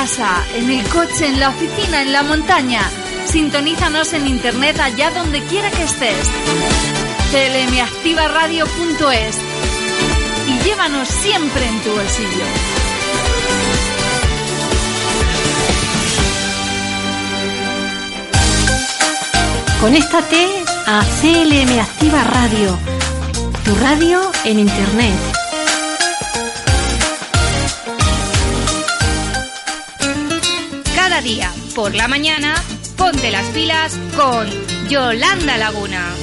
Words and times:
En 0.00 0.70
el 0.70 0.82
coche, 0.88 1.26
en 1.26 1.38
la 1.38 1.50
oficina, 1.50 2.00
en 2.00 2.10
la 2.10 2.22
montaña. 2.22 2.80
Sintonízanos 3.26 4.14
en 4.14 4.26
internet 4.26 4.80
allá 4.80 5.10
donde 5.10 5.42
quiera 5.42 5.70
que 5.70 5.82
estés. 5.82 6.16
clmactivaradio.es 7.30 9.36
y 10.48 10.58
llévanos 10.64 11.06
siempre 11.06 11.66
en 11.66 11.80
tu 11.80 11.90
bolsillo. 11.90 12.44
Conéctate 19.82 20.64
a 20.86 21.04
CLM 21.20 21.78
Activa 21.78 22.24
Radio, 22.24 22.78
tu 23.66 23.74
radio 23.74 24.22
en 24.44 24.60
Internet. 24.60 25.39
Día, 31.22 31.52
por 31.74 31.94
la 31.94 32.08
mañana, 32.08 32.54
ponte 32.96 33.30
las 33.30 33.44
pilas 33.48 33.98
con 34.16 34.48
Yolanda 34.88 35.58
Laguna. 35.58 36.14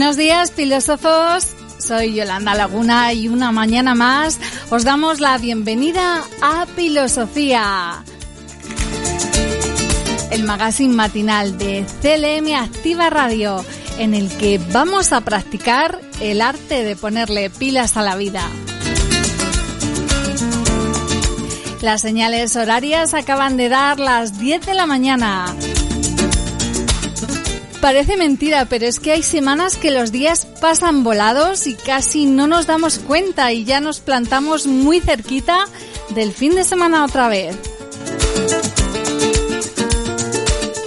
Buenos 0.00 0.16
días, 0.16 0.50
filósofos. 0.52 1.48
Soy 1.76 2.14
Yolanda 2.14 2.54
Laguna 2.54 3.12
y 3.12 3.28
una 3.28 3.52
mañana 3.52 3.94
más 3.94 4.40
os 4.70 4.82
damos 4.82 5.20
la 5.20 5.36
bienvenida 5.36 6.24
a 6.40 6.64
Filosofía, 6.64 8.02
el 10.30 10.44
magazine 10.44 10.94
matinal 10.94 11.58
de 11.58 11.84
CLM 12.00 12.54
Activa 12.54 13.10
Radio, 13.10 13.62
en 13.98 14.14
el 14.14 14.34
que 14.38 14.58
vamos 14.72 15.12
a 15.12 15.20
practicar 15.20 16.00
el 16.22 16.40
arte 16.40 16.82
de 16.82 16.96
ponerle 16.96 17.50
pilas 17.50 17.98
a 17.98 18.02
la 18.02 18.16
vida. 18.16 18.48
Las 21.82 22.00
señales 22.00 22.56
horarias 22.56 23.12
acaban 23.12 23.58
de 23.58 23.68
dar 23.68 24.00
las 24.00 24.38
10 24.38 24.64
de 24.64 24.72
la 24.72 24.86
mañana. 24.86 25.54
Parece 27.80 28.18
mentira, 28.18 28.66
pero 28.66 28.86
es 28.86 29.00
que 29.00 29.12
hay 29.12 29.22
semanas 29.22 29.78
que 29.78 29.90
los 29.90 30.12
días 30.12 30.46
pasan 30.60 31.02
volados 31.02 31.66
y 31.66 31.74
casi 31.74 32.26
no 32.26 32.46
nos 32.46 32.66
damos 32.66 32.98
cuenta 32.98 33.52
y 33.52 33.64
ya 33.64 33.80
nos 33.80 34.00
plantamos 34.00 34.66
muy 34.66 35.00
cerquita 35.00 35.64
del 36.10 36.34
fin 36.34 36.54
de 36.54 36.64
semana 36.64 37.04
otra 37.06 37.28
vez. 37.28 37.56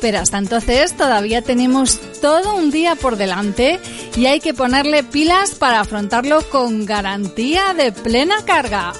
Pero 0.01 0.19
hasta 0.19 0.37
entonces 0.37 0.95
todavía 0.95 1.41
tenemos 1.41 1.99
todo 2.21 2.55
un 2.55 2.69
día 2.69 2.95
por 2.95 3.15
delante 3.15 3.79
y 4.15 4.27
hay 4.27 4.39
que 4.39 4.53
ponerle 4.53 5.03
pilas 5.03 5.51
para 5.55 5.79
afrontarlo 5.79 6.47
con 6.49 6.85
garantía 6.85 7.73
de 7.73 7.91
plena 7.91 8.35
carga. 8.45 8.93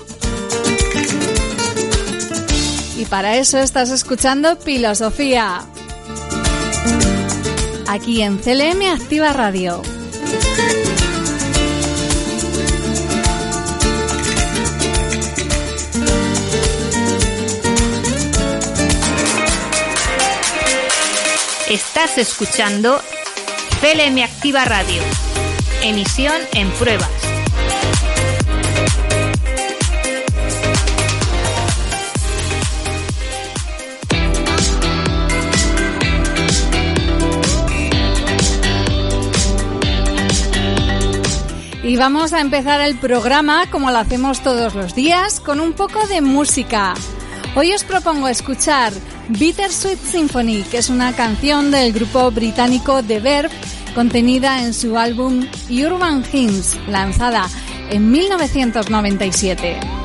Y 2.98 3.06
para 3.06 3.38
eso 3.38 3.60
estás 3.60 3.92
escuchando 3.92 4.56
Filosofía 4.56 5.68
aquí 7.94 8.24
en 8.24 8.40
CLM 8.40 8.92
Activa 8.92 9.34
Radio. 9.34 9.84
Estás 21.70 22.18
escuchando 22.18 23.00
CLM 23.80 24.24
Activa 24.24 24.66
Radio. 24.66 25.04
Emisión 25.84 26.34
en 26.54 26.72
pruebas. 26.72 27.33
Y 41.84 41.98
vamos 41.98 42.32
a 42.32 42.40
empezar 42.40 42.80
el 42.80 42.96
programa, 42.96 43.70
como 43.70 43.92
lo 43.92 43.98
hacemos 43.98 44.42
todos 44.42 44.74
los 44.74 44.96
días, 44.96 45.42
con 45.42 45.60
un 45.60 45.74
poco 45.74 46.08
de 46.08 46.22
música. 46.22 46.94
Hoy 47.56 47.74
os 47.74 47.84
propongo 47.84 48.30
escuchar 48.30 48.94
Bittersweet 49.28 50.00
Symphony, 50.00 50.64
que 50.64 50.78
es 50.78 50.90
una 50.90 51.14
canción 51.14 51.72
del 51.72 51.92
grupo 51.92 52.32
británico 52.32 53.04
The 53.04 53.20
Verb, 53.20 53.52
contenida 53.94 54.64
en 54.64 54.74
su 54.74 54.98
álbum 54.98 55.46
Urban 55.70 56.24
Hymns, 56.32 56.78
lanzada 56.88 57.50
en 57.90 58.10
1997. 58.10 60.03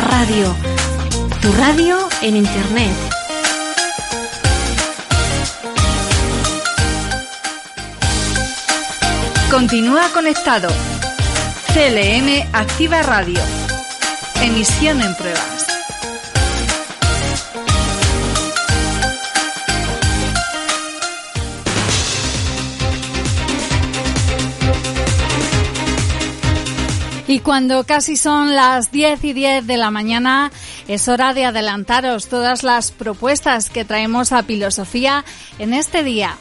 Radio, 0.00 0.54
tu 1.42 1.52
radio 1.52 1.98
en 2.22 2.36
Internet. 2.36 2.90
Continúa 9.50 10.08
conectado. 10.14 10.68
CLM 11.74 12.48
Activa 12.52 13.02
Radio. 13.02 13.40
Emisión 14.42 15.02
en 15.02 15.14
pruebas. 15.16 15.69
Y 27.30 27.38
cuando 27.38 27.84
casi 27.84 28.16
son 28.16 28.56
las 28.56 28.90
10 28.90 29.22
y 29.22 29.32
10 29.32 29.64
de 29.64 29.76
la 29.76 29.92
mañana, 29.92 30.50
es 30.88 31.06
hora 31.06 31.32
de 31.32 31.44
adelantaros 31.44 32.26
todas 32.26 32.64
las 32.64 32.90
propuestas 32.90 33.70
que 33.70 33.84
traemos 33.84 34.32
a 34.32 34.42
Filosofía 34.42 35.24
en 35.60 35.72
este 35.72 36.02
día. 36.02 36.36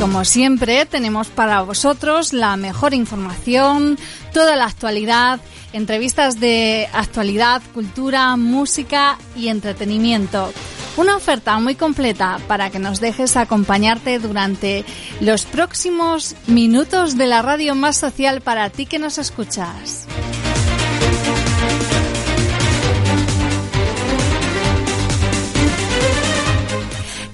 Como 0.00 0.24
siempre, 0.24 0.84
tenemos 0.84 1.28
para 1.28 1.62
vosotros 1.62 2.32
la 2.32 2.56
mejor 2.56 2.92
información, 2.92 3.96
toda 4.32 4.56
la 4.56 4.64
actualidad, 4.64 5.38
entrevistas 5.72 6.40
de 6.40 6.88
actualidad, 6.92 7.62
cultura, 7.72 8.34
música 8.36 9.16
y 9.36 9.46
entretenimiento. 9.46 10.52
Una 11.00 11.16
oferta 11.16 11.58
muy 11.58 11.76
completa 11.76 12.38
para 12.46 12.68
que 12.68 12.78
nos 12.78 13.00
dejes 13.00 13.34
acompañarte 13.38 14.18
durante 14.18 14.84
los 15.22 15.46
próximos 15.46 16.36
minutos 16.46 17.16
de 17.16 17.26
la 17.26 17.40
radio 17.40 17.74
más 17.74 17.96
social 17.96 18.42
para 18.42 18.68
ti 18.68 18.84
que 18.84 18.98
nos 18.98 19.16
escuchas. 19.16 20.06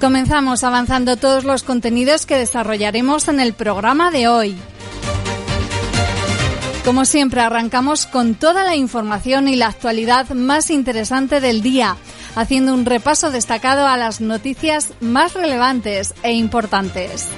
Comenzamos 0.00 0.62
avanzando 0.62 1.16
todos 1.16 1.42
los 1.42 1.64
contenidos 1.64 2.25
que 2.25 2.37
desarrollaremos 2.37 3.26
en 3.26 3.40
el 3.40 3.52
programa 3.52 4.12
de 4.12 4.28
hoy. 4.28 4.56
Como 6.85 7.04
siempre, 7.04 7.40
arrancamos 7.40 8.06
con 8.06 8.37
toda 8.37 8.62
la 8.62 8.76
información 8.76 9.49
y 9.49 9.56
la 9.56 9.66
actualidad 9.66 10.30
más 10.30 10.70
interesante 10.70 11.40
del 11.40 11.61
día, 11.61 11.96
haciendo 12.36 12.74
un 12.74 12.84
repaso 12.84 13.32
destacado 13.32 13.88
a 13.88 13.96
las 13.96 14.20
noticias 14.20 14.90
más 15.00 15.34
relevantes 15.34 16.14
e 16.22 16.32
importantes. 16.32 17.28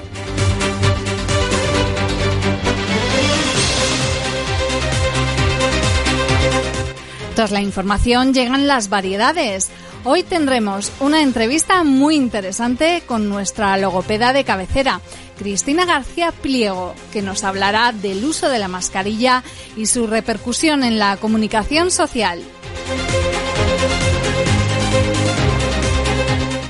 Tras 7.33 7.51
la 7.51 7.61
información 7.61 8.33
llegan 8.33 8.67
las 8.67 8.89
variedades. 8.89 9.69
Hoy 10.03 10.23
tendremos 10.23 10.91
una 10.99 11.21
entrevista 11.21 11.85
muy 11.85 12.15
interesante 12.15 13.01
con 13.05 13.29
nuestra 13.29 13.77
logopeda 13.77 14.33
de 14.33 14.43
cabecera, 14.43 14.99
Cristina 15.37 15.85
García 15.85 16.33
Pliego, 16.33 16.93
que 17.13 17.21
nos 17.21 17.45
hablará 17.45 17.93
del 17.93 18.25
uso 18.25 18.49
de 18.49 18.59
la 18.59 18.67
mascarilla 18.67 19.43
y 19.77 19.85
su 19.85 20.05
repercusión 20.05 20.83
en 20.83 20.99
la 20.99 21.15
comunicación 21.15 21.91
social. 21.91 22.41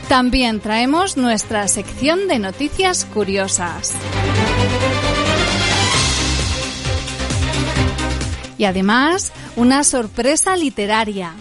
También 0.09 0.59
traemos 0.59 1.17
nuestra 1.17 1.67
sección 1.67 2.27
de 2.27 2.39
noticias 2.39 3.05
curiosas. 3.05 3.93
Y 8.57 8.65
además, 8.65 9.31
una 9.55 9.83
sorpresa 9.83 10.57
literaria. 10.57 11.33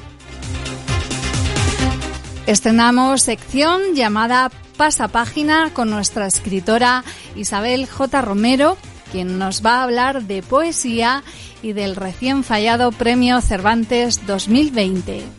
Estrenamos 2.46 3.22
sección 3.22 3.94
llamada 3.94 4.50
Pasapágina 4.76 5.72
con 5.72 5.88
nuestra 5.88 6.26
escritora 6.26 7.04
Isabel 7.36 7.86
J. 7.86 8.20
Romero, 8.20 8.76
quien 9.10 9.38
nos 9.38 9.64
va 9.64 9.76
a 9.76 9.84
hablar 9.84 10.24
de 10.24 10.42
poesía 10.42 11.22
y 11.62 11.72
del 11.72 11.96
recién 11.96 12.44
fallado 12.44 12.92
Premio 12.92 13.40
Cervantes 13.40 14.26
2020. 14.26 15.37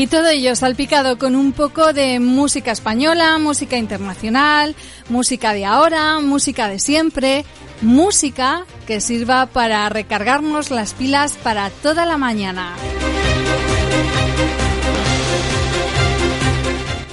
Y 0.00 0.06
todo 0.06 0.30
ello 0.30 0.56
salpicado 0.56 1.18
con 1.18 1.36
un 1.36 1.52
poco 1.52 1.92
de 1.92 2.20
música 2.20 2.72
española, 2.72 3.36
música 3.36 3.76
internacional, 3.76 4.74
música 5.10 5.52
de 5.52 5.66
ahora, 5.66 6.20
música 6.20 6.68
de 6.68 6.78
siempre, 6.78 7.44
música 7.82 8.64
que 8.86 9.02
sirva 9.02 9.44
para 9.44 9.86
recargarnos 9.90 10.70
las 10.70 10.94
pilas 10.94 11.36
para 11.36 11.68
toda 11.68 12.06
la 12.06 12.16
mañana. 12.16 12.76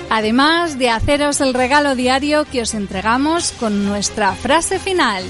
Además 0.09 0.79
de 0.79 0.89
haceros 0.89 1.41
el 1.41 1.53
regalo 1.53 1.93
diario 1.93 2.45
que 2.45 2.61
os 2.61 2.73
entregamos 2.73 3.51
con 3.59 3.83
nuestra 3.83 4.31
frase 4.33 4.79
final. 4.79 5.25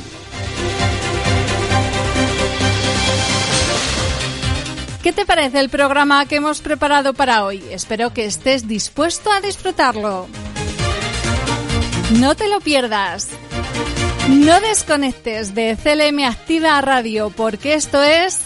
¿Qué 5.08 5.14
te 5.14 5.26
parece 5.26 5.62
el 5.62 5.70
programa 5.70 6.26
que 6.26 6.36
hemos 6.36 6.60
preparado 6.60 7.14
para 7.14 7.46
hoy? 7.46 7.64
Espero 7.72 8.14
que 8.14 8.26
estés 8.26 8.68
dispuesto 8.68 9.32
a 9.32 9.40
disfrutarlo. 9.40 10.28
No 12.20 12.36
te 12.36 12.50
lo 12.50 12.60
pierdas. 12.60 13.30
No 14.28 14.60
desconectes 14.60 15.56
de 15.56 15.78
CLM 15.82 16.26
Activa 16.26 16.82
Radio 16.82 17.30
porque 17.30 17.76
esto 17.76 18.04
es 18.04 18.42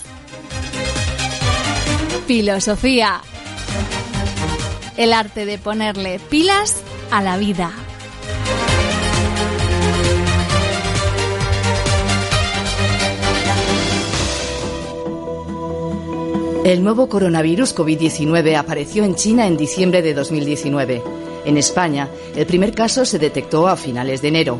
filosofía. 2.28 3.22
El 4.98 5.14
arte 5.14 5.48
de 5.48 5.58
ponerle 5.58 6.20
pilas 6.20 6.76
a 7.10 7.24
la 7.24 7.38
vida. 7.38 7.72
El 16.64 16.84
nuevo 16.84 17.10
coronavirus 17.10 17.76
COVID-19 17.76 18.56
apareció 18.56 19.04
en 19.04 19.16
China 19.16 19.48
en 19.48 19.58
diciembre 19.58 20.04
de 20.04 20.14
2019. 20.14 21.02
En 21.44 21.58
España, 21.58 22.08
el 22.36 22.46
primer 22.46 22.76
caso 22.76 23.04
se 23.04 23.18
detectó 23.18 23.68
a 23.68 23.76
finales 23.76 24.22
de 24.22 24.28
enero. 24.28 24.60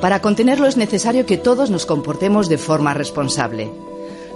Para 0.00 0.22
contenerlo 0.22 0.68
es 0.68 0.76
necesario 0.76 1.26
que 1.26 1.38
todos 1.38 1.68
nos 1.68 1.86
comportemos 1.86 2.48
de 2.48 2.56
forma 2.56 2.94
responsable. 2.94 3.68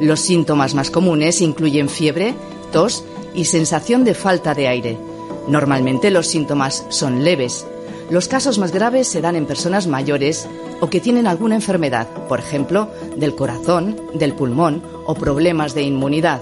Los 0.00 0.18
síntomas 0.18 0.74
más 0.74 0.90
comunes 0.90 1.40
incluyen 1.40 1.88
fiebre, 1.88 2.34
tos 2.72 3.04
y 3.32 3.44
sensación 3.44 4.02
de 4.02 4.14
falta 4.14 4.52
de 4.52 4.66
aire. 4.66 4.98
Normalmente 5.46 6.10
los 6.10 6.26
síntomas 6.26 6.84
son 6.88 7.22
leves. 7.22 7.64
Los 8.10 8.26
casos 8.26 8.58
más 8.58 8.72
graves 8.72 9.06
se 9.06 9.20
dan 9.20 9.36
en 9.36 9.46
personas 9.46 9.86
mayores 9.86 10.48
o 10.80 10.90
que 10.90 11.00
tienen 11.00 11.28
alguna 11.28 11.54
enfermedad, 11.54 12.08
por 12.26 12.40
ejemplo, 12.40 12.88
del 13.14 13.36
corazón, 13.36 14.00
del 14.14 14.34
pulmón 14.34 14.82
o 15.06 15.14
problemas 15.14 15.74
de 15.74 15.82
inmunidad. 15.82 16.40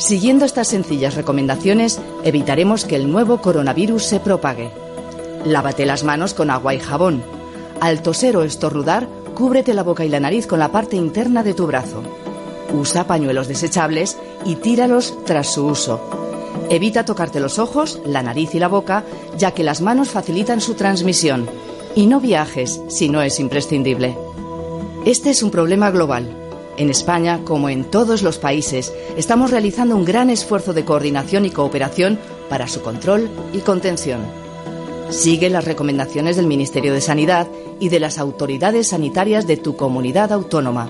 Siguiendo 0.00 0.46
estas 0.46 0.68
sencillas 0.68 1.14
recomendaciones, 1.14 2.00
evitaremos 2.24 2.86
que 2.86 2.96
el 2.96 3.12
nuevo 3.12 3.42
coronavirus 3.42 4.02
se 4.02 4.18
propague. 4.18 4.70
Lávate 5.44 5.84
las 5.84 6.04
manos 6.04 6.32
con 6.32 6.48
agua 6.48 6.74
y 6.74 6.80
jabón. 6.80 7.22
Al 7.82 8.00
toser 8.00 8.34
o 8.38 8.42
estornudar, 8.42 9.06
cúbrete 9.34 9.74
la 9.74 9.82
boca 9.82 10.02
y 10.06 10.08
la 10.08 10.18
nariz 10.18 10.46
con 10.46 10.58
la 10.58 10.72
parte 10.72 10.96
interna 10.96 11.42
de 11.42 11.52
tu 11.52 11.66
brazo. 11.66 12.02
Usa 12.72 13.06
pañuelos 13.06 13.46
desechables 13.46 14.16
y 14.46 14.54
tíralos 14.54 15.18
tras 15.26 15.52
su 15.52 15.66
uso. 15.66 16.00
Evita 16.70 17.04
tocarte 17.04 17.38
los 17.38 17.58
ojos, 17.58 18.00
la 18.06 18.22
nariz 18.22 18.54
y 18.54 18.58
la 18.58 18.68
boca, 18.68 19.04
ya 19.36 19.50
que 19.50 19.64
las 19.64 19.82
manos 19.82 20.08
facilitan 20.08 20.62
su 20.62 20.74
transmisión. 20.74 21.46
Y 21.94 22.06
no 22.06 22.20
viajes 22.20 22.80
si 22.88 23.10
no 23.10 23.20
es 23.20 23.38
imprescindible. 23.38 24.16
Este 25.04 25.28
es 25.28 25.42
un 25.42 25.50
problema 25.50 25.90
global. 25.90 26.49
En 26.76 26.90
España, 26.90 27.40
como 27.44 27.68
en 27.68 27.84
todos 27.84 28.22
los 28.22 28.38
países, 28.38 28.92
estamos 29.16 29.50
realizando 29.50 29.96
un 29.96 30.04
gran 30.04 30.30
esfuerzo 30.30 30.72
de 30.72 30.84
coordinación 30.84 31.44
y 31.44 31.50
cooperación 31.50 32.18
para 32.48 32.68
su 32.68 32.82
control 32.82 33.28
y 33.52 33.58
contención. 33.58 34.20
Sigue 35.10 35.50
las 35.50 35.64
recomendaciones 35.64 36.36
del 36.36 36.46
Ministerio 36.46 36.94
de 36.94 37.00
Sanidad 37.00 37.48
y 37.80 37.88
de 37.88 38.00
las 38.00 38.18
autoridades 38.18 38.88
sanitarias 38.88 39.46
de 39.46 39.56
tu 39.56 39.76
comunidad 39.76 40.32
autónoma. 40.32 40.88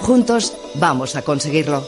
Juntos 0.00 0.54
vamos 0.74 1.16
a 1.16 1.22
conseguirlo. 1.22 1.82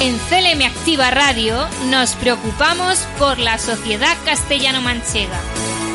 En 0.00 0.16
CLM 0.16 0.62
Activa 0.64 1.10
Radio 1.10 1.56
nos 1.90 2.14
preocupamos 2.14 3.00
por 3.18 3.38
la 3.38 3.58
sociedad 3.58 4.16
castellano-manchega 4.24 5.38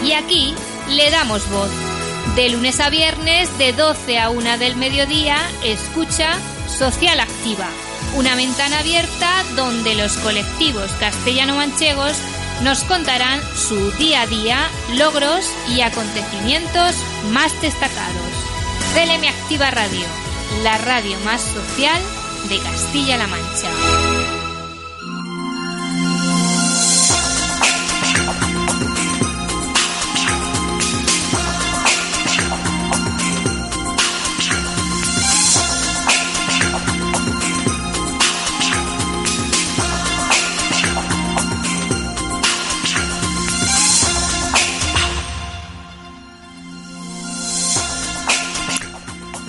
y 0.03 0.11
aquí 0.11 0.53
le 0.89 1.09
damos 1.09 1.49
voz. 1.49 1.84
De 2.33 2.49
lunes 2.49 2.79
a 2.79 2.89
viernes, 2.89 3.57
de 3.57 3.71
12 3.71 4.19
a 4.19 4.29
1 4.29 4.57
del 4.57 4.75
mediodía, 4.75 5.37
escucha 5.63 6.33
Social 6.67 7.19
Activa, 7.19 7.67
una 8.15 8.35
ventana 8.35 8.79
abierta 8.79 9.43
donde 9.55 9.95
los 9.95 10.17
colectivos 10.17 10.91
castellano-manchegos 10.99 12.17
nos 12.63 12.83
contarán 12.83 13.39
su 13.55 13.91
día 13.91 14.23
a 14.23 14.27
día, 14.27 14.69
logros 14.97 15.45
y 15.69 15.81
acontecimientos 15.81 16.95
más 17.31 17.53
destacados. 17.61 18.15
CLM 18.93 19.27
Activa 19.27 19.71
Radio, 19.71 20.05
la 20.63 20.77
radio 20.77 21.17
más 21.21 21.41
social 21.41 22.01
de 22.49 22.59
Castilla-La 22.59 23.27
Mancha. 23.27 24.04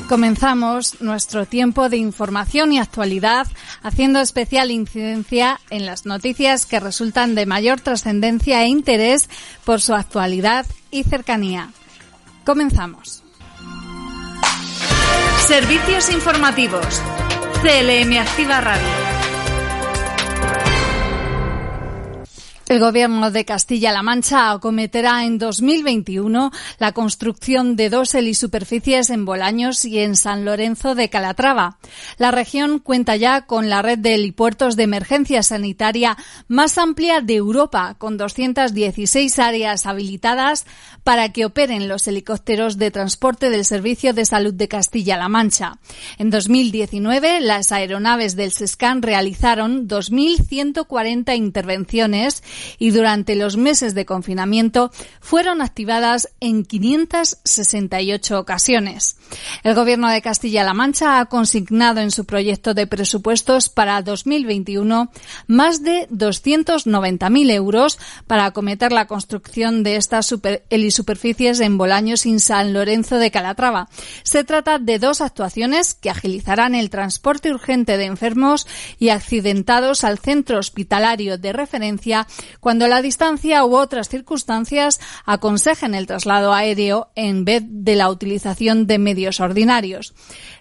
Comenzamos 0.08 1.00
nuestro 1.00 1.46
tiempo 1.46 1.88
de 1.88 1.96
información 1.96 2.72
y 2.72 2.78
actualidad 2.78 3.48
haciendo 3.82 4.20
especial 4.20 4.70
incidencia 4.70 5.60
en 5.70 5.84
las 5.84 6.06
noticias 6.06 6.64
que 6.64 6.78
resultan 6.78 7.34
de 7.34 7.44
mayor 7.44 7.80
trascendencia 7.80 8.62
e 8.62 8.68
interés 8.68 9.28
por 9.64 9.80
su 9.80 9.94
actualidad 9.94 10.64
y 10.92 11.02
cercanía. 11.02 11.70
Comenzamos. 12.44 13.24
Servicios 15.46 16.10
informativos. 16.10 17.02
CLM 17.62 18.18
Activa 18.18 18.60
Radio. 18.60 19.15
El 22.68 22.80
Gobierno 22.80 23.30
de 23.30 23.44
Castilla-La 23.44 24.02
Mancha 24.02 24.50
acometerá 24.50 25.24
en 25.24 25.38
2021 25.38 26.50
la 26.80 26.90
construcción 26.90 27.76
de 27.76 27.90
dos 27.90 28.12
helisuperficies 28.16 29.10
en 29.10 29.24
Bolaños 29.24 29.84
y 29.84 30.00
en 30.00 30.16
San 30.16 30.44
Lorenzo 30.44 30.96
de 30.96 31.08
Calatrava. 31.08 31.78
La 32.18 32.32
región 32.32 32.80
cuenta 32.80 33.14
ya 33.14 33.42
con 33.42 33.70
la 33.70 33.82
red 33.82 34.00
de 34.00 34.16
helipuertos 34.16 34.74
de 34.74 34.82
emergencia 34.82 35.44
sanitaria 35.44 36.16
más 36.48 36.76
amplia 36.76 37.20
de 37.20 37.36
Europa, 37.36 37.94
con 37.98 38.16
216 38.16 39.38
áreas 39.38 39.86
habilitadas 39.86 40.66
para 41.04 41.32
que 41.32 41.44
operen 41.44 41.86
los 41.86 42.08
helicópteros 42.08 42.78
de 42.78 42.90
transporte 42.90 43.48
del 43.48 43.64
Servicio 43.64 44.12
de 44.12 44.26
Salud 44.26 44.54
de 44.54 44.66
Castilla-La 44.66 45.28
Mancha. 45.28 45.78
En 46.18 46.30
2019, 46.30 47.42
las 47.42 47.70
aeronaves 47.70 48.34
del 48.34 48.50
SESCAN 48.50 49.02
realizaron 49.02 49.86
2.140 49.86 51.36
intervenciones 51.36 52.42
y 52.78 52.90
durante 52.90 53.34
los 53.34 53.56
meses 53.56 53.94
de 53.94 54.06
confinamiento 54.06 54.90
fueron 55.20 55.62
activadas 55.62 56.28
en 56.40 56.64
568 56.64 58.38
ocasiones. 58.38 59.16
El 59.62 59.74
Gobierno 59.74 60.08
de 60.08 60.22
Castilla-La 60.22 60.74
Mancha 60.74 61.20
ha 61.20 61.26
consignado 61.26 62.00
en 62.00 62.10
su 62.10 62.24
proyecto 62.24 62.74
de 62.74 62.86
presupuestos 62.86 63.68
para 63.68 64.02
2021 64.02 65.10
más 65.46 65.82
de 65.82 66.08
290.000 66.08 67.50
euros 67.50 67.98
para 68.26 68.46
acometer 68.46 68.92
la 68.92 69.06
construcción 69.06 69.82
de 69.82 69.96
estas 69.96 70.26
super 70.26 70.64
helisuperficies 70.70 71.60
en 71.60 71.78
Bolaños 71.78 72.26
y 72.26 72.38
San 72.38 72.72
Lorenzo 72.72 73.18
de 73.18 73.30
Calatrava. 73.30 73.88
Se 74.22 74.44
trata 74.44 74.78
de 74.78 74.98
dos 74.98 75.20
actuaciones 75.20 75.94
que 75.94 76.10
agilizarán 76.10 76.74
el 76.74 76.90
transporte 76.90 77.50
urgente 77.50 77.96
de 77.96 78.04
enfermos 78.04 78.66
y 78.98 79.10
accidentados 79.10 80.04
al 80.04 80.18
centro 80.18 80.58
hospitalario 80.58 81.38
de 81.38 81.52
referencia 81.52 82.26
cuando 82.60 82.88
la 82.88 83.02
distancia 83.02 83.64
u 83.64 83.76
otras 83.76 84.08
circunstancias 84.08 85.00
aconsejen 85.24 85.94
el 85.94 86.06
traslado 86.06 86.52
aéreo 86.52 87.08
en 87.14 87.44
vez 87.44 87.62
de 87.66 87.96
la 87.96 88.10
utilización 88.10 88.86
de 88.86 88.98
medios 88.98 89.40
ordinarios. 89.40 90.14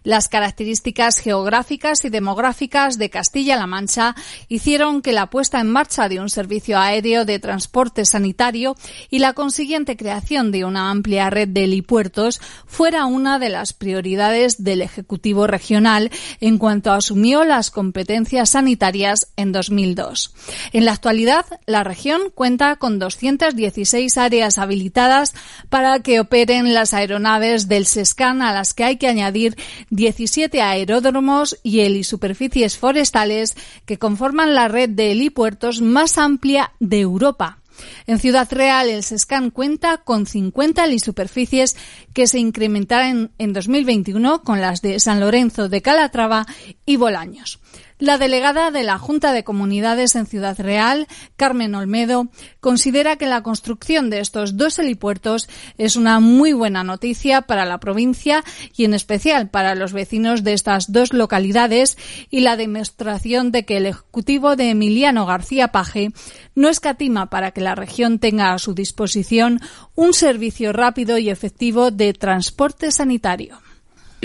Las 0.06 0.30
características 0.30 1.18
geográficas 1.18 2.06
y 2.06 2.10
demográficas 2.10 3.00
de 3.00 3.10
Castilla-La 3.10 3.66
Mancha 3.66 4.16
hicieron 4.48 5.02
que 5.02 5.14
la 5.14 5.32
puesta 5.32 5.60
en 5.60 5.72
marcha 5.72 6.08
de 6.08 6.20
un 6.20 6.30
servicio 6.30 6.78
aéreo 6.80 7.26
de 7.26 7.40
transporte 7.40 8.06
sanitario 8.06 8.76
y 9.10 9.18
la 9.18 9.34
consiguiente 9.34 9.98
creación 9.98 10.52
de 10.52 10.64
una 10.64 10.92
amplia 10.92 11.32
red 11.32 11.48
de 11.48 11.64
helipuertos 11.64 12.40
fuera 12.68 13.08
una 13.08 13.40
de 13.40 13.50
las 13.50 13.74
prioridades 13.74 14.64
del 14.64 14.84
Ejecutivo 14.84 15.48
regional 15.48 16.12
en 16.40 16.60
cuanto 16.60 16.92
asumió 16.92 17.44
las 17.44 17.72
competencias 17.72 18.52
sanitarias 18.52 19.30
en 19.38 19.52
2002. 19.52 20.36
En 20.72 20.86
la 20.86 20.92
actualidad, 20.92 21.46
la 21.66 21.84
región 21.84 22.22
cuenta 22.36 22.76
con 22.76 23.00
216 23.00 24.20
áreas 24.20 24.60
habilitadas 24.60 25.34
para 25.70 26.00
que 26.02 26.20
operen 26.20 26.76
las 26.76 26.94
aeronaves 26.94 27.68
del 27.68 27.88
SESCAN 27.88 28.44
a 28.44 28.54
las 28.54 28.76
que 28.76 28.84
hay 28.84 28.98
que 28.98 29.08
añadir 29.08 29.58
17 29.96 30.62
aeródromos 30.62 31.58
y 31.64 31.80
helisuperficies 31.82 32.78
forestales 32.78 33.56
que 33.86 33.98
conforman 33.98 34.54
la 34.54 34.68
red 34.68 34.90
de 34.90 35.12
helipuertos 35.12 35.82
más 35.82 36.18
amplia 36.18 36.74
de 36.80 37.00
Europa. 37.00 37.60
En 38.08 38.20
Ciudad 38.20 38.48
Real, 38.52 38.90
el 38.90 39.04
SESCAN 39.04 39.52
cuenta 39.52 39.98
con 39.98 40.26
50 40.26 40.86
helisuperficies 40.86 41.76
que 42.14 42.28
se 42.28 42.40
incrementarán 42.40 43.32
en 43.38 43.54
2021 43.54 44.44
con 44.44 44.62
las 44.62 44.82
de 44.82 45.00
San 45.00 45.20
Lorenzo 45.20 45.70
de 45.70 45.82
Calatrava 45.82 46.46
y 46.86 46.98
Bolaños. 46.98 47.60
La 47.98 48.18
delegada 48.18 48.72
de 48.72 48.84
la 48.84 48.98
Junta 48.98 49.32
de 49.32 49.46
Comunidades 49.46 50.18
en 50.18 50.26
Ciudad 50.26 50.60
Real, 50.60 51.08
Carmen 51.38 51.76
Olmedo, 51.76 52.28
considera 52.60 53.16
que 53.16 53.26
la 53.26 53.42
construcción 53.42 54.10
de 54.10 54.20
estos 54.20 54.58
dos 54.58 54.80
helipuertos 54.80 55.48
es 55.78 55.96
una 55.96 56.20
muy 56.20 56.52
buena 56.52 56.84
noticia 56.84 57.44
para 57.44 57.64
la 57.64 57.80
provincia 57.80 58.44
y 58.76 58.84
en 58.84 58.94
especial 58.94 59.50
para 59.50 59.76
los 59.76 59.94
vecinos 59.94 60.44
de 60.44 60.52
estas 60.52 60.92
dos 60.92 61.14
localidades 61.14 61.98
y 62.30 62.42
la 62.42 62.58
demostración 62.58 63.54
de 63.54 63.64
que 63.64 63.78
el 63.78 63.86
Ejecutivo 63.86 64.58
de 64.58 64.72
Emiliano 64.72 65.26
García 65.26 65.70
Paje 65.70 66.10
no 66.54 66.68
escatima 66.68 67.30
para 67.30 67.52
que 67.52 67.62
la 67.62 67.76
región 67.76 68.20
tenga 68.20 68.52
a 68.52 68.60
su 68.60 68.74
disposición 68.74 69.62
un 69.96 70.14
servicio 70.14 70.74
rápido 70.74 71.18
y 71.18 71.30
efectivo 71.30 71.92
de 71.92 72.12
transporte 72.12 72.92
sanitario. 72.92 73.65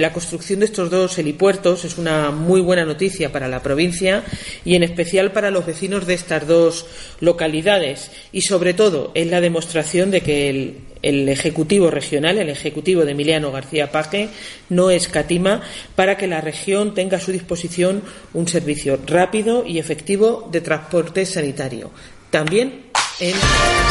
La 0.00 0.14
construcción 0.14 0.60
de 0.60 0.64
estos 0.64 0.88
dos 0.88 1.18
helipuertos 1.18 1.84
es 1.84 1.98
una 1.98 2.30
muy 2.30 2.62
buena 2.62 2.86
noticia 2.86 3.30
para 3.32 3.48
la 3.48 3.62
provincia 3.62 4.24
y 4.64 4.74
en 4.74 4.82
especial 4.82 5.30
para 5.30 5.50
los 5.50 5.66
vecinos 5.66 6.06
de 6.06 6.14
estas 6.14 6.46
dos 6.46 6.86
localidades 7.20 8.10
y 8.32 8.40
sobre 8.40 8.72
todo 8.72 9.12
es 9.14 9.26
la 9.26 9.42
demostración 9.42 10.10
de 10.10 10.22
que 10.22 10.48
el, 11.02 11.28
Ejecutivo 11.28 11.90
regional, 11.90 12.38
el 12.38 12.48
Ejecutivo 12.48 13.04
de 13.04 13.12
Emiliano 13.12 13.52
García 13.52 13.92
Paje, 13.92 14.30
no 14.70 14.88
escatima 14.88 15.60
para 15.96 16.16
que 16.16 16.26
la 16.26 16.40
región 16.40 16.94
tenga 16.94 17.18
a 17.18 17.20
su 17.20 17.30
disposición 17.30 18.02
un 18.32 18.48
servicio 18.48 18.98
rápido 19.06 19.66
y 19.66 19.78
efectivo 19.78 20.48
de 20.50 20.62
transporte 20.62 21.26
sanitario. 21.26 21.90
También 22.30 22.86
en 23.20 23.34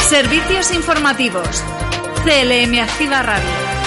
Servicios 0.08 0.72
informativos. 0.72 1.62
CLM 2.24 2.80
Activa 2.80 3.22
Radio. 3.22 3.79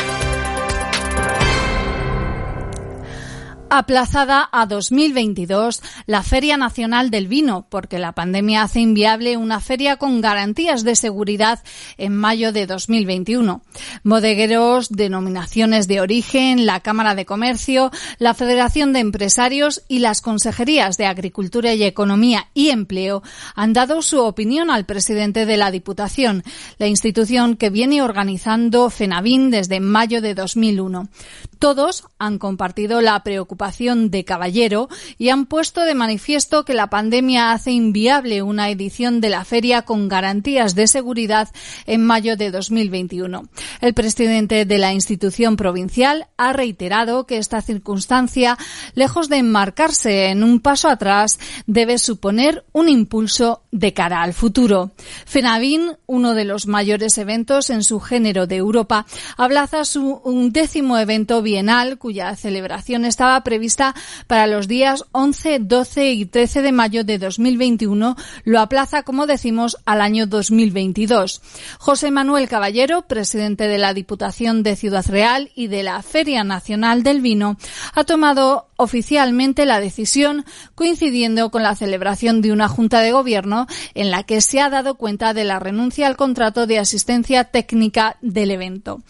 Aplazada 3.78 4.48
a 4.52 4.68
2022 4.68 5.82
la 6.06 6.22
Feria 6.22 6.58
Nacional 6.58 7.10
del 7.10 7.28
Vino, 7.28 7.66
porque 7.70 7.98
la 7.98 8.12
pandemia 8.12 8.62
hace 8.62 8.82
inviable 8.82 9.36
una 9.36 9.60
feria 9.60 9.98
con 9.98 10.22
garantías 10.22 10.84
de 10.84 10.96
seguridad 10.96 11.64
en 11.98 12.16
mayo 12.16 12.52
de 12.52 12.68
2021. 12.68 13.64
Bodegueros, 14.04 14.90
denominaciones 14.90 15.88
de 15.88 16.02
origen, 16.02 16.68
la 16.68 16.82
Cámara 16.82 17.16
de 17.16 17.26
Comercio, 17.26 17.90
la 18.20 18.36
Federación 18.36 18.94
de 18.94 19.00
Empresarios 19.00 19.82
y 19.88 20.00
las 20.00 20.22
Consejerías 20.22 20.98
de 20.98 21.08
Agricultura 21.08 21.74
y 21.74 21.84
Economía 21.84 22.50
y 22.54 22.70
Empleo 22.70 23.24
han 23.56 23.74
dado 23.74 24.04
su 24.04 24.22
opinión 24.22 24.70
al 24.70 24.86
presidente 24.86 25.48
de 25.48 25.58
la 25.58 25.72
Diputación, 25.72 26.44
la 26.78 26.88
institución 26.88 27.56
que 27.56 27.72
viene 27.72 28.04
organizando 28.04 28.92
FENAVIN 28.92 29.50
desde 29.50 29.80
mayo 29.80 30.22
de 30.22 30.36
2001. 30.36 31.10
Todos 31.58 32.04
han 32.20 32.38
compartido 32.38 33.02
la 33.02 33.24
preocupación 33.24 33.63
de 33.64 34.26
Caballero 34.26 34.90
y 35.18 35.30
han 35.30 35.46
puesto 35.46 35.86
de 35.86 35.96
manifiesto 35.96 36.66
que 36.66 36.74
la 36.74 36.90
pandemia 36.90 37.54
hace 37.54 37.72
inviable 37.72 38.42
una 38.42 38.70
edición 38.70 39.22
de 39.22 39.30
la 39.30 39.46
feria 39.46 39.84
con 39.84 40.10
garantías 40.10 40.76
de 40.76 40.86
seguridad 40.86 41.48
en 41.86 42.06
mayo 42.06 42.36
de 42.36 42.52
2021. 42.52 43.48
El 43.80 43.94
presidente 43.94 44.66
de 44.66 44.78
la 44.78 44.92
institución 44.92 45.56
provincial 45.56 46.28
ha 46.36 46.52
reiterado 46.52 47.26
que 47.26 47.38
esta 47.38 47.62
circunstancia, 47.62 48.58
lejos 48.96 49.30
de 49.30 49.38
enmarcarse 49.38 50.26
en 50.28 50.44
un 50.44 50.60
paso 50.60 50.90
atrás, 50.90 51.40
debe 51.66 51.98
suponer 52.00 52.66
un 52.74 52.90
impulso 52.90 53.64
de 53.72 53.94
cara 53.94 54.24
al 54.24 54.34
futuro. 54.34 54.92
FENAVIN, 55.26 55.94
uno 56.06 56.34
de 56.34 56.44
los 56.44 56.68
mayores 56.68 57.18
eventos 57.18 57.70
en 57.70 57.84
su 57.84 58.02
género 58.02 58.46
de 58.46 58.58
Europa, 58.58 59.06
aplaza 59.38 59.86
su 59.86 60.22
undécimo 60.24 60.98
evento 60.98 61.42
bienal 61.42 61.98
cuya 61.98 62.36
celebración 62.36 63.06
estaba 63.06 63.44
prevista 63.54 63.94
para 64.26 64.48
los 64.48 64.68
días 64.68 65.06
11, 65.12 65.60
12 65.60 66.12
y 66.12 66.26
13 66.26 66.64
de 66.64 66.72
mayo 66.72 67.04
de 67.04 67.20
2021 67.20 68.16
lo 68.46 68.60
aplaza, 68.60 69.04
como 69.04 69.28
decimos, 69.28 69.78
al 69.86 70.02
año 70.02 70.26
2022. 70.26 71.40
José 71.78 72.10
Manuel 72.10 72.50
Caballero, 72.50 73.04
presidente 73.04 73.68
de 73.68 73.78
la 73.78 73.94
Diputación 73.94 74.64
de 74.64 74.76
Ciudad 74.76 75.06
Real 75.08 75.52
y 75.54 75.68
de 75.68 75.84
la 75.84 76.02
Feria 76.02 76.44
Nacional 76.44 77.04
del 77.04 77.22
Vino, 77.22 77.58
ha 77.94 78.04
tomado 78.06 78.70
oficialmente 78.84 79.66
la 79.66 79.80
decisión 79.80 80.46
coincidiendo 80.76 81.50
con 81.50 81.64
la 81.64 81.76
celebración 81.76 82.42
de 82.42 82.52
una 82.52 82.68
Junta 82.68 83.00
de 83.00 83.12
Gobierno 83.12 83.68
en 83.96 84.12
la 84.12 84.24
que 84.24 84.42
se 84.42 84.62
ha 84.62 84.70
dado 84.70 84.96
cuenta 84.96 85.34
de 85.34 85.44
la 85.44 85.60
renuncia 85.60 86.08
al 86.08 86.18
contrato 86.18 86.68
de 86.68 86.80
asistencia 86.80 87.46
técnica 87.46 88.18
del 88.22 88.52
evento. 88.52 89.02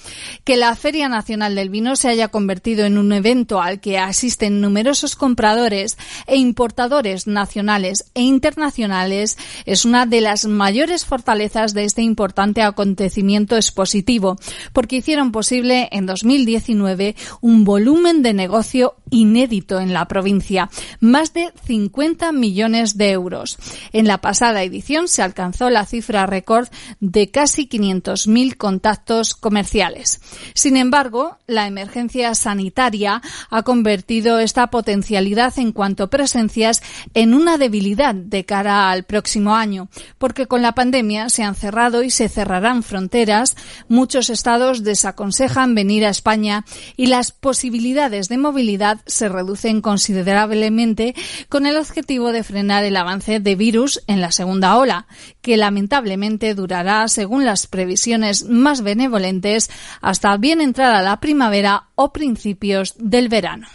Que 0.44 0.58
la 0.58 0.76
Feria 0.76 1.10
Nacional 1.10 1.56
del 1.56 1.70
Vino 1.70 1.96
se 1.96 2.10
haya 2.10 2.30
convertido 2.30 2.86
en 2.86 2.98
un 2.98 3.12
evento 3.12 3.62
al 3.62 3.80
que 3.80 3.98
asisten 3.98 4.62
numerosos 4.62 5.16
compradores 5.16 5.98
e 6.28 6.38
importadores 6.38 7.28
nacionales 7.28 8.06
e 8.14 8.22
internacionales 8.22 9.38
es 9.66 9.86
una 9.86 10.06
de 10.06 10.22
las 10.22 10.46
mayores 10.46 11.06
fortalezas 11.06 11.74
de 11.74 11.86
este 11.86 12.02
importante 12.02 12.62
acontecimiento 12.62 13.56
expositivo, 13.56 14.38
porque 14.72 14.98
hicieron 14.98 15.32
posible 15.32 15.90
en 15.92 16.06
2019 16.06 17.16
un 17.42 17.64
volumen 17.64 18.22
de 18.22 18.34
negocio 18.34 18.96
inédito 19.10 19.63
en 19.70 19.94
la 19.94 20.08
provincia, 20.08 20.70
más 21.00 21.34
de 21.34 21.52
50 21.66 22.32
millones 22.32 22.98
de 22.98 23.12
euros. 23.12 23.58
En 23.92 24.08
la 24.08 24.20
pasada 24.20 24.64
edición 24.64 25.08
se 25.08 25.22
alcanzó 25.22 25.70
la 25.70 25.86
cifra 25.86 26.26
récord 26.26 26.68
de 27.00 27.32
casi 27.32 27.68
500.000 27.68 28.58
contactos 28.58 29.36
comerciales. 29.36 30.22
Sin 30.54 30.78
embargo, 30.78 31.38
la 31.48 31.68
emergencia 31.68 32.36
sanitaria 32.36 33.22
ha 33.50 33.64
convertido 33.64 34.40
esta 34.40 34.68
potencialidad 34.68 35.58
en 35.58 35.72
cuanto 35.72 36.10
presencias 36.10 36.82
en 37.14 37.34
una 37.34 37.58
debilidad 37.58 38.16
de 38.16 38.46
cara 38.46 38.90
al 38.90 39.04
próximo 39.04 39.56
año, 39.56 39.90
porque 40.18 40.48
con 40.48 40.62
la 40.62 40.74
pandemia 40.74 41.30
se 41.30 41.44
han 41.44 41.56
cerrado 41.56 42.04
y 42.04 42.10
se 42.10 42.30
cerrarán 42.30 42.84
fronteras, 42.84 43.56
muchos 43.88 44.30
estados 44.30 44.84
desaconsejan 44.84 45.76
venir 45.76 46.06
a 46.06 46.10
España 46.10 46.66
y 46.98 47.08
las 47.08 47.32
posibilidades 47.32 48.30
de 48.30 48.38
movilidad 48.38 49.00
se 49.06 49.30
reducen 49.30 49.43
considerablemente 49.82 51.16
con 51.50 51.66
el 51.66 51.78
objetivo 51.78 52.32
de 52.32 52.44
frenar 52.44 52.84
el 52.84 52.98
avance 52.98 53.40
de 53.40 53.56
virus 53.56 54.02
en 54.08 54.22
la 54.22 54.32
segunda 54.32 54.78
ola, 54.78 55.08
que 55.42 55.58
lamentablemente 55.58 56.54
durará, 56.54 57.08
según 57.08 57.46
las 57.46 57.68
previsiones 57.68 58.46
más 58.46 58.82
benevolentes, 58.82 59.70
hasta 60.02 60.38
bien 60.38 60.62
entrada 60.62 61.02
la 61.02 61.20
primavera 61.20 61.90
o 61.96 62.12
principios 62.14 62.96
del 62.98 63.30
verano. 63.30 63.68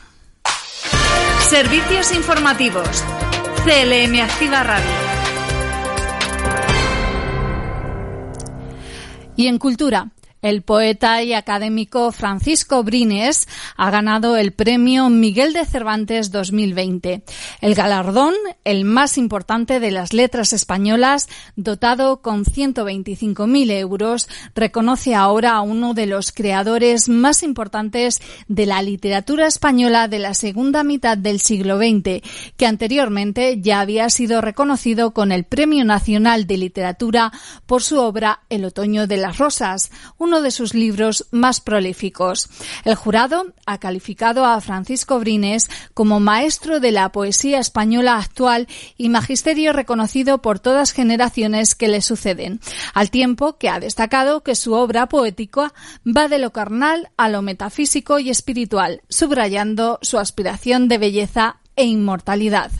Servicios 1.41 2.15
informativos. 2.15 3.05
CLM 3.65 4.21
Activa 4.21 4.63
Radio. 4.63 5.19
Y 9.37 9.47
en 9.47 9.59
cultura, 9.59 10.11
el 10.43 10.63
poeta 10.63 11.23
y 11.23 11.33
académico 11.33 12.13
Francisco 12.13 12.83
Brines 12.83 13.49
ha 13.77 13.91
ganado 13.91 14.37
el 14.37 14.53
premio 14.53 15.09
Miguel 15.09 15.53
de 15.53 15.65
Cervantes 15.65 16.31
2020, 16.31 17.23
el 17.61 17.75
galardón, 17.75 18.35
el 18.65 18.85
más 18.85 19.19
importante 19.19 19.81
de 19.81 19.91
las 19.91 20.13
letras 20.13 20.53
españolas, 20.53 21.29
dotado 21.57 22.23
con 22.23 22.45
125.000 22.45 23.71
euros, 23.73 24.29
reconoce 24.55 25.15
ahora 25.15 25.53
a 25.53 25.61
uno 25.63 25.95
de 25.95 26.07
los 26.07 26.33
creadores 26.33 27.09
más 27.09 27.43
importantes 27.43 28.21
de 28.47 28.67
la 28.67 28.83
literatura 28.83 29.47
española 29.47 30.09
de 30.09 30.19
la 30.19 30.35
segunda 30.35 30.85
mitad 30.85 31.19
del 31.19 31.41
siglo 31.41 31.79
XX, 31.79 32.23
que 32.57 32.67
anteriormente 32.67 33.61
ya 33.61 33.81
había 33.81 34.09
sido 34.11 34.41
reconocido 34.41 35.13
con 35.13 35.33
el 35.33 35.45
Premio 35.45 35.85
Nacional 35.85 36.47
de 36.47 36.57
Literatura 36.59 37.33
por 37.67 37.83
su 37.83 37.99
obra 37.99 38.41
El 38.49 38.65
Otoño 38.65 39.07
de 39.07 39.17
las 39.17 39.39
Rosas, 39.39 39.91
uno 40.29 40.43
de 40.43 40.51
sus 40.51 40.75
libros 40.75 41.27
más 41.31 41.63
prolíficos. 41.63 42.51
El 42.85 42.97
jurado 42.97 43.47
ha 43.65 43.79
calificado 43.79 44.45
a 44.45 44.61
Francisco 44.61 45.19
Brines 45.19 45.71
como 45.95 46.21
maestro 46.21 46.81
de 46.81 46.93
la 46.93 47.11
poesía 47.13 47.59
española 47.61 48.19
actual 48.19 48.69
y 48.99 49.09
magisterio 49.09 49.73
reconocido 49.73 50.43
por 50.43 50.59
todas 50.59 50.93
generaciones 50.93 51.75
que 51.75 51.89
le 51.89 52.03
suceden, 52.03 52.61
al 52.93 53.11
tiempo 53.11 53.57
que 53.57 53.71
ha 53.71 53.81
destacado 53.81 54.43
que 54.43 54.55
su 54.55 54.75
obra 54.75 55.09
poética 55.09 55.73
va 56.07 56.29
de 56.29 56.39
lo 56.39 56.53
carnal 56.53 57.09
a 57.17 57.31
lo 57.31 57.41
metafísico 57.41 58.19
y 58.19 58.29
espiritual, 58.29 59.01
subrayando 59.09 59.99
su 60.03 60.19
aspiración 60.19 60.89
de 60.89 60.99
belleza 60.99 61.57
e 61.79 61.85
inmortalidad. 61.85 62.73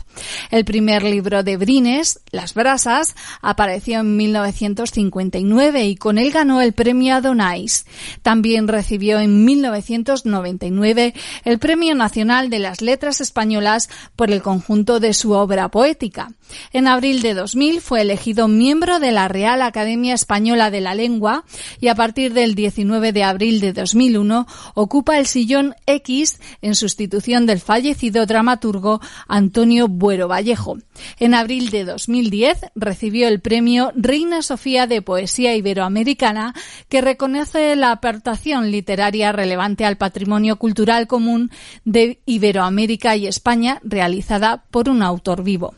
El 0.51 0.65
primer 0.65 1.03
libro 1.03 1.41
de 1.41 1.55
Brines, 1.55 2.19
Las 2.31 2.53
Brasas, 2.53 3.15
apareció 3.41 4.01
en 4.01 4.17
1959 4.17 5.85
y 5.85 5.95
con 5.95 6.17
él 6.17 6.31
ganó 6.31 6.59
el 6.59 6.73
premio 6.73 7.15
Adonais. 7.15 7.85
También 8.21 8.67
recibió 8.67 9.19
en 9.19 9.45
1999 9.45 11.13
el 11.45 11.59
Premio 11.59 11.95
Nacional 11.95 12.49
de 12.49 12.59
las 12.59 12.81
Letras 12.81 13.21
Españolas 13.21 13.89
por 14.17 14.31
el 14.31 14.41
conjunto 14.41 14.99
de 14.99 15.13
su 15.13 15.31
obra 15.31 15.69
poética. 15.69 16.33
En 16.73 16.87
abril 16.87 17.21
de 17.21 17.35
2000 17.35 17.79
fue 17.79 18.01
elegido 18.01 18.49
miembro 18.49 18.99
de 18.99 19.11
la 19.11 19.29
Real 19.29 19.61
Academia 19.61 20.13
Española 20.13 20.71
de 20.71 20.81
la 20.81 20.95
Lengua 20.95 21.45
y 21.79 21.87
a 21.87 21.95
partir 21.95 22.33
del 22.33 22.55
19 22.55 23.13
de 23.13 23.23
abril 23.23 23.61
de 23.61 23.71
2001 23.71 24.47
ocupa 24.73 25.19
el 25.19 25.27
sillón 25.27 25.75
X 25.85 26.39
en 26.61 26.75
sustitución 26.75 27.45
del 27.45 27.59
fallecido 27.61 28.25
dramaturgo 28.25 28.88
Antonio 29.27 29.87
Buero 29.87 30.27
Vallejo. 30.27 30.77
En 31.19 31.33
abril 31.33 31.69
de 31.69 31.85
2010 31.85 32.71
recibió 32.75 33.27
el 33.27 33.39
premio 33.39 33.91
Reina 33.95 34.41
Sofía 34.41 34.87
de 34.87 35.01
Poesía 35.01 35.55
Iberoamericana 35.55 36.53
que 36.89 37.01
reconoce 37.01 37.75
la 37.75 37.91
aportación 37.91 38.71
literaria 38.71 39.31
relevante 39.31 39.85
al 39.85 39.97
patrimonio 39.97 40.57
cultural 40.57 41.07
común 41.07 41.51
de 41.85 42.19
Iberoamérica 42.25 43.15
y 43.15 43.27
España 43.27 43.79
realizada 43.83 44.63
por 44.71 44.89
un 44.89 45.01
autor 45.01 45.43
vivo. 45.43 45.75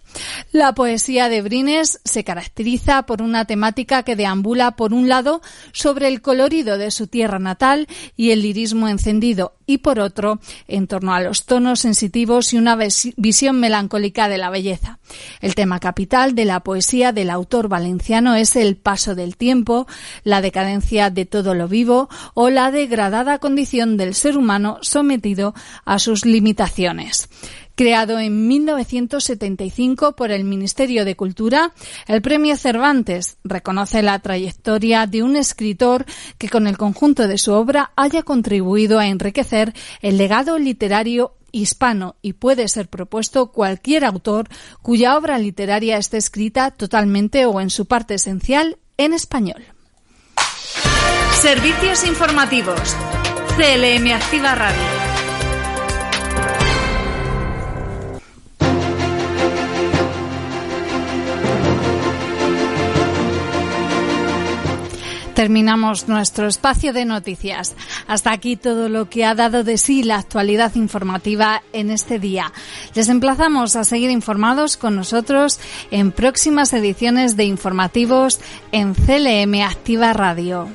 La 0.52 0.74
poesía 0.74 1.30
de 1.30 1.41
Brines 1.41 2.02
se 2.04 2.24
caracteriza 2.24 3.04
por 3.04 3.21
una 3.21 3.45
temática 3.45 4.04
que 4.04 4.15
deambula, 4.15 4.76
por 4.76 4.93
un 4.93 5.08
lado, 5.08 5.41
sobre 5.71 6.08
el 6.08 6.21
colorido 6.21 6.78
de 6.78 6.91
su 6.91 7.08
tierra 7.08 7.39
natal 7.39 7.88
y 8.17 8.32
el 8.32 8.41
lirismo 8.41 8.88
encendido, 8.88 9.56
y 9.65 9.80
por 9.80 10.00
otro, 10.00 10.39
en 10.67 10.88
torno 10.88 11.13
a 11.13 11.21
los 11.21 11.45
tonos 11.45 11.80
sensitivos 11.80 12.54
y 12.54 12.58
una 12.58 12.76
visión 13.18 13.60
melancólica 13.60 14.28
de 14.30 14.38
la 14.38 14.50
belleza. 14.50 15.00
El 15.42 15.56
tema 15.56 15.80
capital 15.80 16.36
de 16.36 16.46
la 16.46 16.62
poesía 16.62 17.12
del 17.12 17.30
autor 17.30 17.68
valenciano 17.68 18.36
es 18.36 18.56
el 18.56 18.78
paso 18.78 19.16
del 19.16 19.38
tiempo, 19.38 19.88
la 20.24 20.42
decadencia 20.42 21.10
de 21.10 21.26
todo 21.26 21.54
lo 21.54 21.68
vivo 21.68 22.10
o 22.34 22.50
la 22.50 22.72
degradada 22.72 23.40
condición 23.40 23.98
del 23.98 24.14
ser 24.14 24.38
humano 24.38 24.78
sometido 24.82 25.54
a 25.86 26.00
sus 26.00 26.26
limitaciones. 26.26 27.30
Creado 27.76 28.20
en 28.20 28.48
1975 28.48 30.16
por 30.16 30.32
el 30.32 30.44
Ministerio 30.44 31.06
de 31.06 31.16
Cultura, 31.16 31.74
el 32.08 32.22
Premio 32.22 32.56
Cervantes 32.58 33.38
reconoce 33.44 34.04
la 34.04 34.20
trayectoria 34.20 35.08
de 35.08 35.24
un 35.24 35.36
escritor 35.36 36.06
que 36.38 36.50
con 36.50 36.68
el 36.68 36.78
conjunto 36.78 37.28
de 37.28 37.38
su 37.38 37.54
obra 37.54 37.92
haya 37.96 38.24
contribuido 38.24 39.00
a 39.00 39.08
enriquecer 39.08 39.74
el 40.02 40.18
legado 40.18 40.60
literario 40.60 41.34
hispano 41.52 42.16
y 42.22 42.34
puede 42.34 42.68
ser 42.68 42.90
propuesto 42.90 43.52
cualquier 43.52 44.06
autor 44.06 44.48
cuya 44.82 45.18
obra 45.18 45.38
literaria 45.38 45.98
esté 45.98 46.18
escrita 46.18 46.72
totalmente 46.72 47.46
o 47.46 47.62
en 47.62 47.70
su 47.70 47.86
parte 47.86 48.16
esencial 48.16 48.78
en 48.98 49.14
español. 49.14 49.64
Servicios 51.34 52.06
informativos. 52.06 52.96
CLM 53.58 54.12
Activa 54.14 54.56
Radio. 54.56 55.01
Terminamos 65.41 66.08
nuestro 66.08 66.47
espacio 66.47 66.93
de 66.93 67.04
noticias. 67.04 67.73
Hasta 68.06 68.32
aquí 68.32 68.58
todo 68.58 68.89
lo 68.89 69.10
que 69.10 69.25
ha 69.25 69.34
dado 69.34 69.63
de 69.63 69.80
sí 69.80 70.04
la 70.04 70.17
actualidad 70.17 70.75
informativa 70.75 71.63
en 71.73 71.89
este 71.89 72.19
día. 72.19 72.54
Les 72.93 73.10
emplazamos 73.10 73.75
a 73.75 73.84
seguir 73.84 74.12
informados 74.12 74.77
con 74.77 74.95
nosotros 74.95 75.60
en 75.89 76.12
próximas 76.12 76.73
ediciones 76.73 77.38
de 77.38 77.45
informativos 77.45 78.39
en 78.71 78.93
CLM 78.93 79.63
Activa 79.63 80.13
Radio. 80.13 80.67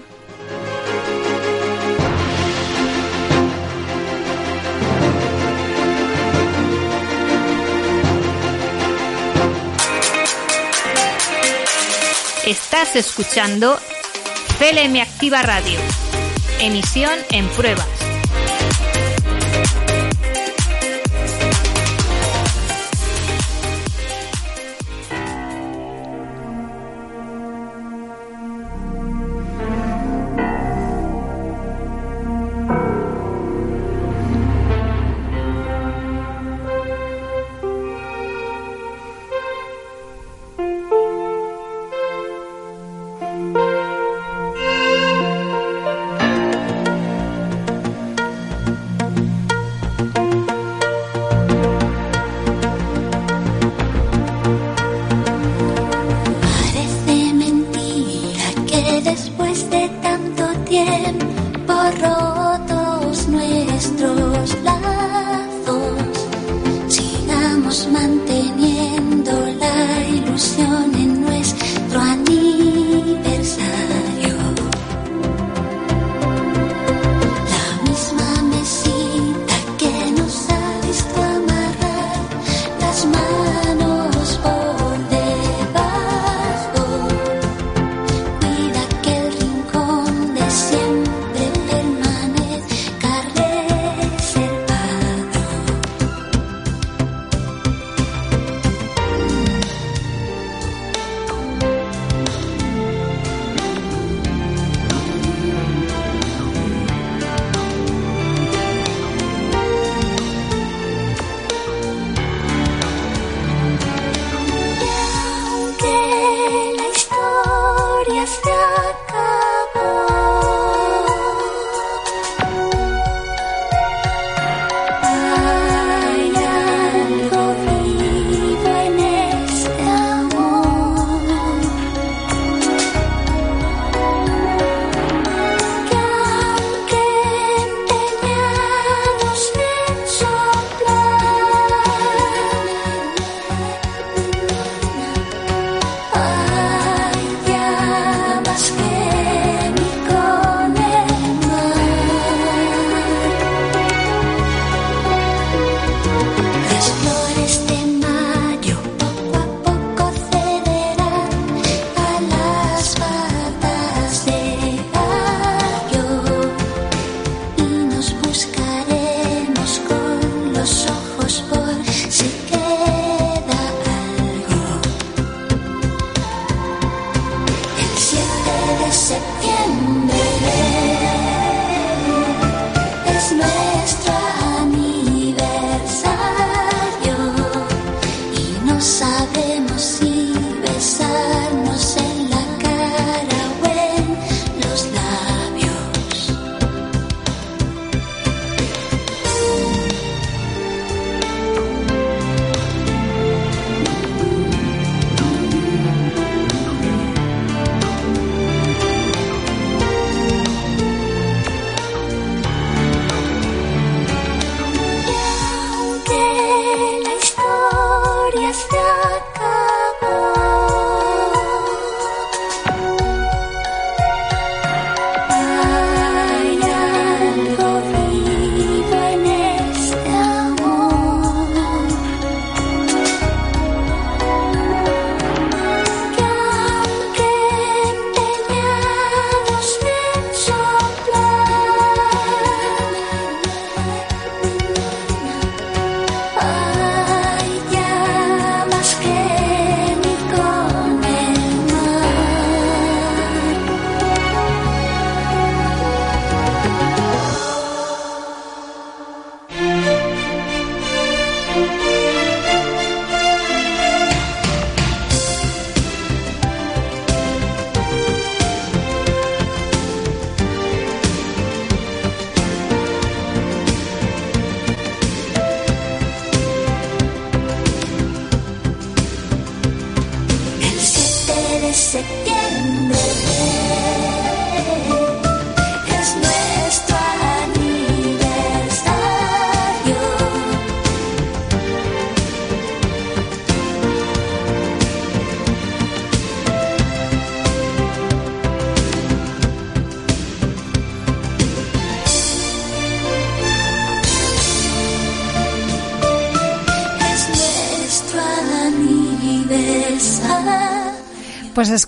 Estás 12.45 12.97
escuchando 12.97 13.79
CLM 14.59 15.03
Activa 15.03 15.43
Radio. 15.43 15.79
Emisión 16.61 17.13
en 17.31 17.47
pruebas. 17.49 18.16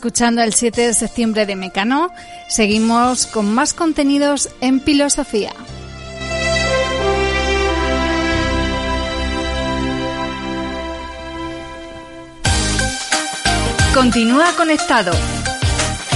Escuchando 0.09 0.41
el 0.41 0.55
7 0.55 0.87
de 0.87 0.95
septiembre 0.95 1.45
de 1.45 1.55
Mecano, 1.55 2.11
seguimos 2.49 3.27
con 3.27 3.53
más 3.53 3.75
contenidos 3.75 4.49
en 4.63 4.81
filosofía. 4.81 5.53
Continúa 13.93 14.55
conectado. 14.57 15.13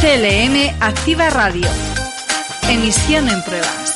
CLM 0.00 0.74
Activa 0.81 1.28
Radio. 1.28 1.68
Emisión 2.70 3.28
en 3.28 3.42
pruebas. 3.42 3.91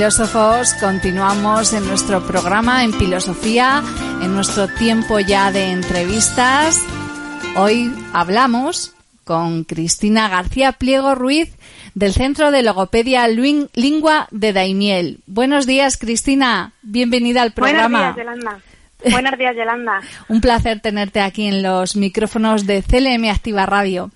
Filósofos, 0.00 0.72
continuamos 0.80 1.74
en 1.74 1.86
nuestro 1.86 2.26
programa 2.26 2.84
en 2.84 2.94
filosofía, 2.94 3.82
en 4.22 4.34
nuestro 4.34 4.66
tiempo 4.66 5.20
ya 5.20 5.52
de 5.52 5.72
entrevistas. 5.72 6.82
Hoy 7.54 7.92
hablamos 8.14 8.94
con 9.24 9.64
Cristina 9.64 10.30
García 10.30 10.72
Pliego 10.72 11.14
Ruiz 11.14 11.54
del 11.94 12.14
Centro 12.14 12.50
de 12.50 12.62
Logopedia 12.62 13.28
Luin- 13.28 13.68
Lingua 13.74 14.26
de 14.30 14.54
Daimiel. 14.54 15.18
Buenos 15.26 15.66
días, 15.66 15.98
Cristina. 15.98 16.72
Bienvenida 16.80 17.42
al 17.42 17.52
programa. 17.52 18.14
Buenos 18.14 18.16
días, 18.16 18.26
Yolanda. 18.26 18.60
Buenos 19.10 19.38
días, 19.38 19.54
Yolanda. 19.54 20.00
Un 20.28 20.40
placer 20.40 20.80
tenerte 20.80 21.20
aquí 21.20 21.44
en 21.44 21.62
los 21.62 21.94
micrófonos 21.94 22.66
de 22.66 22.82
CLM 22.82 23.28
Activa 23.28 23.66
Radio. 23.66 24.10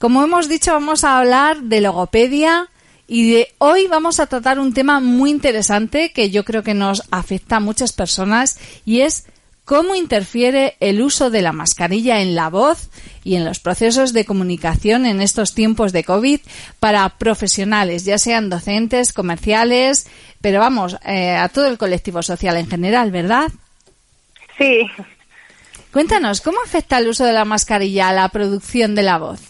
Como 0.00 0.24
hemos 0.24 0.48
dicho, 0.48 0.72
vamos 0.72 1.04
a 1.04 1.18
hablar 1.20 1.60
de 1.60 1.80
logopedia 1.82 2.66
y 3.10 3.32
de 3.32 3.48
hoy 3.58 3.88
vamos 3.88 4.20
a 4.20 4.26
tratar 4.26 4.60
un 4.60 4.72
tema 4.72 5.00
muy 5.00 5.30
interesante 5.30 6.12
que 6.12 6.30
yo 6.30 6.44
creo 6.44 6.62
que 6.62 6.74
nos 6.74 7.02
afecta 7.10 7.56
a 7.56 7.60
muchas 7.60 7.92
personas 7.92 8.56
y 8.86 9.00
es 9.00 9.26
cómo 9.64 9.96
interfiere 9.96 10.76
el 10.78 11.02
uso 11.02 11.28
de 11.28 11.42
la 11.42 11.50
mascarilla 11.50 12.20
en 12.20 12.36
la 12.36 12.48
voz 12.50 12.88
y 13.24 13.34
en 13.34 13.44
los 13.44 13.58
procesos 13.58 14.12
de 14.12 14.24
comunicación 14.24 15.06
en 15.06 15.20
estos 15.20 15.54
tiempos 15.54 15.92
de 15.92 16.04
COVID 16.04 16.38
para 16.78 17.08
profesionales, 17.18 18.04
ya 18.04 18.16
sean 18.16 18.48
docentes, 18.48 19.12
comerciales, 19.12 20.06
pero 20.40 20.60
vamos, 20.60 20.96
eh, 21.04 21.34
a 21.34 21.48
todo 21.48 21.66
el 21.66 21.78
colectivo 21.78 22.22
social 22.22 22.56
en 22.58 22.70
general, 22.70 23.10
¿verdad? 23.10 23.50
Sí, 24.56 24.86
Cuéntanos, 25.92 26.40
¿cómo 26.40 26.58
afecta 26.64 26.98
el 26.98 27.08
uso 27.08 27.24
de 27.24 27.32
la 27.32 27.44
mascarilla 27.44 28.10
a 28.10 28.12
la 28.12 28.28
producción 28.28 28.94
de 28.94 29.02
la 29.02 29.18
voz? 29.18 29.40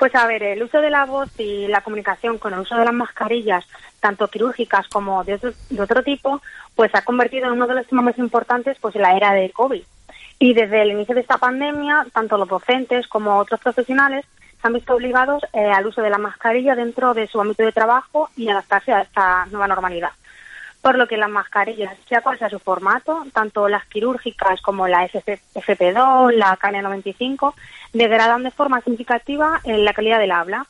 Pues 0.00 0.14
a 0.14 0.26
ver, 0.26 0.42
el 0.42 0.62
uso 0.62 0.80
de 0.80 0.88
la 0.88 1.04
voz 1.04 1.28
y 1.38 1.68
la 1.68 1.82
comunicación 1.82 2.38
con 2.38 2.54
el 2.54 2.60
uso 2.60 2.74
de 2.74 2.86
las 2.86 2.94
mascarillas, 2.94 3.66
tanto 4.00 4.28
quirúrgicas 4.28 4.88
como 4.88 5.22
de 5.24 5.34
otro, 5.34 5.52
de 5.68 5.82
otro 5.82 6.02
tipo, 6.02 6.40
pues 6.74 6.90
se 6.90 6.96
ha 6.96 7.04
convertido 7.04 7.46
en 7.46 7.52
uno 7.52 7.66
de 7.66 7.74
los 7.74 7.86
temas 7.86 8.06
más 8.06 8.18
importantes 8.18 8.78
pues 8.80 8.96
en 8.96 9.02
la 9.02 9.14
era 9.14 9.34
del 9.34 9.52
COVID. 9.52 9.82
Y 10.38 10.54
desde 10.54 10.80
el 10.80 10.92
inicio 10.92 11.14
de 11.14 11.20
esta 11.20 11.36
pandemia, 11.36 12.06
tanto 12.14 12.38
los 12.38 12.48
docentes 12.48 13.06
como 13.08 13.36
otros 13.36 13.60
profesionales 13.60 14.24
se 14.58 14.66
han 14.66 14.72
visto 14.72 14.94
obligados 14.94 15.42
eh, 15.52 15.70
al 15.70 15.86
uso 15.86 16.00
de 16.00 16.08
la 16.08 16.16
mascarilla 16.16 16.74
dentro 16.74 17.12
de 17.12 17.26
su 17.26 17.38
ámbito 17.38 17.62
de 17.62 17.72
trabajo 17.72 18.30
y 18.38 18.48
adaptarse 18.48 18.94
a 18.94 19.02
esta 19.02 19.44
nueva 19.50 19.68
normalidad. 19.68 20.12
Por 20.82 20.96
lo 20.96 21.06
que 21.06 21.18
las 21.18 21.28
mascarillas, 21.28 21.96
sea 22.08 22.22
cual 22.22 22.38
sea 22.38 22.48
su 22.48 22.58
formato, 22.58 23.24
tanto 23.34 23.68
las 23.68 23.84
quirúrgicas 23.86 24.62
como 24.62 24.88
la 24.88 25.06
FP2, 25.06 26.32
la 26.32 26.58
KN95, 26.58 27.54
degradan 27.92 28.42
de 28.42 28.50
forma 28.50 28.80
significativa 28.80 29.60
en 29.64 29.84
la 29.84 29.92
calidad 29.92 30.18
del 30.18 30.32
habla, 30.32 30.66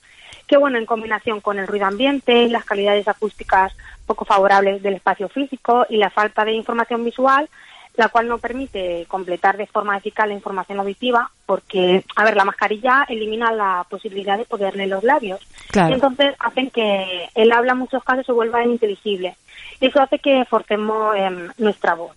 que 0.48 0.56
bueno, 0.56 0.78
en 0.78 0.86
combinación 0.86 1.40
con 1.40 1.60
el 1.60 1.68
ruido 1.68 1.86
ambiente, 1.86 2.48
las 2.48 2.64
calidades 2.64 3.06
acústicas 3.06 3.72
poco 4.04 4.24
favorables 4.24 4.82
del 4.82 4.94
espacio 4.94 5.28
físico 5.28 5.86
y 5.88 5.96
la 5.96 6.10
falta 6.10 6.44
de 6.44 6.54
información 6.54 7.04
visual, 7.04 7.48
la 7.96 8.09
cual 8.09 8.29
no 8.29 8.38
permite 8.38 9.05
completar 9.09 9.57
de 9.57 9.66
forma 9.66 9.96
eficaz 9.96 10.26
la 10.26 10.35
información 10.35 10.79
auditiva, 10.81 11.31
porque, 11.44 12.05
a 12.16 12.24
ver, 12.24 12.37
la 12.37 12.44
mascarilla 12.44 13.05
elimina 13.09 13.53
la 13.53 13.85
posibilidad 13.88 14.38
de 14.38 14.44
poder 14.44 14.76
leer 14.76 14.88
los 14.88 15.05
labios. 15.05 15.40
Claro. 15.70 15.90
Y 15.90 15.94
entonces 15.94 16.35
hacen 16.38 16.70
que 16.70 17.29
el 17.35 17.53
habla 17.53 17.72
en 17.72 17.79
muchos 17.79 18.03
casos 18.05 18.24
se 18.24 18.33
vuelva 18.33 18.64
ininteligible. 18.64 19.37
Y 19.81 19.87
eso 19.87 20.00
hace 20.00 20.18
que 20.18 20.44
forcemos 20.44 21.16
em, 21.16 21.48
nuestra 21.59 21.94
voz. 21.94 22.16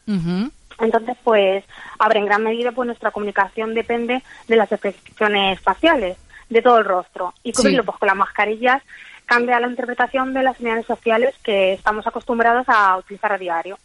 Entonces, 0.79 1.17
pues, 1.23 1.63
a 1.99 2.07
ver, 2.07 2.17
en 2.17 2.25
gran 2.25 2.43
medida, 2.43 2.71
pues 2.71 2.87
nuestra 2.87 3.11
comunicación 3.11 3.73
depende 3.73 4.21
de 4.47 4.55
las 4.55 4.71
expresiones 4.71 5.59
faciales, 5.61 6.17
de 6.49 6.61
todo 6.61 6.77
el 6.79 6.85
rostro. 6.85 7.33
Y 7.43 7.51
cubrirlo 7.53 7.83
Sí. 7.83 7.85
pues, 7.85 7.97
con 7.99 8.07
las 8.07 8.15
mascarillas 8.15 8.81
cambia 9.25 9.59
la 9.59 9.67
interpretación 9.67 10.33
de 10.33 10.43
las 10.43 10.57
señales 10.57 10.85
sociales 10.85 11.33
que 11.43 11.73
estamos 11.73 12.05
acostumbrados 12.05 12.65
a 12.67 12.97
utilizar 12.97 13.31
a 13.31 13.37
diario. 13.37 13.77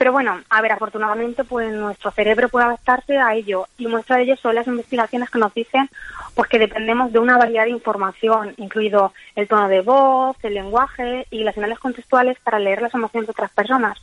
Pero 0.00 0.12
bueno, 0.12 0.40
a 0.48 0.62
ver, 0.62 0.72
afortunadamente, 0.72 1.44
pues 1.44 1.70
nuestro 1.74 2.10
cerebro 2.10 2.48
puede 2.48 2.64
adaptarse 2.64 3.18
a 3.18 3.34
ello 3.34 3.66
y 3.76 3.86
muestra 3.86 4.16
de 4.16 4.22
ello 4.22 4.36
son 4.38 4.54
las 4.54 4.66
investigaciones 4.66 5.28
que 5.28 5.38
nos 5.38 5.52
dicen 5.52 5.90
pues 6.34 6.48
que 6.48 6.58
dependemos 6.58 7.12
de 7.12 7.18
una 7.18 7.36
variedad 7.36 7.64
de 7.64 7.72
información, 7.72 8.54
incluido 8.56 9.12
el 9.36 9.46
tono 9.46 9.68
de 9.68 9.82
voz, 9.82 10.38
el 10.42 10.54
lenguaje 10.54 11.26
y 11.30 11.44
las 11.44 11.54
señales 11.54 11.78
contextuales 11.78 12.38
para 12.42 12.58
leer 12.58 12.80
las 12.80 12.94
emociones 12.94 13.26
de 13.26 13.32
otras 13.32 13.50
personas. 13.50 13.98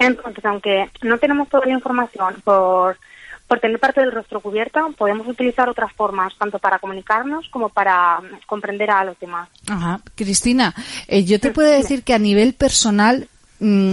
Entonces, 0.00 0.44
aunque 0.44 0.90
no 1.02 1.16
tenemos 1.18 1.48
toda 1.48 1.64
la 1.66 1.74
información 1.74 2.42
por, 2.42 2.98
por 3.46 3.60
tener 3.60 3.78
parte 3.78 4.00
del 4.00 4.10
rostro 4.10 4.40
cubierta, 4.40 4.84
podemos 4.98 5.28
utilizar 5.28 5.68
otras 5.68 5.92
formas, 5.92 6.36
tanto 6.36 6.58
para 6.58 6.80
comunicarnos 6.80 7.48
como 7.50 7.68
para 7.68 8.18
mm, 8.20 8.40
comprender 8.46 8.90
a 8.90 9.04
los 9.04 9.16
demás. 9.20 9.48
Ajá. 9.68 10.00
Cristina, 10.16 10.74
eh, 11.06 11.22
yo 11.22 11.38
te 11.38 11.52
puedo 11.52 11.70
decir 11.70 12.02
que 12.02 12.14
a 12.14 12.18
nivel 12.18 12.54
personal 12.54 13.28
mm, 13.60 13.92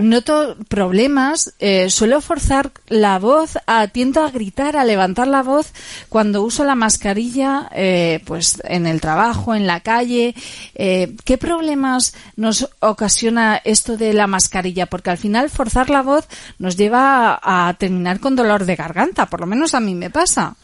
noto 0.00 0.56
problemas, 0.68 1.54
eh, 1.58 1.90
suelo 1.90 2.20
forzar 2.20 2.72
la 2.88 3.18
voz, 3.18 3.58
a, 3.66 3.88
tiendo 3.88 4.22
a 4.22 4.30
gritar, 4.30 4.76
a 4.76 4.84
levantar 4.84 5.26
la 5.26 5.42
voz 5.42 5.72
cuando 6.08 6.42
uso 6.42 6.64
la 6.64 6.74
mascarilla, 6.74 7.68
eh, 7.74 8.20
pues 8.24 8.60
en 8.64 8.86
el 8.86 9.00
trabajo, 9.00 9.54
en 9.54 9.66
la 9.66 9.80
calle. 9.80 10.34
Eh, 10.74 11.14
¿Qué 11.24 11.38
problemas 11.38 12.14
nos 12.36 12.68
ocasiona 12.80 13.60
esto 13.64 13.96
de 13.96 14.12
la 14.12 14.26
mascarilla? 14.26 14.86
Porque 14.86 15.10
al 15.10 15.18
final 15.18 15.50
forzar 15.50 15.90
la 15.90 16.02
voz 16.02 16.28
nos 16.58 16.76
lleva 16.76 17.38
a, 17.42 17.68
a 17.68 17.74
terminar 17.74 18.20
con 18.20 18.36
dolor 18.36 18.64
de 18.64 18.76
garganta, 18.76 19.26
por 19.26 19.40
lo 19.40 19.46
menos 19.46 19.74
a 19.74 19.80
mí 19.80 19.94
me 19.94 20.10
pasa. 20.10 20.56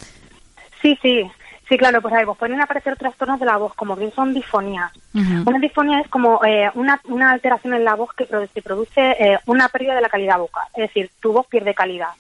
Sí, 0.83 0.97
sí. 1.03 1.23
Sí, 1.69 1.77
claro, 1.77 2.01
pues 2.01 2.15
a 2.15 2.19
ver, 2.19 2.27
pues 2.27 2.39
pueden 2.39 2.61
aparecer 2.61 2.97
trastornos 2.97 3.41
de 3.41 3.47
la 3.47 3.57
voz, 3.57 3.75
como 3.75 3.97
bien 3.97 4.13
son 4.13 4.33
disfonías. 4.33 4.93
Ujú. 5.13 5.51
Una 5.51 5.59
disfonía 5.59 6.01
es 6.01 6.09
como 6.09 6.45
eh, 6.45 6.71
una, 6.75 7.01
una 7.05 7.33
alteración 7.33 7.75
en 7.75 7.85
la 7.85 7.97
voz 7.97 8.13
que, 8.13 8.27
que 8.27 8.63
produce 8.63 9.01
eh, 9.01 9.39
una 9.47 9.69
pérdida 9.69 9.95
de 9.95 10.01
la 10.01 10.09
calidad 10.09 10.39
vocal, 10.39 10.65
es 10.75 10.83
decir, 10.83 11.11
tu 11.21 11.33
voz 11.33 11.47
pierde 11.49 11.75
calidad. 11.75 12.11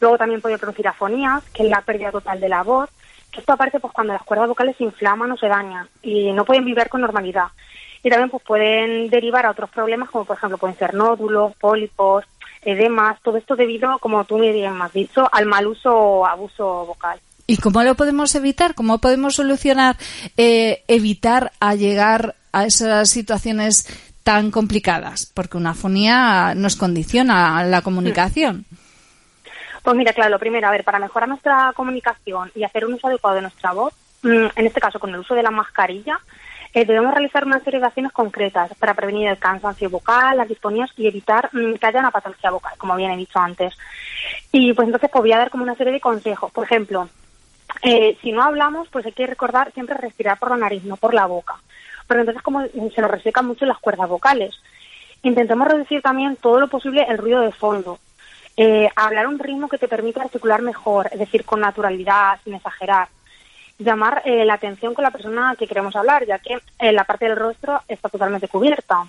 Luego 0.00 0.16
también 0.16 0.40
puede 0.40 0.58
producir 0.58 0.88
afonías, 0.88 1.44
que 1.50 1.64
es 1.64 1.68
la 1.68 1.82
pérdida 1.82 2.10
total 2.10 2.40
de 2.40 2.48
la 2.48 2.62
voz, 2.62 2.88
que 3.30 3.40
esto 3.40 3.52
aparece 3.52 3.80
pues 3.80 3.92
cuando 3.92 4.14
las 4.14 4.22
cuerdas 4.22 4.48
vocales 4.48 4.76
se 4.76 4.84
inflaman 4.84 5.30
o 5.30 5.36
se 5.36 5.48
dañan 5.48 5.88
y 6.02 6.32
no 6.32 6.44
pueden 6.44 6.64
vibrar 6.64 6.88
con 6.88 7.02
normalidad. 7.02 7.48
Y 8.02 8.08
también 8.08 8.30
pues 8.30 8.42
pueden 8.44 9.10
derivar 9.10 9.44
a 9.44 9.50
otros 9.50 9.68
problemas, 9.68 10.08
como 10.10 10.24
por 10.24 10.36
ejemplo 10.36 10.58
pueden 10.58 10.78
ser 10.78 10.94
nódulos, 10.94 11.54
pólipos, 11.56 12.24
edemas, 12.62 13.20
todo 13.20 13.36
esto 13.36 13.56
debido, 13.56 13.98
como 13.98 14.24
tú 14.24 14.38
me 14.38 14.52
bien 14.52 14.80
has 14.80 14.92
dicho, 14.92 15.28
al 15.32 15.46
mal 15.46 15.66
uso 15.66 15.92
o 15.92 16.26
abuso 16.26 16.86
vocal. 16.86 17.18
¿Y 17.46 17.58
cómo 17.58 17.82
lo 17.82 17.94
podemos 17.94 18.34
evitar? 18.34 18.74
¿Cómo 18.74 18.98
podemos 18.98 19.36
solucionar, 19.36 19.96
eh, 20.36 20.82
evitar 20.88 21.52
a 21.60 21.74
llegar 21.74 22.34
a 22.52 22.64
esas 22.64 23.08
situaciones 23.08 23.86
tan 24.24 24.50
complicadas? 24.50 25.30
Porque 25.32 25.56
una 25.56 25.70
afonía 25.70 26.54
nos 26.56 26.74
condiciona 26.74 27.62
la 27.64 27.82
comunicación. 27.82 28.64
Pues 29.84 29.96
mira, 29.96 30.12
claro, 30.12 30.30
lo 30.30 30.38
primero, 30.40 30.66
a 30.66 30.72
ver, 30.72 30.82
para 30.82 30.98
mejorar 30.98 31.28
nuestra 31.28 31.72
comunicación 31.76 32.50
y 32.56 32.64
hacer 32.64 32.84
un 32.84 32.94
uso 32.94 33.06
adecuado 33.06 33.36
de 33.36 33.42
nuestra 33.42 33.72
voz, 33.72 33.94
mm, 34.22 34.46
en 34.56 34.66
este 34.66 34.80
caso 34.80 34.98
con 34.98 35.10
el 35.10 35.20
uso 35.20 35.36
de 35.36 35.44
la 35.44 35.52
mascarilla, 35.52 36.18
eh, 36.74 36.84
debemos 36.84 37.14
realizar 37.14 37.44
una 37.44 37.60
serie 37.60 37.78
de 37.78 37.86
acciones 37.86 38.10
concretas 38.10 38.72
para 38.80 38.94
prevenir 38.94 39.28
el 39.28 39.38
cansancio 39.38 39.88
vocal, 39.88 40.36
las 40.36 40.48
disfonías 40.48 40.90
y 40.96 41.06
evitar 41.06 41.50
mm, 41.52 41.74
que 41.74 41.86
haya 41.86 42.00
una 42.00 42.10
patología 42.10 42.50
vocal, 42.50 42.74
como 42.78 42.96
bien 42.96 43.12
he 43.12 43.16
dicho 43.16 43.38
antes. 43.38 43.78
Y 44.50 44.72
pues 44.72 44.86
entonces 44.86 45.08
pues 45.12 45.22
voy 45.22 45.32
a 45.32 45.38
dar 45.38 45.50
como 45.50 45.62
una 45.62 45.76
serie 45.76 45.92
de 45.92 46.00
consejos. 46.00 46.50
Por 46.50 46.64
ejemplo, 46.64 47.08
eh, 47.82 48.16
si 48.22 48.32
no 48.32 48.42
hablamos, 48.42 48.88
pues 48.88 49.06
hay 49.06 49.12
que 49.12 49.26
recordar 49.26 49.72
siempre 49.72 49.96
respirar 49.96 50.38
por 50.38 50.50
la 50.50 50.56
nariz, 50.56 50.84
no 50.84 50.96
por 50.96 51.14
la 51.14 51.26
boca. 51.26 51.56
Porque 52.06 52.20
entonces 52.20 52.42
como 52.42 52.64
se 52.66 53.00
nos 53.00 53.10
resecan 53.10 53.46
mucho 53.46 53.66
las 53.66 53.78
cuerdas 53.78 54.08
vocales. 54.08 54.54
Intentemos 55.22 55.66
reducir 55.66 56.02
también 56.02 56.36
todo 56.36 56.60
lo 56.60 56.68
posible 56.68 57.06
el 57.08 57.18
ruido 57.18 57.40
de 57.40 57.52
fondo. 57.52 57.98
Eh, 58.56 58.88
hablar 58.96 59.26
un 59.26 59.38
ritmo 59.38 59.68
que 59.68 59.76
te 59.76 59.88
permita 59.88 60.22
articular 60.22 60.62
mejor, 60.62 61.08
es 61.12 61.18
decir, 61.18 61.44
con 61.44 61.60
naturalidad, 61.60 62.38
sin 62.42 62.54
exagerar. 62.54 63.08
Llamar 63.78 64.22
eh, 64.24 64.46
la 64.46 64.54
atención 64.54 64.94
con 64.94 65.02
la 65.02 65.10
persona 65.10 65.54
que 65.58 65.66
queremos 65.66 65.94
hablar, 65.94 66.24
ya 66.24 66.38
que 66.38 66.58
eh, 66.78 66.92
la 66.92 67.04
parte 67.04 67.26
del 67.26 67.36
rostro 67.36 67.82
está 67.86 68.08
totalmente 68.08 68.48
cubierta. 68.48 69.04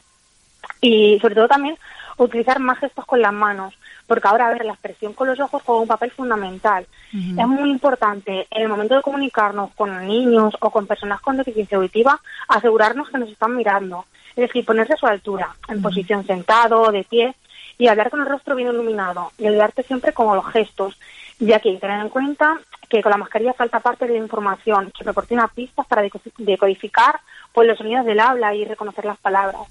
Y 0.81 1.17
sobre 1.21 1.35
todo 1.35 1.47
también 1.47 1.77
utilizar 2.17 2.59
más 2.59 2.79
gestos 2.79 3.05
con 3.05 3.21
las 3.21 3.33
manos, 3.33 3.73
porque 4.07 4.27
ahora, 4.27 4.47
a 4.47 4.51
ver, 4.51 4.65
la 4.65 4.73
expresión 4.73 5.13
con 5.13 5.27
los 5.27 5.39
ojos 5.39 5.61
juega 5.63 5.81
un 5.81 5.87
papel 5.87 6.11
fundamental. 6.11 6.85
Es 7.13 7.47
muy 7.47 7.69
importante 7.69 8.47
en 8.49 8.61
el 8.63 8.67
momento 8.69 8.95
de 8.95 9.01
comunicarnos 9.01 9.71
con 9.75 10.05
niños 10.07 10.55
o 10.59 10.69
con 10.69 10.87
personas 10.87 11.21
con 11.21 11.37
deficiencia 11.37 11.77
auditiva, 11.77 12.19
asegurarnos 12.47 13.09
que 13.09 13.17
nos 13.19 13.29
están 13.29 13.55
mirando. 13.55 14.05
Es 14.35 14.47
decir, 14.47 14.65
ponerse 14.65 14.93
a 14.93 14.97
su 14.97 15.07
altura, 15.07 15.55
en 15.67 15.81
posición 15.81 16.25
sentado, 16.25 16.91
de 16.91 17.03
pie, 17.03 17.35
y 17.79 17.87
hablar 17.87 18.09
con 18.09 18.21
el 18.21 18.27
rostro 18.27 18.55
bien 18.55 18.69
iluminado. 18.69 19.31
Y 19.37 19.47
ayudarte 19.47 19.83
siempre 19.83 20.13
con 20.13 20.35
los 20.35 20.45
gestos, 20.47 20.97
ya 21.39 21.59
que 21.59 21.75
tener 21.77 21.99
en 22.01 22.09
cuenta 22.09 22.57
que 22.89 23.01
con 23.03 23.11
la 23.11 23.17
mascarilla 23.17 23.53
falta 23.53 23.79
parte 23.79 24.05
de 24.07 24.13
la 24.13 24.19
información 24.19 24.91
que 24.97 25.03
proporciona 25.03 25.47
pistas 25.49 25.85
para 25.87 26.03
deco- 26.03 26.21
decodificar 26.37 27.19
pues, 27.51 27.67
los 27.67 27.77
sonidos 27.77 28.05
del 28.05 28.19
habla 28.19 28.55
y 28.55 28.63
reconocer 28.65 29.05
las 29.05 29.17
palabras. 29.17 29.61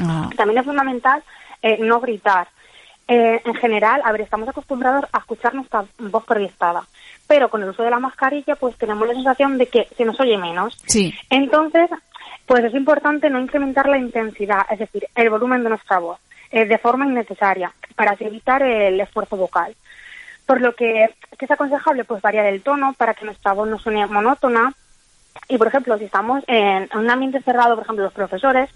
Ah, 0.00 0.28
También 0.36 0.58
es 0.58 0.64
fundamental 0.66 1.22
eh, 1.62 1.78
no 1.80 2.00
gritar. 2.00 2.48
Eh, 3.08 3.40
en 3.44 3.54
general, 3.54 4.02
a 4.04 4.10
ver, 4.10 4.22
estamos 4.22 4.48
acostumbrados 4.48 5.04
a 5.12 5.18
escuchar 5.18 5.54
nuestra 5.54 5.84
voz 5.98 6.24
proyectada, 6.24 6.84
pero 7.28 7.48
con 7.48 7.62
el 7.62 7.68
uso 7.68 7.84
de 7.84 7.90
la 7.90 8.00
mascarilla, 8.00 8.56
pues 8.56 8.76
tenemos 8.76 9.06
la 9.06 9.14
sensación 9.14 9.58
de 9.58 9.66
que 9.66 9.86
se 9.96 10.04
nos 10.04 10.18
oye 10.18 10.36
menos. 10.36 10.76
sí. 10.86 11.14
Entonces, 11.30 11.88
pues 12.46 12.64
es 12.64 12.74
importante 12.74 13.28
no 13.28 13.40
incrementar 13.40 13.88
la 13.88 13.98
intensidad, 13.98 14.66
es 14.70 14.78
decir, 14.78 15.06
el 15.14 15.30
volumen 15.30 15.62
de 15.64 15.70
nuestra 15.70 15.98
voz, 15.98 16.18
eh, 16.50 16.64
de 16.64 16.78
forma 16.78 17.06
innecesaria, 17.06 17.72
para 17.96 18.12
así 18.12 18.24
evitar 18.24 18.62
el 18.62 19.00
esfuerzo 19.00 19.36
vocal. 19.36 19.74
Por 20.46 20.60
lo 20.60 20.74
que, 20.74 21.10
que 21.36 21.44
es 21.44 21.50
aconsejable 21.50 22.04
pues 22.04 22.22
variar 22.22 22.46
el 22.46 22.62
tono 22.62 22.94
para 22.96 23.14
que 23.14 23.24
nuestra 23.24 23.52
voz 23.52 23.68
no 23.68 23.78
suene 23.78 24.06
monótona. 24.06 24.72
Y, 25.48 25.58
por 25.58 25.68
ejemplo, 25.68 25.96
si 25.98 26.04
estamos 26.04 26.42
en 26.46 26.88
un 26.94 27.10
ambiente 27.10 27.40
cerrado, 27.42 27.74
por 27.76 27.84
ejemplo, 27.84 28.04
los 28.04 28.12
profesores, 28.12 28.68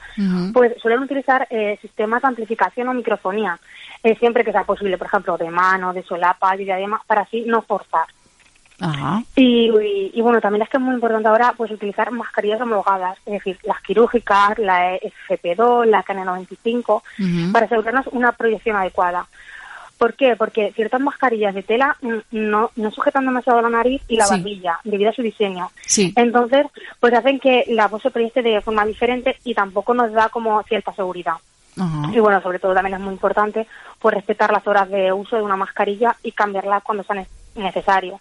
pues 0.52 0.74
suelen 0.80 1.00
utilizar 1.02 1.46
eh, 1.50 1.78
sistemas 1.80 2.22
de 2.22 2.28
amplificación 2.28 2.88
o 2.88 2.92
microfonía, 2.94 3.58
eh, 4.02 4.16
siempre 4.16 4.44
que 4.44 4.52
sea 4.52 4.64
posible, 4.64 4.96
por 4.98 5.06
ejemplo, 5.08 5.36
de 5.36 5.50
mano, 5.50 5.92
de 5.92 6.02
solapa, 6.02 6.52
de 6.56 6.64
diadema, 6.64 7.02
para 7.06 7.22
así 7.22 7.42
no 7.46 7.62
forzar. 7.62 8.06
Y, 9.34 9.68
y- 9.70 10.10
y, 10.14 10.20
bueno, 10.22 10.40
también 10.40 10.62
es 10.62 10.68
que 10.68 10.78
es 10.78 10.82
muy 10.82 10.94
importante 10.94 11.28
ahora 11.28 11.52
pues 11.56 11.70
utilizar 11.70 12.10
mascarillas 12.10 12.60
homologadas, 12.60 13.18
es 13.26 13.34
decir, 13.34 13.58
las 13.64 13.80
quirúrgicas, 13.82 14.58
la 14.58 14.96
FP2, 14.96 15.84
la 15.86 16.02
KN95, 16.02 17.02
Ujú. 17.18 17.52
para 17.52 17.66
asegurarnos 17.66 18.06
una 18.08 18.32
proyección 18.32 18.76
adecuada. 18.76 19.26
¿Por 20.00 20.14
qué? 20.14 20.34
Porque 20.34 20.72
ciertas 20.72 20.98
mascarillas 20.98 21.54
de 21.54 21.62
tela 21.62 21.94
no, 22.30 22.70
no 22.74 22.90
sujetan 22.90 23.26
demasiado 23.26 23.60
la 23.60 23.68
nariz 23.68 24.00
y 24.08 24.16
la 24.16 24.24
Sí. 24.24 24.34
barbilla, 24.36 24.80
debido 24.82 25.10
a 25.10 25.12
su 25.12 25.20
diseño. 25.20 25.70
Sí. 25.86 26.14
Entonces, 26.16 26.66
pues 27.00 27.12
hacen 27.12 27.38
que 27.38 27.66
la 27.68 27.86
voz 27.86 28.00
se 28.00 28.10
proyecte 28.10 28.40
de 28.40 28.62
forma 28.62 28.86
diferente 28.86 29.36
y 29.44 29.52
tampoco 29.52 29.92
nos 29.92 30.10
da 30.12 30.30
como 30.30 30.62
cierta 30.62 30.94
seguridad. 30.94 31.34
Y 32.14 32.18
bueno, 32.18 32.40
sobre 32.40 32.58
todo 32.58 32.72
también 32.72 32.94
es 32.94 33.00
muy 33.00 33.12
importante 33.12 33.66
pues 33.98 34.14
respetar 34.14 34.50
las 34.52 34.66
horas 34.66 34.88
de 34.88 35.12
uso 35.12 35.36
de 35.36 35.42
una 35.42 35.56
mascarilla 35.56 36.16
y 36.22 36.32
cambiarla 36.32 36.80
cuando 36.80 37.04
sea 37.04 37.16
ne- 37.16 37.26
necesario. 37.54 38.20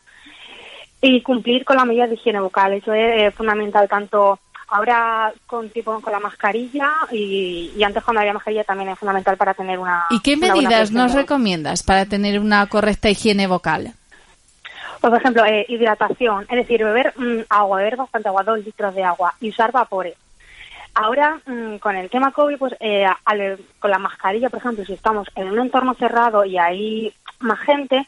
Y 1.01 1.21
cumplir 1.21 1.63
con 1.63 1.77
las 1.77 1.86
medidas 1.86 2.09
de 2.09 2.15
higiene 2.15 2.41
vocal, 2.41 2.73
eso 2.73 2.93
es 2.93 3.21
eh, 3.21 3.32
fundamental 3.32 3.88
tanto 3.88 4.38
ahora 4.72 5.32
con 5.47 5.70
tipo 5.70 5.99
con 6.01 6.11
la 6.13 6.20
mascarilla 6.20 6.89
y, 7.11 7.72
y 7.76 7.84
antes 7.84 8.03
cuando 8.03 8.22
había 8.22 8.34
mascarilla 8.34 8.63
también 8.63 8.89
es 8.89 8.99
fundamental 8.99 9.38
para 9.38 9.53
tener 9.53 9.80
una 9.80 10.05
¿Y 10.09 10.20
qué 10.22 10.36
una 10.36 10.53
medidas 10.53 10.91
nos 10.91 11.13
recomiendas 11.13 11.84
para 11.84 12.05
tener 12.05 12.39
una 12.39 12.65
correcta 12.67 13.09
higiene 13.09 13.47
vocal? 13.47 13.93
Pues, 15.01 15.11
por 15.11 15.20
ejemplo, 15.20 15.45
eh, 15.45 15.65
hidratación, 15.70 16.45
es 16.49 16.57
decir, 16.57 16.84
beber 16.84 17.13
mm, 17.17 17.41
agua, 17.49 17.78
beber 17.78 17.95
bastante 17.95 18.28
agua, 18.28 18.43
dos 18.43 18.59
litros 18.65 18.93
de 18.95 19.03
agua 19.03 19.34
y 19.39 19.49
usar 19.49 19.72
vapores. 19.72 20.15
Ahora, 20.93 21.39
mm, 21.45 21.78
con 21.78 21.95
el 21.95 22.09
tema 22.09 22.32
COVID, 22.32 22.57
pues 22.57 22.76
eh, 22.82 23.05
al- 23.26 23.59
con 23.80 23.91
la 23.91 23.99
mascarilla, 23.99 24.49
por 24.49 24.59
ejemplo, 24.59 24.84
si 24.86 24.93
estamos 24.93 25.28
en 25.36 25.49
un 25.51 25.59
entorno 25.59 25.93
cerrado 25.93 26.43
y 26.43 26.57
hay 26.57 27.13
más 27.39 27.59
gente, 27.59 28.05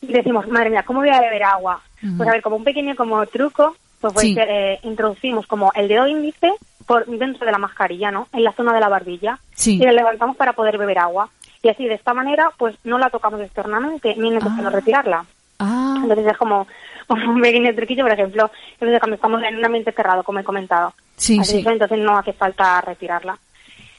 decimos, 0.00 0.46
madre 0.48 0.70
mía, 0.70 0.84
¿cómo 0.84 1.00
voy 1.00 1.08
a 1.10 1.20
beber 1.20 1.42
agua? 1.42 1.80
Pues 2.16 2.28
a 2.28 2.32
ver, 2.32 2.42
como 2.42 2.56
un 2.56 2.64
pequeño 2.64 2.94
como 2.94 3.26
truco, 3.26 3.76
pues 4.00 4.14
Sí. 4.18 4.34
ser, 4.34 4.48
eh, 4.50 4.80
introducimos 4.82 5.46
como 5.46 5.72
el 5.74 5.88
dedo 5.88 6.06
índice 6.06 6.52
por 6.86 7.06
dentro 7.06 7.44
de 7.46 7.52
la 7.52 7.58
mascarilla, 7.58 8.10
¿no? 8.10 8.26
En 8.32 8.42
la 8.44 8.52
zona 8.52 8.72
de 8.72 8.80
la 8.80 8.88
barbilla. 8.88 9.38
Sí. 9.54 9.74
Y 9.76 9.84
la 9.84 9.92
levantamos 9.92 10.36
para 10.36 10.52
poder 10.54 10.78
beber 10.78 10.98
agua. 10.98 11.28
Y 11.62 11.68
así, 11.68 11.84
de 11.84 11.94
esta 11.94 12.14
manera, 12.14 12.50
pues 12.56 12.74
no 12.84 12.98
la 12.98 13.10
tocamos 13.10 13.40
externamente, 13.40 14.14
ni 14.16 14.30
necesitamos 14.30 14.72
Ah. 14.72 14.76
retirarla. 14.76 15.24
Ah, 15.58 15.98
Entonces 16.02 16.26
es 16.26 16.38
como 16.38 16.66
un 17.08 17.40
pequeño 17.42 17.74
truquillo, 17.74 18.04
por 18.04 18.12
ejemplo, 18.12 18.50
entonces 18.72 18.98
cuando 18.98 19.16
estamos 19.16 19.42
en 19.42 19.56
un 19.58 19.64
ambiente 19.64 19.92
cerrado, 19.92 20.22
como 20.22 20.38
he 20.38 20.44
comentado. 20.44 20.94
Sí, 21.16 21.38
Así 21.38 21.60
sí. 21.62 21.68
entonces 21.68 21.98
no 21.98 22.16
hace 22.16 22.32
falta 22.32 22.80
retirarla. 22.80 23.36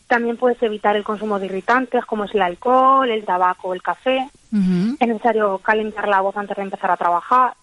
También 0.08 0.36
puedes 0.38 0.62
evitar 0.64 0.96
el 0.98 1.04
consumo 1.04 1.40
de 1.40 1.46
irritantes 1.46 2.04
como 2.06 2.26
es 2.26 2.34
el 2.36 2.42
alcohol, 2.42 3.10
el 3.10 3.24
tabaco 3.24 3.74
el 3.74 3.82
café. 3.82 4.28
ujú. 4.52 4.98
Es 5.00 5.08
necesario 5.08 5.60
calentar 5.60 6.08
la 6.10 6.20
voz 6.22 6.36
antes 6.36 6.58
de 6.58 6.64
empezar 6.64 6.92
a 6.92 6.98
trabajar. 6.98 7.54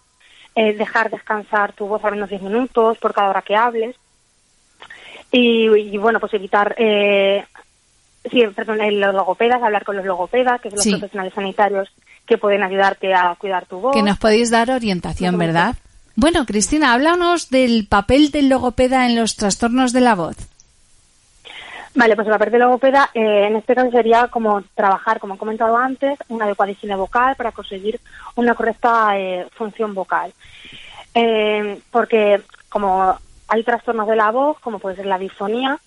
Eh, 0.58 0.72
dejar 0.72 1.08
descansar 1.08 1.72
tu 1.72 1.86
voz 1.86 2.04
al 2.04 2.14
menos 2.14 2.30
10 2.30 2.42
minutos 2.42 2.98
por 2.98 3.14
cada 3.14 3.30
hora 3.30 3.42
que 3.42 3.54
hables. 3.54 3.94
Y, 5.30 5.68
y, 5.68 5.96
bueno, 5.98 6.18
pues 6.18 6.34
evitar, 6.34 6.74
eh, 6.78 7.44
sí, 8.28 8.42
perdón, 8.56 8.78
los 8.98 9.14
logopedas, 9.14 9.62
hablar 9.62 9.84
con 9.84 9.94
los 9.94 10.04
logopedas, 10.04 10.60
que 10.60 10.70
son 10.70 10.78
los 10.78 10.88
profesionales 10.88 11.32
sanitarios 11.32 11.88
que 12.26 12.38
pueden 12.38 12.64
ayudarte 12.64 13.14
a 13.14 13.36
cuidar 13.38 13.66
tu 13.66 13.78
voz. 13.78 13.94
que 13.94 14.02
nos 14.02 14.18
podéis 14.18 14.50
dar 14.50 14.70
orientación. 14.72 15.38
¿verdad? 15.38 15.76
Bueno, 16.16 16.44
Cristina, 16.44 16.92
háblanos 16.92 17.50
del 17.50 17.86
papel 17.86 18.32
del 18.32 18.48
logopeda 18.48 19.06
en 19.06 19.14
los 19.14 19.36
trastornos 19.36 19.92
de 19.92 20.00
la 20.00 20.16
voz. 20.16 20.36
Vale, 21.98 22.14
pues 22.14 22.28
la 22.28 22.38
parte 22.38 22.52
de 22.52 22.58
logopeda, 22.60 23.10
eh, 23.12 23.46
en 23.48 23.56
este 23.56 23.74
caso 23.74 23.90
sería 23.90 24.28
como 24.28 24.62
trabajar, 24.76 25.18
como 25.18 25.34
he 25.34 25.38
comentado 25.38 25.76
antes, 25.76 26.16
una 26.28 26.44
adecuada 26.44 26.70
higiene 26.70 26.94
vocal 26.94 27.34
para 27.34 27.50
conseguir 27.50 27.98
una 28.36 28.54
correcta 28.54 29.18
eh, 29.18 29.48
función 29.50 29.94
vocal. 29.94 30.32
Eh, 31.12 31.80
porque 31.90 32.40
como 32.68 33.18
hay 33.48 33.64
trastornos 33.64 34.06
de 34.06 34.14
la 34.14 34.30
voz, 34.30 34.60
como 34.60 34.78
puede 34.78 34.94
ser 34.94 35.06
la 35.06 35.18
disfonía, 35.18 35.80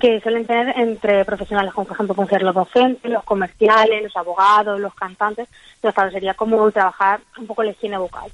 que 0.00 0.22
suelen 0.22 0.46
tener 0.46 0.72
entre 0.78 1.26
profesionales, 1.26 1.74
como 1.74 1.88
por 1.88 1.96
ejemplo 1.96 2.14
pueden 2.14 2.44
los 2.44 2.54
docentes, 2.54 3.12
los 3.12 3.24
comerciales, 3.24 4.02
los 4.02 4.16
abogados, 4.16 4.80
los 4.80 4.94
cantantes. 4.94 5.48
Entonces, 5.82 6.14
sería 6.14 6.32
como 6.32 6.70
trabajar 6.70 7.20
un 7.36 7.46
poco 7.46 7.62
la 7.62 7.72
higiene 7.72 7.98
vocal. 7.98 8.30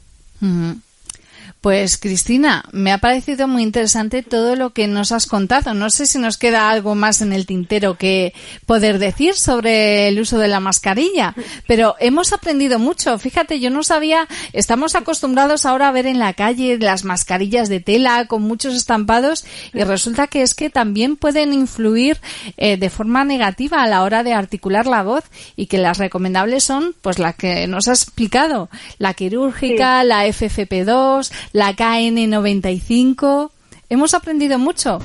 Pues 1.65 1.97
Cristina, 1.97 2.63
me 2.73 2.93
ha 2.93 2.99
parecido 2.99 3.49
muy 3.49 3.63
interesante 3.63 4.23
todo 4.23 4.55
lo 4.55 4.75
que 4.75 4.87
nos 4.87 5.13
has 5.13 5.25
contado. 5.25 5.73
No 5.73 5.89
sé 5.89 6.05
si 6.05 6.19
nos 6.19 6.37
queda 6.37 6.69
algo 6.69 6.95
más 6.95 7.23
en 7.23 7.33
el 7.33 7.47
tintero 7.47 7.97
que 7.97 8.35
poder 8.67 8.99
decir 8.99 9.35
sobre 9.35 10.09
el 10.09 10.21
uso 10.21 10.37
de 10.37 10.49
la 10.49 10.61
mascarilla, 10.61 11.35
pero 11.67 11.95
hemos 12.01 12.35
aprendido 12.35 12.79
mucho. 12.79 13.19
Fíjate, 13.19 13.61
yo 13.61 13.71
no 13.71 13.83
sabía, 13.83 14.29
estamos 14.53 14.95
acostumbrados 14.95 15.65
ahora 15.65 15.89
a 15.89 15.93
ver 15.93 16.05
en 16.05 16.19
la 16.19 16.35
calle 16.35 16.77
las 16.79 17.05
mascarillas 17.05 17.71
de 17.71 17.81
tela 17.81 18.27
con 18.27 18.43
muchos 18.43 18.75
estampados 18.75 19.47
y 19.73 19.83
resulta 19.85 20.27
que 20.27 20.43
es 20.43 20.53
que 20.53 20.69
también 20.69 21.17
pueden 21.17 21.55
influir 21.55 22.21
eh, 22.59 22.77
de 22.77 22.91
forma 22.91 23.25
negativa 23.25 23.83
a 23.83 23.87
la 23.87 24.03
hora 24.03 24.23
de 24.23 24.35
articular 24.35 24.85
la 24.85 25.03
voz 25.03 25.25
y 25.57 25.65
que 25.65 25.79
las 25.79 25.97
recomendables 25.97 26.63
son 26.63 26.95
pues 27.01 27.19
la 27.19 27.33
que 27.33 27.67
nos 27.69 27.89
has 27.89 28.03
explicado, 28.03 28.69
la 28.99 29.15
quirúrgica, 29.15 30.05
la 30.05 30.27
FFP2, 30.27 31.31
la 31.55 31.73
KN95. 31.73 33.51
Hemos 33.89 34.13
aprendido 34.13 34.59
mucho. 34.59 34.99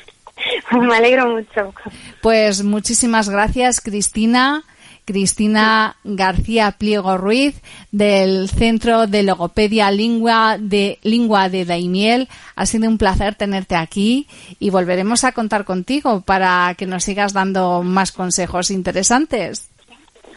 Me 0.70 0.96
alegro 0.96 1.28
mucho. 1.28 1.74
Pues 2.20 2.62
muchísimas 2.62 3.28
gracias, 3.28 3.80
Cristina. 3.80 4.62
Cristina 5.04 5.96
García 6.04 6.70
Pliego 6.78 7.18
Ruiz 7.18 7.60
del 7.90 8.48
Centro 8.48 9.08
de 9.08 9.24
Logopedia 9.24 9.90
Lingua 9.90 10.58
de 10.60 11.00
Lingua 11.02 11.48
de 11.48 11.64
Daimiel. 11.64 12.28
Ha 12.54 12.66
sido 12.66 12.88
un 12.88 12.98
placer 12.98 13.34
tenerte 13.34 13.74
aquí 13.74 14.28
y 14.60 14.70
volveremos 14.70 15.24
a 15.24 15.32
contar 15.32 15.64
contigo 15.64 16.20
para 16.20 16.74
que 16.78 16.86
nos 16.86 17.02
sigas 17.02 17.32
dando 17.32 17.82
más 17.82 18.12
consejos 18.12 18.70
interesantes. 18.70 19.70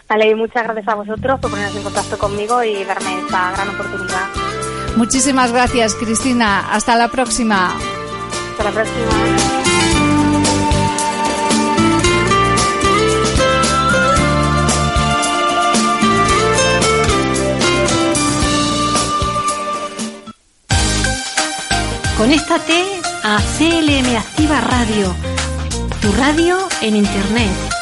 Vale, 0.09 0.29
y 0.29 0.35
muchas 0.35 0.63
gracias 0.63 0.87
a 0.87 0.95
vosotros 0.95 1.39
por 1.39 1.51
poneros 1.51 1.75
en 1.75 1.83
contacto 1.83 2.17
conmigo 2.17 2.63
y 2.63 2.83
darme 2.85 3.19
esta 3.19 3.51
gran 3.51 3.69
oportunidad. 3.69 4.54
Muchísimas 4.95 5.51
gracias, 5.51 5.95
Cristina. 5.95 6.73
Hasta 6.73 6.95
la 6.95 7.09
próxima. 7.09 7.75
Hasta 8.51 8.63
la 8.63 8.71
próxima. 8.71 9.55
Conéctate 22.17 22.85
a 23.23 23.39
CLM 23.57 24.15
Activa 24.15 24.61
Radio, 24.61 25.13
tu 26.01 26.11
radio 26.13 26.57
en 26.81 26.95
Internet. 26.95 27.74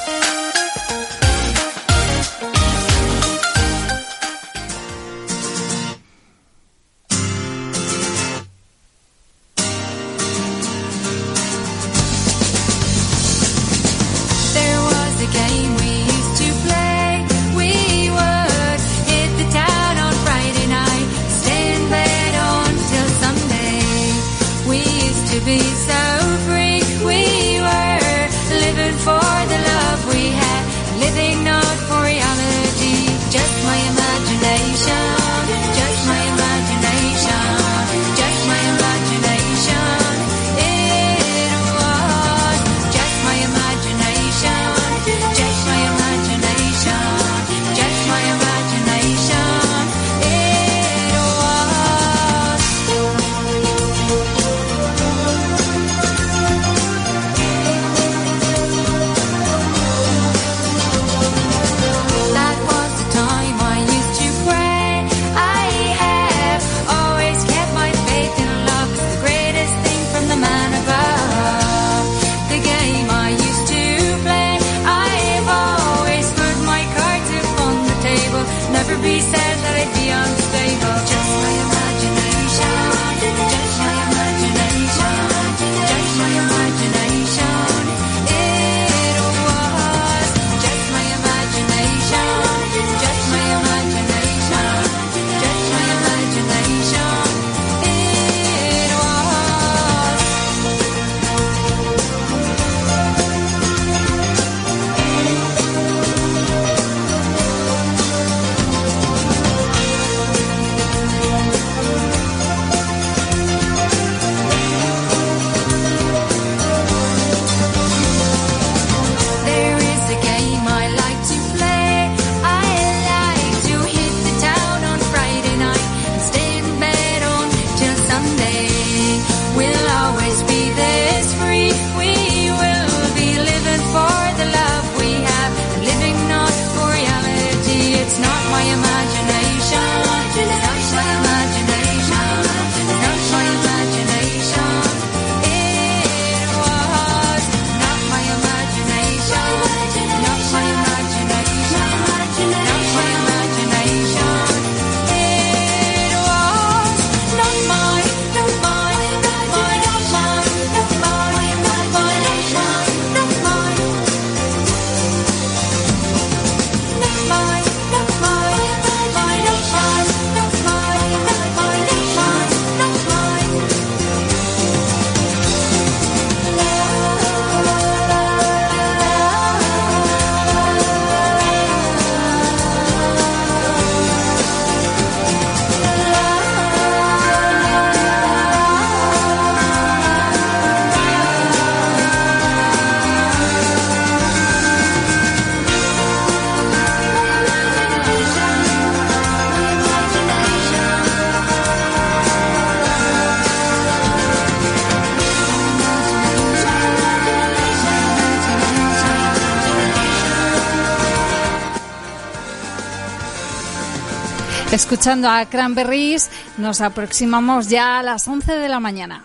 Escuchando 214.74 215.30
a 215.30 215.46
Cranberries, 215.46 216.32
nos 216.58 216.82
aproximamos 216.82 217.70
ya 217.70 218.00
a 218.00 218.04
las 218.04 218.28
11 218.28 218.54
de 218.54 218.68
la 218.68 218.80
mañana. 218.80 219.24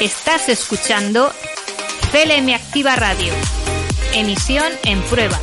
Estás 0.00 0.48
escuchando 0.48 1.32
CLM 2.10 2.52
Activa 2.54 2.96
Radio, 2.96 3.32
emisión 4.14 4.66
en 4.82 5.00
pruebas. 5.02 5.40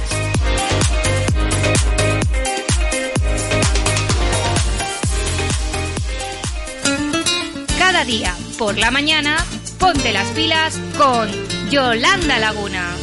Cada 7.80 8.04
día, 8.04 8.36
por 8.58 8.78
la 8.78 8.92
mañana, 8.92 9.38
ponte 9.80 10.12
las 10.12 10.28
pilas 10.32 10.78
con 10.98 11.32
Yolanda 11.70 12.38
Laguna. 12.38 12.98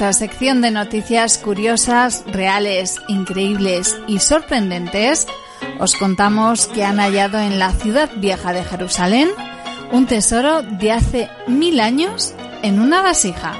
nuestra 0.00 0.26
sección 0.28 0.62
de 0.62 0.70
noticias 0.70 1.36
curiosas, 1.36 2.24
reales, 2.26 2.96
increíbles 3.08 3.98
y 4.06 4.18
sorprendentes, 4.20 5.26
os 5.78 5.94
contamos 5.94 6.68
que 6.68 6.86
han 6.86 6.96
hallado 6.96 7.38
en 7.38 7.58
la 7.58 7.70
ciudad 7.72 8.08
vieja 8.16 8.54
de 8.54 8.64
Jerusalén 8.64 9.28
un 9.92 10.06
tesoro 10.06 10.62
de 10.62 10.92
hace 10.92 11.28
mil 11.46 11.80
años 11.80 12.32
en 12.62 12.80
una 12.80 13.02
vasija. 13.02 13.52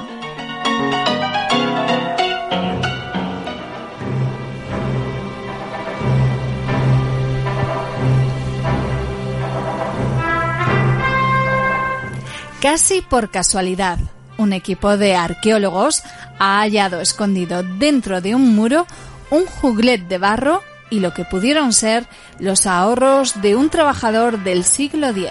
Casi 12.62 13.02
por 13.02 13.30
casualidad, 13.30 13.98
un 14.38 14.54
equipo 14.54 14.96
de 14.96 15.16
arqueólogos 15.16 16.02
ha 16.40 16.60
hallado 16.60 17.00
escondido 17.00 17.62
dentro 17.62 18.20
de 18.20 18.34
un 18.34 18.56
muro 18.56 18.86
un 19.30 19.46
juglet 19.46 20.08
de 20.08 20.18
barro 20.18 20.62
y 20.88 20.98
lo 20.98 21.14
que 21.14 21.24
pudieron 21.24 21.72
ser 21.72 22.06
los 22.40 22.66
ahorros 22.66 23.40
de 23.40 23.54
un 23.54 23.70
trabajador 23.70 24.42
del 24.42 24.64
siglo 24.64 25.10
X. 25.10 25.28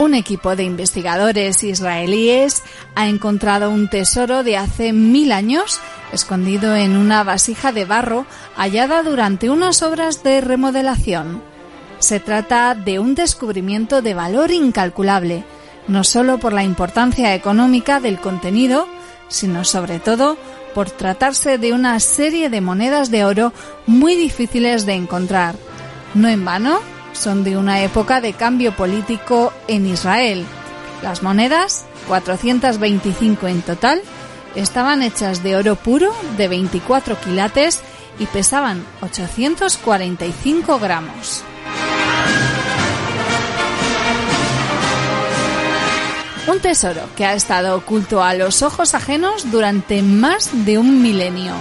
Un 0.00 0.14
equipo 0.14 0.56
de 0.56 0.62
investigadores 0.62 1.62
israelíes 1.62 2.62
ha 2.94 3.08
encontrado 3.08 3.70
un 3.70 3.88
tesoro 3.88 4.42
de 4.42 4.56
hace 4.56 4.92
mil 4.92 5.32
años 5.32 5.80
escondido 6.12 6.74
en 6.74 6.96
una 6.96 7.24
vasija 7.24 7.72
de 7.72 7.84
barro 7.84 8.24
hallada 8.56 9.02
durante 9.02 9.50
unas 9.50 9.82
obras 9.82 10.22
de 10.22 10.40
remodelación. 10.40 11.57
Se 11.98 12.20
trata 12.20 12.74
de 12.74 12.98
un 12.98 13.14
descubrimiento 13.14 14.02
de 14.02 14.14
valor 14.14 14.50
incalculable, 14.50 15.44
no 15.88 16.04
solo 16.04 16.38
por 16.38 16.52
la 16.52 16.62
importancia 16.62 17.34
económica 17.34 18.00
del 18.00 18.20
contenido, 18.20 18.86
sino 19.28 19.64
sobre 19.64 19.98
todo 19.98 20.36
por 20.74 20.90
tratarse 20.90 21.58
de 21.58 21.72
una 21.72 21.98
serie 21.98 22.50
de 22.50 22.60
monedas 22.60 23.10
de 23.10 23.24
oro 23.24 23.52
muy 23.86 24.14
difíciles 24.14 24.86
de 24.86 24.94
encontrar. 24.94 25.56
No 26.14 26.28
en 26.28 26.44
vano, 26.44 26.80
son 27.12 27.42
de 27.42 27.56
una 27.56 27.82
época 27.82 28.20
de 28.20 28.32
cambio 28.32 28.76
político 28.76 29.52
en 29.66 29.86
Israel. 29.86 30.44
Las 31.02 31.22
monedas, 31.22 31.84
425 32.06 33.48
en 33.48 33.62
total, 33.62 34.02
estaban 34.54 35.02
hechas 35.02 35.42
de 35.42 35.56
oro 35.56 35.76
puro 35.76 36.14
de 36.36 36.48
24 36.48 37.18
quilates 37.20 37.80
y 38.18 38.26
pesaban 38.26 38.84
845 39.00 40.78
gramos. 40.78 41.44
Un 46.48 46.60
tesoro 46.60 47.02
que 47.14 47.26
ha 47.26 47.34
estado 47.34 47.76
oculto 47.76 48.22
a 48.22 48.32
los 48.32 48.62
ojos 48.62 48.94
ajenos 48.94 49.50
durante 49.50 50.00
más 50.00 50.48
de 50.64 50.78
un 50.78 51.02
milenio. 51.02 51.52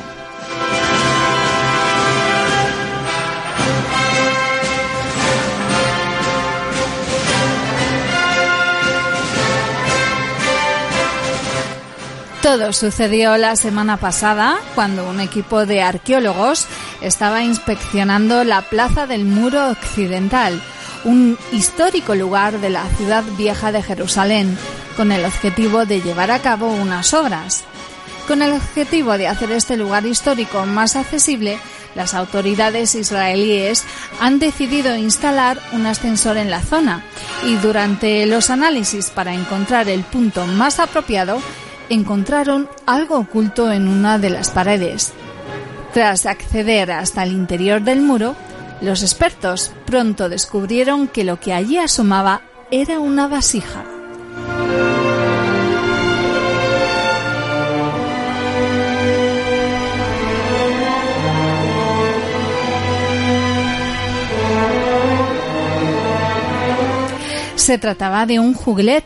Todo 12.42 12.72
sucedió 12.72 13.36
la 13.36 13.58
semana 13.58 13.98
pasada 13.98 14.58
cuando 14.74 15.10
un 15.10 15.20
equipo 15.20 15.66
de 15.66 15.82
arqueólogos 15.82 16.66
estaba 17.02 17.44
inspeccionando 17.44 18.46
la 18.46 18.62
Plaza 18.62 19.06
del 19.06 19.26
Muro 19.26 19.68
Occidental, 19.70 20.62
un 21.04 21.38
histórico 21.52 22.16
lugar 22.16 22.60
de 22.60 22.70
la 22.70 22.86
ciudad 22.98 23.24
vieja 23.38 23.72
de 23.72 23.84
Jerusalén, 23.84 24.58
con 24.96 25.12
el 25.12 25.26
objetivo 25.26 25.86
de 25.86 26.02
llevar 26.02 26.32
a 26.32 26.40
cabo 26.40 26.68
unas 26.68 27.14
obras. 27.14 27.64
Con 28.28 28.42
el 28.42 28.52
objetivo 28.52 29.18
de 29.18 29.28
hacer 29.28 29.52
este 29.52 29.78
lugar 29.78 30.06
histórico 30.06 30.66
más 30.66 30.96
accesible, 30.96 31.60
las 31.96 32.14
autoridades 32.14 32.94
israelíes 32.94 33.84
han 34.20 34.38
decidido 34.38 34.96
instalar 34.96 35.60
un 35.72 35.86
ascensor 35.86 36.38
en 36.38 36.52
la 36.52 36.62
zona 36.62 37.04
y 37.46 37.56
durante 37.56 38.26
los 38.26 38.50
análisis 38.50 39.10
para 39.10 39.34
encontrar 39.34 39.90
el 39.90 40.02
punto 40.02 40.46
más 40.46 40.80
apropiado, 40.80 41.42
encontraron 41.90 42.70
algo 42.86 43.18
oculto 43.18 43.72
en 43.72 43.88
una 43.88 44.20
de 44.20 44.30
las 44.30 44.52
paredes. 44.52 45.14
Tras 45.94 46.26
acceder 46.26 46.92
hasta 46.92 47.24
el 47.24 47.32
interior 47.32 47.82
del 47.82 48.02
muro, 48.02 48.36
los 48.82 49.02
expertos 49.02 49.72
pronto 49.86 50.30
descubrieron 50.30 51.08
que 51.08 51.24
lo 51.24 51.40
que 51.40 51.54
allí 51.54 51.78
asomaba 51.78 52.42
era 52.72 53.00
una 53.00 53.28
vasija. 53.28 53.84
Se 67.56 67.78
trataba 67.78 68.26
de 68.26 68.40
un 68.40 68.54
juglet, 68.54 69.04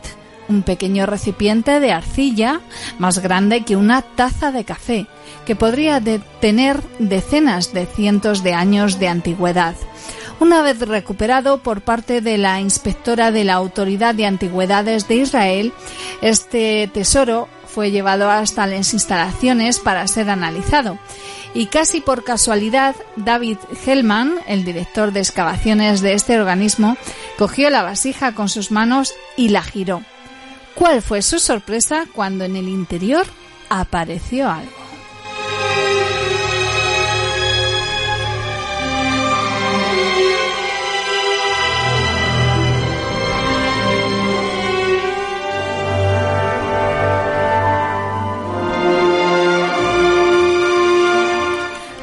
un 0.48 0.62
pequeño 0.62 1.06
recipiente 1.06 1.80
de 1.80 1.92
arcilla 1.92 2.60
más 2.98 3.18
grande 3.18 3.64
que 3.64 3.74
una 3.74 4.02
taza 4.02 4.52
de 4.52 4.64
café, 4.64 5.08
que 5.46 5.56
podría 5.56 6.02
tener 6.40 6.80
decenas 6.98 7.72
de 7.72 7.86
cientos 7.86 8.42
de 8.42 8.54
años 8.54 8.98
de 8.98 9.08
antigüedad. 9.08 9.74
Una 10.40 10.62
vez 10.62 10.80
recuperado 10.80 11.58
por 11.58 11.82
parte 11.82 12.20
de 12.20 12.36
la 12.36 12.60
inspectora 12.60 13.30
de 13.30 13.44
la 13.44 13.54
Autoridad 13.54 14.14
de 14.14 14.26
Antigüedades 14.26 15.06
de 15.06 15.16
Israel, 15.16 15.72
este 16.20 16.90
tesoro 16.92 17.48
fue 17.72 17.90
llevado 17.90 18.28
hasta 18.28 18.66
las 18.66 18.92
instalaciones 18.92 19.78
para 19.78 20.06
ser 20.08 20.30
analizado. 20.30 20.98
Y 21.54 21.66
casi 21.66 22.00
por 22.00 22.24
casualidad, 22.24 22.96
David 23.16 23.58
Hellman, 23.86 24.34
el 24.46 24.64
director 24.64 25.12
de 25.12 25.20
excavaciones 25.20 26.00
de 26.00 26.14
este 26.14 26.38
organismo, 26.38 26.96
cogió 27.38 27.70
la 27.70 27.82
vasija 27.82 28.34
con 28.34 28.48
sus 28.48 28.70
manos 28.70 29.14
y 29.36 29.50
la 29.50 29.62
giró. 29.62 30.02
¿Cuál 30.74 31.02
fue 31.02 31.22
su 31.22 31.38
sorpresa 31.38 32.06
cuando 32.12 32.44
en 32.44 32.56
el 32.56 32.68
interior 32.68 33.26
apareció 33.68 34.50
algo? 34.50 34.81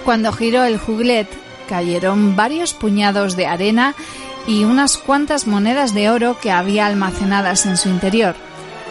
Cuando 0.10 0.32
giró 0.32 0.64
el 0.64 0.80
juglet, 0.80 1.28
cayeron 1.68 2.36
varios 2.36 2.74
puñados 2.74 3.36
de 3.36 3.45
arena 3.45 3.93
y 4.47 4.64
unas 4.64 4.97
cuantas 4.97 5.45
monedas 5.45 5.93
de 5.93 6.10
oro 6.10 6.39
que 6.41 6.49
había 6.49 6.88
almacenadas 6.88 7.68
en 7.68 7.78
su 7.78 7.89
interior. 7.89 8.36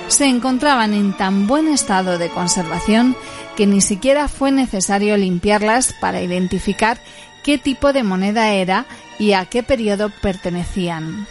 Se 0.06 0.26
encontraban 0.26 0.94
en 0.94 1.12
tan 1.16 1.48
buen 1.48 1.66
estado 1.66 2.18
de 2.18 2.28
conservación 2.28 3.16
que 3.56 3.66
ni 3.66 3.80
siquiera 3.80 4.28
fue 4.28 4.52
necesario 4.52 5.16
limpiarlas 5.16 5.92
para 5.92 6.22
identificar 6.22 7.00
qué 7.42 7.58
tipo 7.58 7.92
de 7.92 8.04
moneda 8.04 8.52
era 8.52 8.86
y 9.18 9.32
a 9.32 9.44
qué 9.46 9.64
periodo 9.64 10.12
pertenecían. 10.22 11.26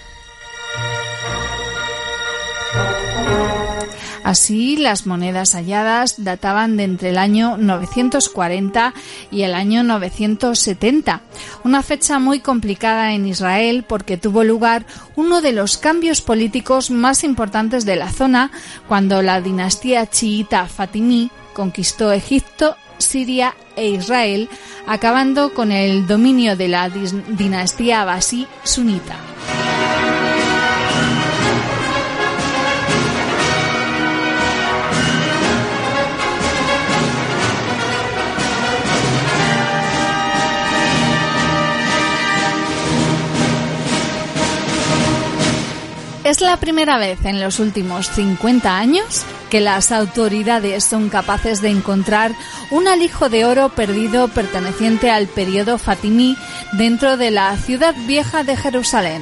Así, 4.27 4.75
las 4.75 5.05
monedas 5.05 5.53
halladas 5.55 6.21
databan 6.21 6.75
de 6.75 6.83
entre 6.83 7.11
el 7.11 7.17
año 7.17 7.55
940 7.55 8.93
y 9.31 9.43
el 9.43 9.53
año 9.53 9.83
970, 9.83 11.21
una 11.63 11.81
fecha 11.81 12.19
muy 12.19 12.41
complicada 12.41 13.13
en 13.13 13.25
Israel 13.25 13.85
porque 13.87 14.17
tuvo 14.17 14.43
lugar 14.43 14.85
uno 15.15 15.41
de 15.41 15.53
los 15.53 15.77
cambios 15.77 16.19
políticos 16.19 16.91
más 16.91 17.23
importantes 17.23 17.85
de 17.85 17.95
la 17.95 18.11
zona 18.11 18.51
cuando 18.89 19.21
la 19.21 19.39
dinastía 19.39 20.05
chiita 20.07 20.65
Fatimí 20.65 21.31
conquistó 21.53 22.11
Egipto, 22.11 22.75
Siria 22.97 23.55
e 23.77 23.87
Israel, 23.87 24.49
acabando 24.87 25.53
con 25.53 25.71
el 25.71 26.05
dominio 26.05 26.57
de 26.57 26.67
la 26.67 26.89
dinastía 26.89 28.01
abasí 28.01 28.45
sunita. 28.65 29.15
Es 46.27 46.41
la 46.41 46.57
primera 46.57 46.97
vez 46.97 47.23
en 47.23 47.39
los 47.39 47.57
últimos 47.57 48.09
50 48.09 48.77
años 48.77 49.23
que 49.49 49.61
las 49.61 49.93
autoridades 49.93 50.83
son 50.83 51.07
capaces 51.07 51.61
de 51.61 51.69
encontrar 51.69 52.33
un 52.69 52.85
alijo 52.89 53.29
de 53.29 53.45
oro 53.45 53.69
perdido 53.69 54.27
perteneciente 54.27 55.09
al 55.09 55.27
periodo 55.27 55.77
fatimí 55.77 56.35
dentro 56.73 57.15
de 57.15 57.31
la 57.31 57.55
ciudad 57.55 57.95
vieja 58.07 58.43
de 58.43 58.57
Jerusalén. 58.57 59.21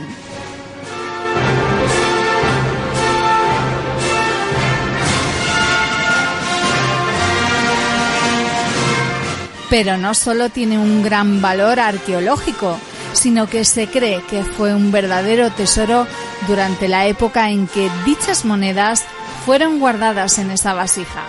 Pero 9.70 9.98
no 9.98 10.16
solo 10.16 10.50
tiene 10.50 10.80
un 10.80 11.04
gran 11.04 11.40
valor 11.40 11.80
arqueológico, 11.80 12.80
sino 13.16 13.48
que 13.48 13.66
se 13.66 13.88
cree 13.88 14.22
que 14.30 14.44
fue 14.44 14.74
un 14.74 14.92
verdadero 14.92 15.52
tesoro 15.52 16.08
durante 16.48 16.88
la 16.88 17.08
época 17.08 17.50
en 17.50 17.68
que 17.68 17.90
dichas 18.06 18.46
monedas 18.46 19.06
fueron 19.46 19.80
guardadas 19.80 20.38
en 20.40 20.52
esa 20.52 20.74
vasija. 20.74 21.24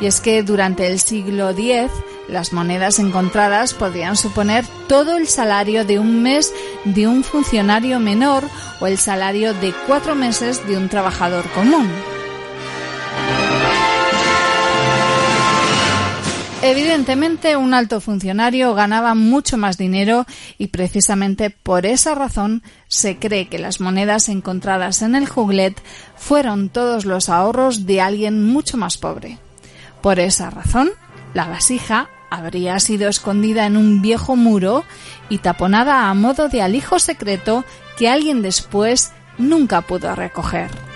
Y 0.00 0.06
es 0.06 0.20
que 0.20 0.42
durante 0.42 0.86
el 0.86 0.98
siglo 0.98 1.50
X 1.50 1.90
las 2.28 2.52
monedas 2.52 2.98
encontradas 2.98 3.74
podrían 3.74 4.16
suponer 4.16 4.64
todo 4.88 5.16
el 5.16 5.26
salario 5.28 5.84
de 5.84 5.98
un 5.98 6.22
mes 6.22 6.52
de 6.84 7.06
un 7.06 7.24
funcionario 7.24 7.98
menor 7.98 8.44
o 8.80 8.86
el 8.86 8.98
salario 8.98 9.52
de 9.52 9.74
cuatro 9.86 10.14
meses 10.14 10.66
de 10.66 10.76
un 10.76 10.88
trabajador 10.88 11.44
común. 11.50 11.88
Evidentemente, 16.62 17.56
un 17.56 17.72
alto 17.72 18.02
funcionario 18.02 18.74
ganaba 18.74 19.14
mucho 19.14 19.56
más 19.56 19.78
dinero 19.78 20.26
y 20.58 20.66
precisamente 20.66 21.48
por 21.48 21.86
esa 21.86 22.14
razón 22.14 22.62
se 22.86 23.16
cree 23.16 23.48
que 23.48 23.58
las 23.58 23.80
monedas 23.80 24.28
encontradas 24.28 25.00
en 25.00 25.14
el 25.14 25.26
juglet 25.26 25.80
fueron 26.16 26.68
todos 26.68 27.06
los 27.06 27.30
ahorros 27.30 27.86
de 27.86 28.02
alguien 28.02 28.44
mucho 28.44 28.76
más 28.76 28.98
pobre. 28.98 29.38
Por 30.02 30.20
esa 30.20 30.50
razón, 30.50 30.90
la 31.32 31.48
vasija 31.48 32.10
habría 32.28 32.78
sido 32.78 33.08
escondida 33.08 33.64
en 33.64 33.78
un 33.78 34.02
viejo 34.02 34.36
muro 34.36 34.84
y 35.30 35.38
taponada 35.38 36.10
a 36.10 36.14
modo 36.14 36.50
de 36.50 36.60
alijo 36.60 36.98
secreto 36.98 37.64
que 37.96 38.10
alguien 38.10 38.42
después 38.42 39.12
nunca 39.38 39.80
pudo 39.80 40.14
recoger. 40.14 40.89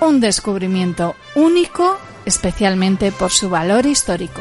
Un 0.00 0.20
descubrimiento 0.20 1.14
único, 1.34 1.98
especialmente 2.24 3.12
por 3.12 3.30
su 3.30 3.50
valor 3.50 3.84
histórico. 3.84 4.40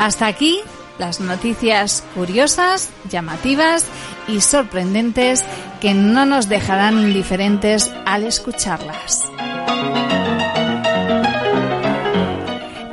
Hasta 0.00 0.28
aquí 0.28 0.60
las 0.98 1.20
noticias 1.20 2.02
curiosas, 2.14 2.88
llamativas 3.10 3.84
y 4.26 4.40
sorprendentes 4.40 5.44
que 5.82 5.92
no 5.92 6.24
nos 6.24 6.48
dejarán 6.48 6.98
indiferentes 6.98 7.92
al 8.06 8.24
escucharlas. 8.24 9.30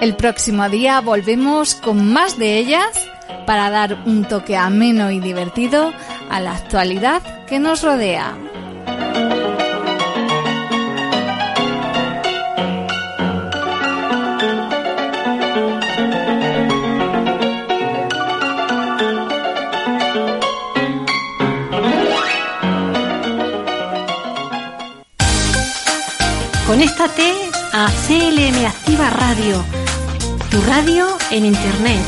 El 0.01 0.17
próximo 0.17 0.67
día 0.67 0.99
volvemos 0.99 1.75
con 1.75 2.11
más 2.11 2.37
de 2.37 2.57
ellas 2.57 2.91
para 3.45 3.69
dar 3.69 4.03
un 4.05 4.25
toque 4.25 4.57
ameno 4.57 5.09
y 5.09 5.21
divertido 5.21 5.93
a 6.29 6.41
la 6.41 6.55
actualidad 6.55 7.45
que 7.45 7.57
nos 7.57 7.83
rodea. 7.83 8.35
Conéctate 26.77 27.33
a 27.73 27.89
CLM 27.89 28.67
Activa 28.67 29.09
Radio, 29.09 29.65
tu 30.51 30.61
radio 30.61 31.07
en 31.31 31.45
Internet. 31.47 32.05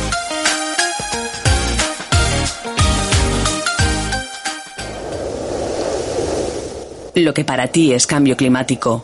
Lo 7.16 7.34
que 7.34 7.44
para 7.44 7.70
ti 7.70 7.94
es 7.94 8.06
cambio 8.06 8.38
climático, 8.38 9.02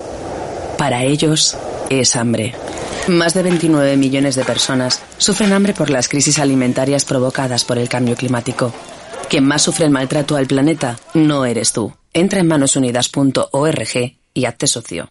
para 0.78 1.04
ellos 1.04 1.58
es 1.90 2.16
hambre. 2.16 2.54
Más 3.08 3.34
de 3.34 3.42
29 3.42 3.98
millones 3.98 4.36
de 4.36 4.46
personas 4.46 5.02
sufren 5.18 5.52
hambre 5.52 5.74
por 5.74 5.90
las 5.90 6.08
crisis 6.08 6.38
alimentarias 6.38 7.06
provocadas 7.06 7.66
por 7.66 7.80
el 7.80 7.90
cambio 7.90 8.16
climático. 8.16 8.72
Quien 9.32 9.44
más 9.48 9.64
sufre 9.64 9.86
el 9.86 9.92
maltrato 9.92 10.36
al 10.36 10.46
planeta 10.46 11.00
no 11.16 11.44
eres 11.44 11.74
tú. 11.74 11.92
Entra 12.14 12.40
en 12.40 12.46
manosunidas.org 12.46 14.16
y 14.36 14.46
hazte 14.46 14.68
socio. 14.68 15.10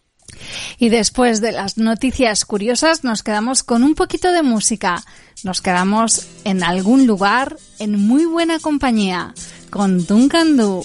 Y 0.78 0.88
después 0.88 1.40
de 1.40 1.53
las 1.53 1.76
noticias 1.78 2.45
curiosas 2.45 3.05
nos 3.05 3.22
quedamos 3.22 3.62
con 3.62 3.82
un 3.82 3.95
poquito 3.95 4.32
de 4.32 4.42
música. 4.42 5.05
Nos 5.42 5.61
quedamos 5.61 6.26
en 6.45 6.62
algún 6.62 7.07
lugar 7.07 7.57
en 7.78 8.01
muy 8.01 8.24
buena 8.24 8.59
compañía 8.59 9.34
con 9.70 10.07
Duncan 10.07 10.57
Du. 10.57 10.84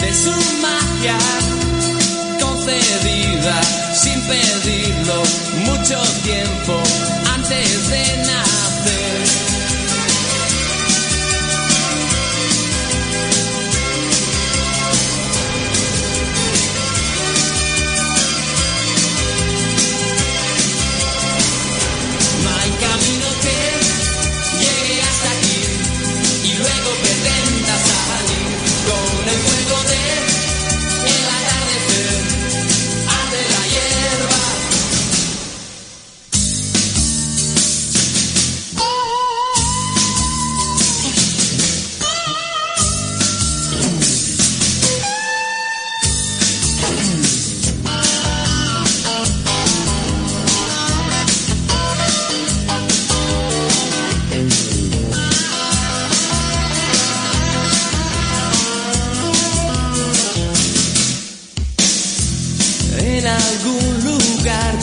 de 0.00 0.14
su 0.14 0.30
magia 0.60 1.18
concedida 2.40 3.62
sin 3.92 4.20
pedirlo 4.22 5.22
mucho 5.66 6.00
tiempo 6.22 6.82
antes 7.34 7.90
de 7.90 8.16
nacer. 8.18 9.49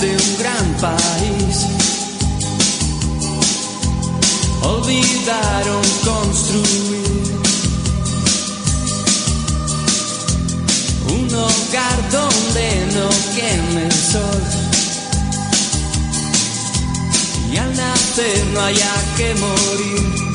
De 0.02 0.12
un 0.12 0.38
gran 0.38 0.68
país. 0.82 1.66
Olvidaron 4.62 5.82
construir 6.04 7.38
un 11.10 11.34
hogar 11.34 12.12
donde 12.12 12.68
no 12.96 13.10
queme 13.36 13.86
el 13.86 13.92
sol. 13.92 14.44
Y 17.52 17.58
al 17.58 17.76
nacer 17.76 18.46
no 18.54 18.62
haya 18.62 18.96
que 19.16 19.36
morir. 19.36 20.28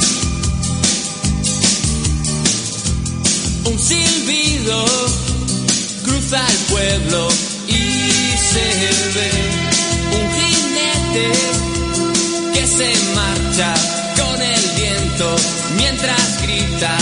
Un 3.64 3.78
silbido 3.78 4.84
cruza 6.04 6.40
el 6.48 6.58
pueblo 6.72 7.41
se 8.52 8.60
ve 9.14 9.30
un 10.20 10.26
jinete 10.36 11.32
que 12.52 12.66
se 12.66 12.92
marcha 13.14 13.72
con 14.20 14.42
el 14.42 14.60
viento 14.76 15.36
mientras 15.76 16.42
grita 16.42 16.96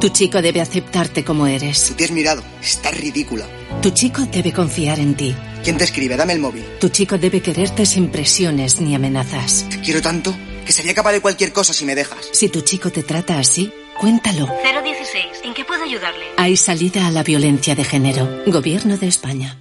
Tu 0.00 0.10
chico 0.10 0.40
debe 0.40 0.60
aceptarte 0.60 1.24
como 1.24 1.48
eres. 1.48 1.92
Te 1.96 2.04
has 2.04 2.12
mirado. 2.12 2.40
Estás 2.62 2.96
ridícula. 2.96 3.46
Tu 3.82 3.90
chico 3.90 4.22
debe 4.26 4.52
confiar 4.52 5.00
en 5.00 5.16
ti. 5.16 5.34
¿Quién 5.64 5.76
te 5.76 5.82
escribe? 5.82 6.16
Dame 6.16 6.34
el 6.34 6.38
móvil. 6.38 6.64
Tu 6.78 6.88
chico 6.90 7.18
debe 7.18 7.42
quererte 7.42 7.84
sin 7.84 8.08
presiones 8.08 8.80
ni 8.80 8.94
amenazas. 8.94 9.66
Te 9.68 9.80
quiero 9.80 10.00
tanto 10.00 10.32
que 10.64 10.72
sería 10.72 10.94
capaz 10.94 11.12
de 11.12 11.20
cualquier 11.20 11.52
cosa 11.52 11.72
si 11.72 11.84
me 11.84 11.96
dejas. 11.96 12.28
Si 12.30 12.48
tu 12.48 12.60
chico 12.60 12.92
te 12.92 13.02
trata 13.02 13.40
así, 13.40 13.72
cuéntalo. 13.98 14.46
016. 14.62 15.26
¿En 15.42 15.54
qué 15.54 15.64
puedo 15.64 15.82
ayudarle? 15.82 16.26
Hay 16.36 16.56
salida 16.56 17.08
a 17.08 17.10
la 17.10 17.24
violencia 17.24 17.74
de 17.74 17.82
género. 17.82 18.44
Gobierno 18.46 18.98
de 18.98 19.08
España. 19.08 19.58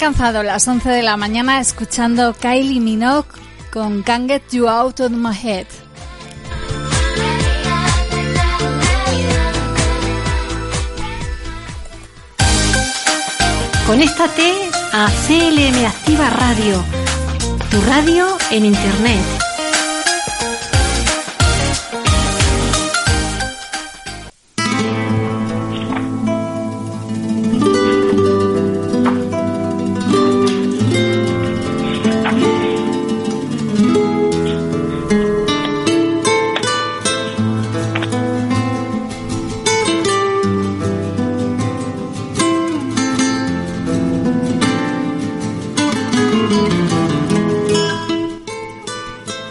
Alcanzado 0.00 0.42
las 0.42 0.66
11 0.66 0.88
de 0.88 1.02
la 1.02 1.18
mañana 1.18 1.60
escuchando 1.60 2.32
Kylie 2.32 2.80
Minogue 2.80 3.28
con 3.70 4.02
Can't 4.02 4.30
Get 4.30 4.44
You 4.50 4.66
Out 4.66 5.00
of 5.00 5.10
My 5.10 5.36
Head. 5.36 5.66
Conéctate 13.86 14.70
a 14.94 15.10
CLM 15.26 15.84
Activa 15.84 16.30
Radio, 16.30 16.82
tu 17.70 17.78
radio 17.82 18.38
en 18.50 18.64
Internet. 18.64 19.39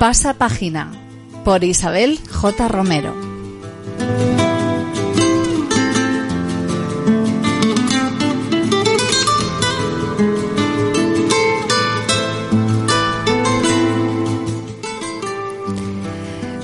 Pasa 0.10 0.34
página 0.34 0.90
por 1.46 1.64
Isabel 1.64 2.20
J. 2.32 2.68
Romero. 2.68 3.14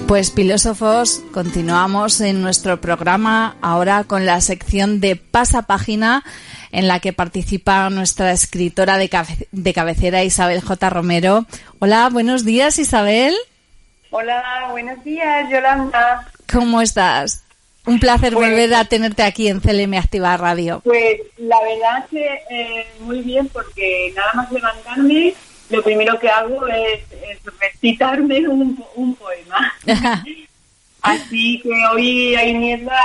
Pues 0.07 0.31
filósofos, 0.31 1.21
continuamos 1.31 2.21
en 2.21 2.41
nuestro 2.41 2.81
programa 2.81 3.57
ahora 3.61 4.05
con 4.05 4.25
la 4.25 4.41
sección 4.41 4.99
de 4.99 5.17
Pasapágina 5.17 6.23
en 6.75 6.87
la 6.89 6.99
que 6.99 7.13
participa 7.13 7.89
nuestra 7.89 8.31
escritora 8.33 8.97
de, 8.97 9.09
cabe- 9.09 9.47
de 9.51 9.73
cabecera 9.73 10.23
Isabel 10.23 10.61
J. 10.61 10.89
Romero. 10.89 11.45
Hola, 11.79 12.09
buenos 12.11 12.43
días 12.43 12.77
Isabel. 12.79 13.33
Hola, 14.09 14.67
buenos 14.71 15.03
días, 15.03 15.49
Yolanda. 15.49 16.27
¿Cómo 16.51 16.81
estás? 16.81 17.43
Un 17.85 17.99
placer 17.99 18.33
Pues- 18.33 18.49
volver 18.49 18.73
a 18.73 18.85
tenerte 18.85 19.23
aquí 19.23 19.47
en 19.47 19.59
CLM 19.61 19.93
Activa 19.97 20.35
Radio. 20.37 20.81
Pues 20.83 21.21
la 21.37 21.57
verdad 21.61 22.05
que 22.09 22.25
eh, 22.49 22.87
muy 22.99 23.21
bien 23.21 23.47
porque 23.49 24.11
nada 24.15 24.33
más 24.33 24.51
levantarme, 24.51 25.33
lo 25.69 25.81
primero 25.83 26.19
que 26.19 26.29
hago 26.29 26.67
es, 26.67 26.99
es 27.11 27.39
recitarme 27.59 28.47
un, 28.47 28.83
un 28.95 29.15
poema. 29.15 29.73
Así 31.01 31.59
que 31.61 31.69
hoy 31.93 32.35
hay 32.35 32.53
niebla, 32.55 32.97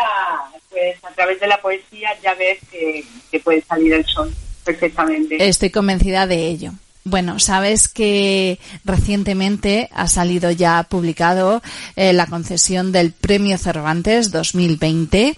pues 0.70 0.96
a 1.04 1.10
través 1.10 1.40
de 1.40 1.46
la 1.46 1.60
poesía 1.60 2.10
ya 2.22 2.34
ves 2.34 2.58
que, 2.70 3.04
que 3.30 3.40
puede 3.40 3.62
salir 3.62 3.92
el 3.92 4.06
sol 4.06 4.32
perfectamente. 4.64 5.36
Estoy 5.46 5.70
convencida 5.70 6.26
de 6.26 6.46
ello. 6.46 6.72
Bueno, 7.04 7.38
sabes 7.38 7.88
que 7.88 8.58
recientemente 8.84 9.88
ha 9.92 10.06
salido 10.06 10.50
ya 10.50 10.82
publicado 10.84 11.62
eh, 11.96 12.12
la 12.12 12.26
concesión 12.26 12.92
del 12.92 13.12
Premio 13.12 13.56
Cervantes 13.56 14.30
2020. 14.30 15.36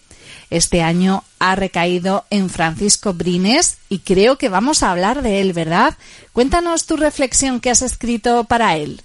Este 0.50 0.82
año 0.82 1.24
ha 1.38 1.54
recaído 1.54 2.26
en 2.30 2.50
Francisco 2.50 3.14
Brines 3.14 3.78
y 3.88 4.00
creo 4.00 4.36
que 4.36 4.48
vamos 4.48 4.82
a 4.82 4.90
hablar 4.90 5.22
de 5.22 5.40
él, 5.40 5.52
¿verdad? 5.52 5.96
Cuéntanos 6.32 6.84
tu 6.84 6.96
reflexión 6.96 7.60
que 7.60 7.70
has 7.70 7.80
escrito 7.80 8.44
para 8.44 8.76
él. 8.76 9.00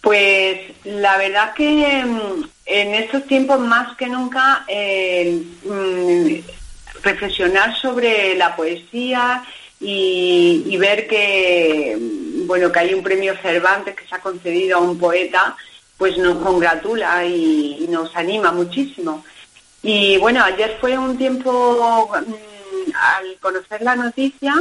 Pues 0.00 0.58
la 0.84 1.18
verdad 1.18 1.52
que 1.54 2.04
mm, 2.04 2.48
en 2.70 2.94
estos 2.94 3.26
tiempos 3.26 3.58
más 3.58 3.96
que 3.96 4.06
nunca 4.06 4.64
eh, 4.68 5.42
mm, 5.64 7.02
reflexionar 7.02 7.76
sobre 7.76 8.36
la 8.36 8.54
poesía 8.54 9.44
y, 9.80 10.76
ver 10.78 11.06
que 11.06 11.98
bueno 12.46 12.70
que 12.70 12.78
hay 12.78 12.94
un 12.94 13.02
premio 13.02 13.34
Cervantes 13.42 13.94
que 13.94 14.06
se 14.06 14.14
ha 14.14 14.20
concedido 14.20 14.78
a 14.78 14.80
un 14.80 14.98
poeta 14.98 15.56
pues 15.98 16.16
nos 16.16 16.38
congratula 16.38 17.24
y, 17.26 17.84
y 17.84 17.88
nos 17.88 18.16
anima 18.16 18.52
muchísimo. 18.52 19.24
Y 19.82 20.16
bueno 20.18 20.42
ayer 20.44 20.78
fue 20.80 20.96
un 20.96 21.18
tiempo 21.18 22.08
mm, 22.08 22.92
al 22.94 23.36
conocer 23.40 23.82
la 23.82 23.96
noticia 23.96 24.54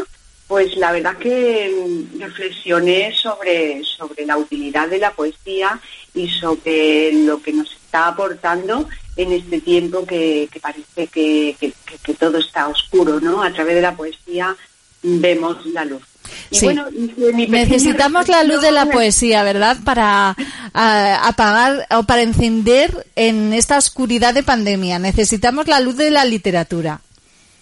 pues 0.48 0.76
la 0.78 0.92
verdad 0.92 1.16
que 1.18 1.72
mm, 1.72 2.20
reflexioné 2.22 3.14
sobre, 3.14 3.84
sobre 3.84 4.26
la 4.26 4.36
utilidad 4.36 4.88
de 4.88 4.98
la 4.98 5.12
poesía 5.12 5.80
y 6.16 6.28
sobre 6.28 7.14
lo 7.14 7.40
que 7.42 7.54
nos 7.54 7.79
está 7.90 8.08
aportando 8.08 8.88
en 9.18 9.32
este 9.34 9.60
tiempo 9.62 10.06
que, 10.06 10.48
que 10.52 10.60
parece 10.60 11.08
que, 11.08 11.56
que- 11.60 11.74
que- 11.86 11.98
que 12.04 12.14
todo 12.14 12.38
está 12.38 12.68
oscuro, 12.68 13.20
¿no? 13.20 13.42
A 13.42 13.52
través 13.52 13.74
de 13.76 13.82
la 13.82 13.96
poesía 13.96 14.56
vemos 15.02 15.66
la 15.66 15.86
luz. 15.86 16.04
Y 16.52 16.60
Sí. 16.60 16.66
bueno, 16.66 16.86
Necesitamos 16.92 18.28
la 18.28 18.44
luz 18.44 18.62
de 18.62 18.72
la 18.72 18.86
poesía, 18.86 19.42
¿verdad? 19.44 19.78
Para 19.84 20.36
apagar 20.74 21.88
o 21.98 22.04
para 22.04 22.22
encender 22.22 23.08
en 23.16 23.54
esta 23.54 23.78
oscuridad 23.80 24.36
de 24.36 24.44
pandemia. 24.44 25.00
Necesitamos 25.00 25.68
la 25.68 25.80
luz 25.80 25.98
de 25.98 26.12
la 26.12 26.26
literatura. 26.26 27.02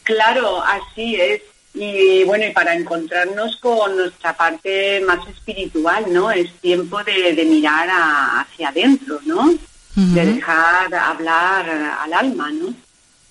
Claro, 0.03 0.61
así 0.63 1.15
es. 1.15 1.41
Y 1.73 2.23
bueno, 2.25 2.45
y 2.45 2.51
para 2.51 2.73
encontrarnos 2.73 3.55
con 3.57 3.95
nuestra 3.95 4.35
parte 4.35 4.99
más 5.01 5.19
espiritual, 5.29 6.05
¿no? 6.11 6.31
Es 6.31 6.51
tiempo 6.59 7.01
de, 7.03 7.33
de 7.33 7.45
mirar 7.45 7.87
a- 7.89 8.41
hacia 8.41 8.69
adentro, 8.69 9.19
¿no? 9.25 9.53
De 9.99 10.25
dejar 10.27 10.93
hablar 10.93 11.67
al 11.67 12.13
alma, 12.13 12.51
¿no? 12.51 12.71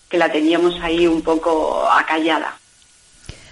Que 0.09 0.19
la 0.19 0.33
teníamos 0.33 0.75
ahí 0.83 1.07
un 1.07 1.23
poco 1.23 1.89
acallada. 1.89 2.59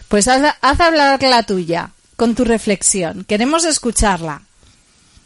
Pues 0.08 0.26
haz, 0.26 0.56
haz 0.60 0.80
hablar 0.80 1.22
la 1.22 1.44
tuya 1.44 1.90
con 2.16 2.34
tu 2.34 2.44
reflexión. 2.44 3.22
Queremos 3.22 3.64
escucharla. 3.64 4.42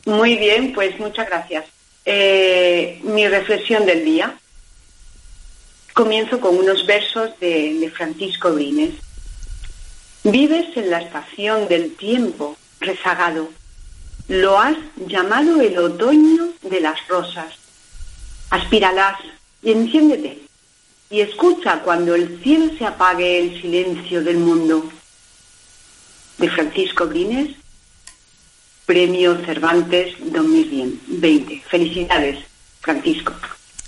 Muy 0.04 0.36
bien, 0.36 0.74
pues 0.74 0.98
muchas 1.00 1.28
gracias. 1.28 1.64
Eh, 2.04 3.00
mi 3.04 3.26
reflexión 3.26 3.86
del 3.86 4.04
día. 4.04 4.34
Comienzo 5.94 6.40
con 6.40 6.58
unos 6.58 6.84
versos 6.84 7.30
de, 7.40 7.72
de 7.80 7.90
Francisco 7.90 8.52
Brines. 8.52 8.94
Vives 10.24 10.76
en 10.76 10.90
la 10.90 11.00
estación 11.00 11.68
del 11.68 11.96
tiempo 11.96 12.54
rezagado. 12.80 13.48
Lo 14.28 14.60
has 14.60 14.76
llamado 15.06 15.58
el 15.62 15.78
otoño 15.78 16.50
de 16.60 16.80
las 16.80 16.98
rosas. 17.08 17.54
Aspíralas 18.50 19.18
y 19.62 19.72
enciéndete. 19.72 20.38
Y 21.10 21.20
escucha 21.20 21.80
cuando 21.80 22.14
el 22.14 22.40
cielo 22.42 22.70
se 22.78 22.84
apague 22.84 23.38
el 23.40 23.60
silencio 23.60 24.22
del 24.22 24.38
mundo. 24.38 24.90
De 26.38 26.48
Francisco 26.50 27.06
Brines, 27.06 27.56
Premio 28.86 29.36
Cervantes 29.44 30.14
2020. 30.20 31.62
Felicidades, 31.68 32.38
Francisco. 32.80 33.32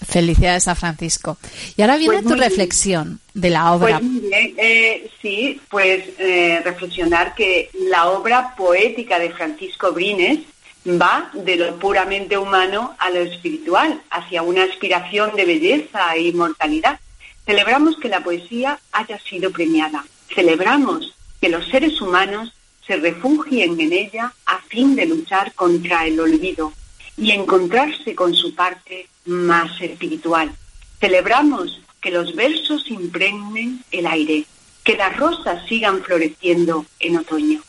Felicidades 0.06 0.66
a 0.66 0.74
Francisco. 0.74 1.38
Y 1.76 1.82
ahora 1.82 1.96
viene 1.96 2.14
Pues 2.14 2.24
tu 2.24 2.30
bien. 2.34 2.40
reflexión 2.40 3.20
de 3.34 3.50
la 3.50 3.72
obra. 3.72 3.98
Pues 4.00 4.11
bien, 4.11 4.54
eh, 4.58 5.11
sí, 5.22 5.61
pues 5.70 6.04
eh, 6.18 6.61
reflexionar 6.64 7.34
que 7.34 7.70
la 7.88 8.08
obra 8.11 8.54
poética 8.56 9.18
de 9.18 9.30
Francisco 9.30 9.92
Brines 9.92 10.40
va 10.87 11.31
de 11.35 11.57
lo 11.57 11.76
puramente 11.76 12.39
humano 12.39 12.95
a 12.99 13.11
lo 13.11 13.20
espiritual, 13.20 14.03
hacia 14.11 14.43
una 14.43 14.64
aspiración 14.64 15.35
de 15.37 15.45
belleza 15.45 16.14
e 16.14 16.22
inmortalidad. 16.22 16.99
Celebramos 17.45 17.97
que 17.99 18.09
la 18.09 18.22
poesía 18.22 18.78
haya 18.93 19.18
sido 19.18 19.51
premiada. 19.51 20.05
Celebramos 20.35 21.14
que 21.41 21.49
los 21.49 21.66
seres 21.68 22.01
humanos 22.01 22.55
se 22.87 22.97
refugien 22.97 23.81
en 23.81 23.93
ella 23.93 24.33
a 24.47 24.59
fin 24.62 24.97
de 24.97 25.07
luchar 25.07 25.53
contra 25.55 26.07
el 26.07 26.18
olvido 26.18 26.72
y 27.16 27.33
encontrarse 27.33 28.14
con 28.14 28.35
su 28.35 28.55
parte 28.55 29.09
más 29.26 29.81
espiritual. 29.81 30.53
Celebramos 30.99 31.81
que 32.01 32.11
los 32.11 32.35
versos 32.35 32.91
impregnen 32.91 33.85
el 33.91 34.07
aire, 34.07 34.47
que 34.83 34.97
las 34.97 35.16
rosas 35.16 35.66
sigan 35.68 36.03
floreciendo 36.03 36.87
en 36.99 37.18
otoño. 37.18 37.62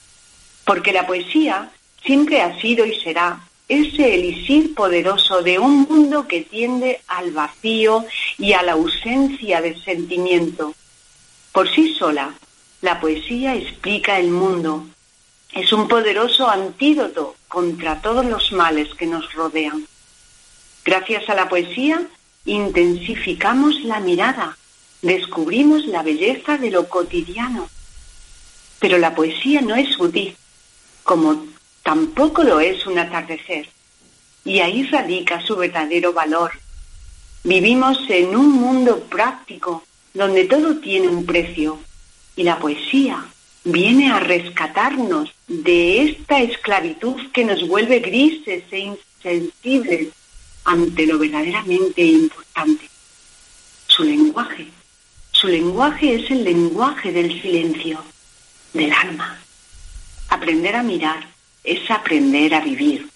Porque 0.63 0.93
la 0.93 1.05
poesía 1.05 1.71
siempre 2.03 2.41
ha 2.41 2.59
sido 2.59 2.85
y 2.85 2.99
será 2.99 3.41
ese 3.67 4.15
elixir 4.15 4.75
poderoso 4.75 5.41
de 5.41 5.57
un 5.57 5.83
mundo 5.83 6.27
que 6.27 6.41
tiende 6.41 7.01
al 7.07 7.31
vacío 7.31 8.05
y 8.37 8.53
a 8.53 8.63
la 8.63 8.73
ausencia 8.73 9.61
de 9.61 9.79
sentimiento. 9.79 10.73
Por 11.53 11.73
sí 11.73 11.95
sola, 11.95 12.33
la 12.81 12.99
poesía 12.99 13.55
explica 13.55 14.19
el 14.19 14.29
mundo. 14.29 14.85
Es 15.53 15.71
un 15.71 15.87
poderoso 15.87 16.49
antídoto 16.49 17.35
contra 17.47 18.01
todos 18.01 18.25
los 18.25 18.51
males 18.51 18.93
que 18.95 19.05
nos 19.05 19.31
rodean. 19.33 19.85
Gracias 20.83 21.29
a 21.29 21.35
la 21.35 21.47
poesía 21.47 22.07
intensificamos 22.45 23.81
la 23.83 23.99
mirada, 23.99 24.57
descubrimos 25.01 25.85
la 25.85 26.01
belleza 26.01 26.57
de 26.57 26.71
lo 26.71 26.89
cotidiano. 26.89 27.69
Pero 28.79 28.97
la 28.97 29.13
poesía 29.13 29.61
no 29.61 29.75
es 29.75 29.99
útil, 29.99 30.35
como 31.03 31.45
tampoco 31.83 32.43
lo 32.43 32.59
es 32.59 32.85
un 32.85 32.99
atardecer. 32.99 33.67
Y 34.43 34.59
ahí 34.59 34.83
radica 34.83 35.41
su 35.41 35.55
verdadero 35.55 36.13
valor. 36.13 36.51
Vivimos 37.43 37.99
en 38.09 38.35
un 38.35 38.51
mundo 38.51 39.01
práctico 39.09 39.83
donde 40.13 40.45
todo 40.45 40.77
tiene 40.77 41.07
un 41.07 41.25
precio 41.25 41.79
y 42.35 42.43
la 42.43 42.59
poesía 42.59 43.25
viene 43.63 44.11
a 44.11 44.19
rescatarnos 44.19 45.31
de 45.47 46.03
esta 46.03 46.39
esclavitud 46.39 47.31
que 47.31 47.45
nos 47.45 47.67
vuelve 47.67 47.99
grises 47.99 48.63
e 48.71 48.79
insensibles 48.79 50.09
ante 50.63 51.05
lo 51.05 51.19
verdaderamente 51.19 52.03
importante. 52.03 52.89
Su 53.87 54.03
lenguaje. 54.03 54.67
Su 55.31 55.47
lenguaje 55.47 56.15
es 56.15 56.31
el 56.31 56.43
lenguaje 56.43 57.11
del 57.11 57.41
silencio, 57.41 58.03
del 58.73 58.91
alma. 58.93 59.39
Aprender 60.29 60.75
a 60.75 60.83
mirar 60.83 61.30
es 61.63 61.89
aprender 61.89 62.53
a 62.53 62.61
vivir. 62.61 63.09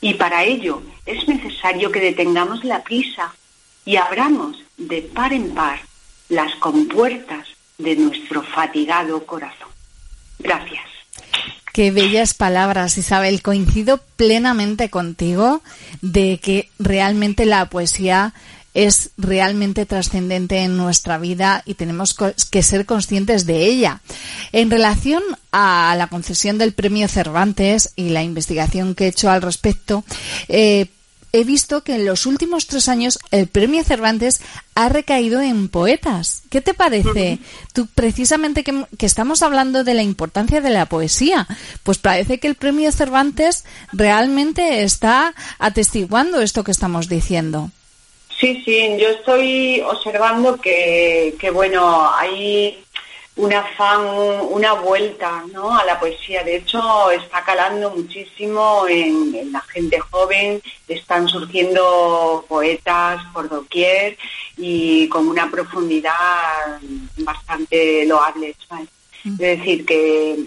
Y 0.00 0.14
para 0.14 0.44
ello 0.44 0.82
es 1.06 1.26
necesario 1.28 1.90
que 1.90 2.00
detengamos 2.00 2.64
la 2.64 2.82
prisa 2.82 3.34
y 3.84 3.96
abramos 3.96 4.56
de 4.76 5.02
par 5.02 5.32
en 5.32 5.54
par 5.54 5.80
las 6.28 6.54
compuertas 6.56 7.48
de 7.78 7.96
nuestro 7.96 8.42
fatigado 8.42 9.26
corazón. 9.26 9.68
Gracias. 10.38 10.84
Qué 11.72 11.90
bellas 11.90 12.34
palabras, 12.34 12.98
Isabel. 12.98 13.42
Coincido 13.42 14.00
plenamente 14.16 14.90
contigo 14.90 15.62
de 16.00 16.38
que 16.42 16.68
realmente 16.78 17.46
la 17.46 17.66
poesía 17.70 18.34
es 18.74 19.10
realmente 19.16 19.86
trascendente 19.86 20.58
en 20.58 20.76
nuestra 20.76 21.18
vida 21.18 21.62
y 21.66 21.74
tenemos 21.74 22.16
que 22.50 22.62
ser 22.62 22.86
conscientes 22.86 23.46
de 23.46 23.66
ella. 23.66 24.00
En 24.52 24.70
relación 24.70 25.22
a 25.52 25.94
la 25.96 26.06
concesión 26.06 26.58
del 26.58 26.72
premio 26.72 27.08
Cervantes 27.08 27.92
y 27.96 28.10
la 28.10 28.22
investigación 28.22 28.94
que 28.94 29.04
he 29.04 29.08
hecho 29.08 29.30
al 29.30 29.42
respecto, 29.42 30.04
eh, 30.48 30.86
he 31.32 31.44
visto 31.44 31.82
que 31.84 31.94
en 31.94 32.06
los 32.06 32.26
últimos 32.26 32.66
tres 32.66 32.88
años 32.88 33.18
el 33.30 33.46
premio 33.46 33.84
Cervantes 33.84 34.40
ha 34.74 34.88
recaído 34.88 35.40
en 35.40 35.68
poetas. 35.68 36.42
¿Qué 36.50 36.60
te 36.60 36.74
parece? 36.74 37.38
Tú, 37.72 37.86
precisamente 37.94 38.64
que, 38.64 38.86
que 38.98 39.06
estamos 39.06 39.42
hablando 39.42 39.84
de 39.84 39.94
la 39.94 40.02
importancia 40.02 40.60
de 40.60 40.70
la 40.70 40.86
poesía, 40.86 41.46
pues 41.82 41.98
parece 41.98 42.38
que 42.38 42.48
el 42.48 42.56
premio 42.56 42.90
Cervantes 42.90 43.64
realmente 43.92 44.82
está 44.82 45.34
atestiguando 45.58 46.40
esto 46.40 46.64
que 46.64 46.72
estamos 46.72 47.08
diciendo. 47.08 47.70
Sí, 48.40 48.62
sí, 48.64 48.96
yo 48.98 49.10
estoy 49.10 49.82
observando 49.82 50.56
que, 50.58 51.36
que 51.38 51.50
bueno, 51.50 52.10
hay 52.10 52.82
un 53.36 53.52
afán, 53.52 54.00
una 54.50 54.72
vuelta 54.72 55.44
¿no? 55.52 55.76
a 55.76 55.84
la 55.84 56.00
poesía. 56.00 56.42
De 56.42 56.56
hecho, 56.56 57.10
está 57.10 57.44
calando 57.44 57.90
muchísimo 57.90 58.86
en, 58.88 59.34
en 59.34 59.52
la 59.52 59.60
gente 59.60 60.00
joven, 60.00 60.62
están 60.88 61.28
surgiendo 61.28 62.46
poetas 62.48 63.22
por 63.34 63.50
doquier 63.50 64.16
y 64.56 65.06
con 65.08 65.28
una 65.28 65.50
profundidad 65.50 66.80
bastante 67.18 68.06
loable. 68.06 68.56
¿sabes? 68.66 68.88
Es 69.22 69.36
decir, 69.36 69.84
que, 69.84 70.44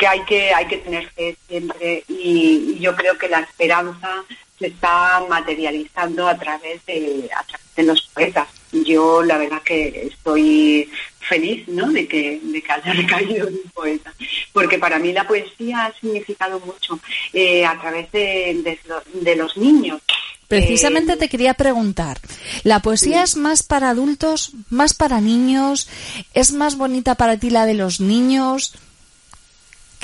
que 0.00 0.06
hay 0.06 0.20
que 0.24 0.52
hay 0.54 0.66
que 0.66 0.78
tener 0.78 1.08
fe 1.10 1.36
siempre 1.46 2.02
y, 2.08 2.74
y 2.76 2.78
yo 2.80 2.96
creo 2.96 3.16
que 3.18 3.28
la 3.28 3.40
esperanza 3.40 4.24
se 4.58 4.66
está 4.68 5.22
materializando 5.28 6.26
a 6.26 6.36
través 6.38 6.84
de 6.86 7.28
a 7.36 7.42
través 7.44 7.66
de 7.76 7.82
los 7.84 8.00
poetas. 8.14 8.48
Yo 8.72 9.22
la 9.22 9.36
verdad 9.38 9.62
que 9.62 10.08
estoy 10.12 10.88
feliz 11.20 11.66
¿no? 11.68 11.90
de 11.92 12.06
que 12.08 12.40
de 12.42 12.62
que 12.62 12.72
haya 12.72 12.92
recaído 13.02 13.48
en 13.48 13.54
un 13.54 13.70
poeta, 13.74 14.12
porque 14.52 14.78
para 14.78 14.98
mí 14.98 15.12
la 15.12 15.26
poesía 15.26 15.86
ha 15.86 15.92
significado 16.00 16.58
mucho 16.60 16.98
eh, 17.32 17.64
a 17.66 17.78
través 17.80 18.10
de, 18.12 18.60
de 18.64 18.78
lo- 18.88 19.02
de 19.20 19.36
los 19.36 19.56
niños. 19.56 20.00
Precisamente 20.48 21.16
te 21.16 21.28
quería 21.28 21.54
preguntar, 21.54 22.18
¿la 22.64 22.80
poesía 22.80 23.22
es 23.22 23.36
más 23.36 23.62
para 23.62 23.90
adultos, 23.90 24.50
más 24.68 24.94
para 24.94 25.20
niños? 25.20 25.88
¿Es 26.34 26.52
más 26.52 26.76
bonita 26.76 27.14
para 27.14 27.36
ti 27.36 27.50
la 27.50 27.66
de 27.66 27.74
los 27.74 28.00
niños? 28.00 28.74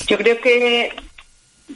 Yo 0.07 0.19
creo 0.19 0.41
que, 0.41 0.95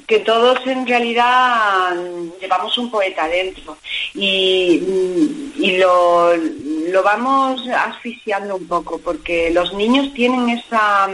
que 0.06 0.20
todos 0.20 0.66
en 0.66 0.86
realidad 0.86 1.96
llevamos 2.40 2.76
un 2.78 2.90
poeta 2.90 3.28
dentro 3.28 3.76
y, 4.14 5.52
y 5.56 5.78
lo, 5.78 6.36
lo 6.36 7.02
vamos 7.02 7.66
asfixiando 7.68 8.56
un 8.56 8.66
poco 8.68 8.98
porque 8.98 9.50
los 9.50 9.72
niños 9.72 10.12
tienen 10.14 10.48
esa, 10.50 11.08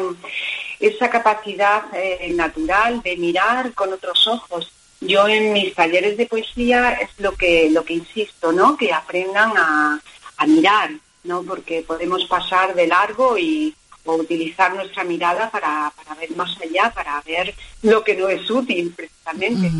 esa 0.80 1.11
capacidad 1.11 1.84
eh, 1.94 2.32
natural 2.34 3.02
de 3.02 3.16
mirar 3.16 3.72
con 3.72 3.92
otros 3.92 4.26
ojos. 4.26 4.72
Yo 5.00 5.28
en 5.28 5.52
mis 5.52 5.74
talleres 5.74 6.16
de 6.16 6.26
poesía 6.26 6.92
es 6.92 7.11
lo 7.18 7.32
que, 7.32 7.70
lo 7.70 7.84
que 7.84 7.94
insisto, 7.94 8.52
¿no? 8.52 8.76
Que 8.76 8.92
aprendan 8.92 9.52
a, 9.57 10.00
a 10.38 10.46
mirar, 10.46 10.90
¿no? 11.24 11.42
Porque 11.42 11.82
podemos 11.82 12.24
pasar 12.24 12.74
de 12.74 12.86
largo 12.86 13.36
y 13.36 13.74
o 14.07 14.14
utilizar 14.14 14.74
nuestra 14.74 15.04
mirada 15.04 15.50
para, 15.50 15.92
para 15.96 16.14
ver 16.18 16.30
más 16.36 16.50
allá, 16.62 16.90
para 16.94 17.20
ver 17.26 17.54
lo 17.82 18.02
que 18.02 18.14
no 18.14 18.28
es 18.28 18.48
útil 18.50 18.92
precisamente. 18.96 19.70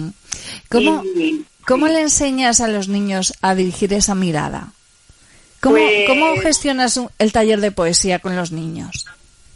¿Cómo, 0.69 1.03
Y- 1.05 1.45
cómo 1.67 1.87
le 1.89 2.01
enseñas 2.01 2.61
a 2.61 2.69
los 2.69 2.89
niños 2.89 3.33
a 3.41 3.55
dirigir 3.55 3.93
esa 3.95 4.15
mirada? 4.15 4.73
¿Cómo, 5.61 5.77
Pues- 5.77 6.07
cómo 6.07 6.37
gestionas 6.37 6.97
un- 6.97 7.11
el 7.19 7.33
taller 7.33 7.61
de 7.61 7.73
poesía 7.73 8.19
con 8.19 8.37
los 8.37 8.53
niños? 8.53 9.07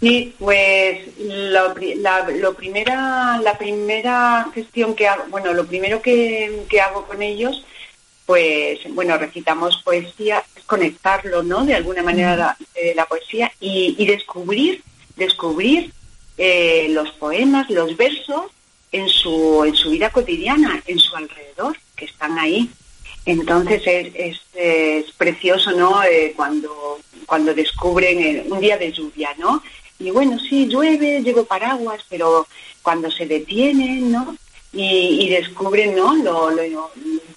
Sí, 0.01 0.35
pues 0.39 0.99
lo, 1.19 1.75
la, 1.97 2.27
lo 2.31 2.55
primera, 2.55 3.39
la 3.45 3.59
primera 3.59 4.49
gestión 4.55 4.95
que 4.95 5.07
hago, 5.07 5.25
bueno, 5.29 5.53
lo 5.53 5.67
primero 5.67 6.01
que, 6.01 6.63
que 6.71 6.81
hago 6.81 7.05
con 7.07 7.21
ellos, 7.21 7.63
pues, 8.25 8.79
bueno, 8.95 9.19
recitamos 9.19 9.83
poesía, 9.85 10.43
es 10.57 10.60
conectarlo, 10.75 11.43
¿no? 11.43 11.59
De 11.65 11.75
alguna 11.75 12.03
manera 12.11 12.37
la, 12.43 12.51
eh, 12.75 12.93
la 12.95 13.05
poesía 13.07 13.47
y, 13.61 13.97
y 13.99 14.05
descubrir, 14.07 14.73
descubrir 15.17 15.93
eh, 16.39 16.87
los 16.91 17.09
poemas, 17.23 17.69
los 17.71 17.97
versos 17.97 18.45
en 18.93 19.09
su, 19.09 19.65
en 19.69 19.75
su 19.75 19.91
vida 19.91 20.09
cotidiana, 20.11 20.73
en 20.87 20.99
su 20.99 21.13
alrededor, 21.17 21.75
que 21.97 22.05
están 22.07 22.39
ahí. 22.39 22.71
Entonces 23.27 23.83
es, 23.87 24.07
es, 24.27 24.37
es 24.55 25.13
precioso, 25.23 25.73
¿no? 25.73 25.91
Eh, 26.05 26.33
cuando, 26.37 26.71
cuando 27.27 27.53
descubren 27.53 28.17
eh, 28.21 28.45
un 28.49 28.61
día 28.61 28.79
de 28.79 28.93
lluvia, 28.93 29.31
¿no? 29.39 29.63
Y 29.99 30.11
bueno, 30.13 30.39
sí, 30.49 30.67
llueve, 30.73 31.21
llevo 31.23 31.45
paraguas, 31.45 32.01
pero 32.09 32.47
cuando 32.87 33.11
se 33.11 33.27
detienen, 33.27 34.11
¿no? 34.13 34.37
Y, 34.73 34.87
y 35.23 35.29
descubren, 35.39 35.95
¿no? 35.97 36.15
Lo- 36.27 36.51
lo 36.51 36.63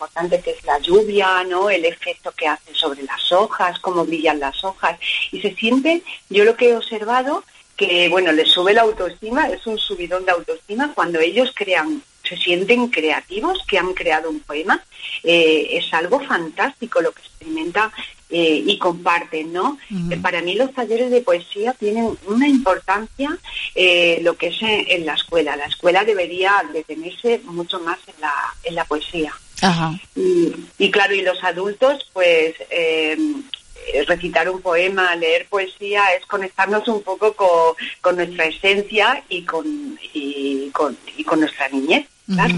importante 0.04 0.42
que 0.42 0.52
es 0.52 0.64
la 0.66 0.80
lluvia, 0.80 1.44
¿no? 1.46 1.70
El 1.70 1.86
efecto 1.86 2.32
que 2.32 2.48
hace 2.48 2.74
sobre 2.74 3.04
las 3.04 3.32
hojas, 3.32 3.80
cómo 3.80 4.06
brillan 4.06 4.40
las 4.40 4.64
hojas. 4.64 5.00
Y 5.32 5.42
se 5.42 5.56
sienten, 5.56 6.04
yo 6.30 6.44
lo 6.44 6.56
que 6.56 6.70
he 6.70 6.76
observado, 6.76 7.44
que, 7.78 8.10
bueno, 8.10 8.32
les 8.32 8.50
sube 8.50 8.74
la 8.74 8.82
autoestima, 8.82 9.48
es 9.48 9.66
un 9.66 9.80
subidón 9.80 10.26
de 10.26 10.32
autoestima 10.32 10.92
cuando 10.94 11.20
ellos 11.20 11.52
crean, 11.56 12.04
se 12.24 12.38
sienten 12.38 12.90
creativos, 12.90 13.60
que 13.68 13.78
han 13.78 13.94
creado 13.94 14.30
un 14.30 14.42
poema. 14.42 14.84
Eh, 15.24 15.70
es 15.72 15.94
algo 15.94 16.20
fantástico 16.20 17.02
lo 17.02 17.12
que 17.12 17.22
experimenta 17.22 17.92
eh, 18.30 18.64
y 18.66 18.78
comparten, 18.78 19.54
¿no? 19.54 19.78
Eh, 20.10 20.18
Para 20.18 20.42
mí 20.42 20.56
los 20.56 20.74
talleres 20.74 21.12
de 21.12 21.22
poesía 21.22 21.74
tienen 21.74 22.18
una 22.26 22.48
importancia 22.48 23.38
eh, 23.76 24.20
lo 24.24 24.36
que 24.38 24.48
es 24.48 24.62
en, 24.62 24.86
en 24.88 25.06
la 25.06 25.14
escuela. 25.14 25.56
La 25.56 25.66
escuela 25.66 26.04
debería 26.04 26.64
detenerse 26.74 27.42
mucho 27.46 27.80
más 27.80 28.00
en 28.08 28.22
la, 28.22 28.34
en 28.64 28.76
la 28.76 28.86
poesía. 28.86 29.34
Ajá. 29.64 29.98
Y, 30.16 30.54
y 30.78 30.92
claro, 30.92 31.16
y 31.16 31.22
los 31.22 31.42
adultos, 31.44 32.10
pues 32.12 32.54
eh, 32.70 33.18
recitar 34.08 34.50
un 34.50 34.62
poema, 34.62 35.16
leer 35.16 35.48
poesía, 35.48 36.04
es 36.20 36.26
conectarnos 36.26 36.88
un 36.88 37.02
poco 37.02 37.34
con, 37.34 37.76
con 38.02 38.18
nuestra 38.18 38.46
esencia 38.46 39.24
y 39.30 39.44
con, 39.44 39.98
y 40.14 40.70
con, 40.72 40.98
y 41.18 41.24
con 41.24 41.40
nuestra 41.40 41.70
niñez. 41.70 42.08
Claro. 42.28 42.56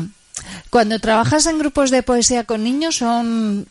Cuando 0.70 1.00
trabajas 1.00 1.46
en 1.46 1.60
grupos 1.60 1.90
de 1.92 2.04
poesía 2.04 2.44
con 2.44 2.64
niños 2.64 2.98
son 2.98 3.68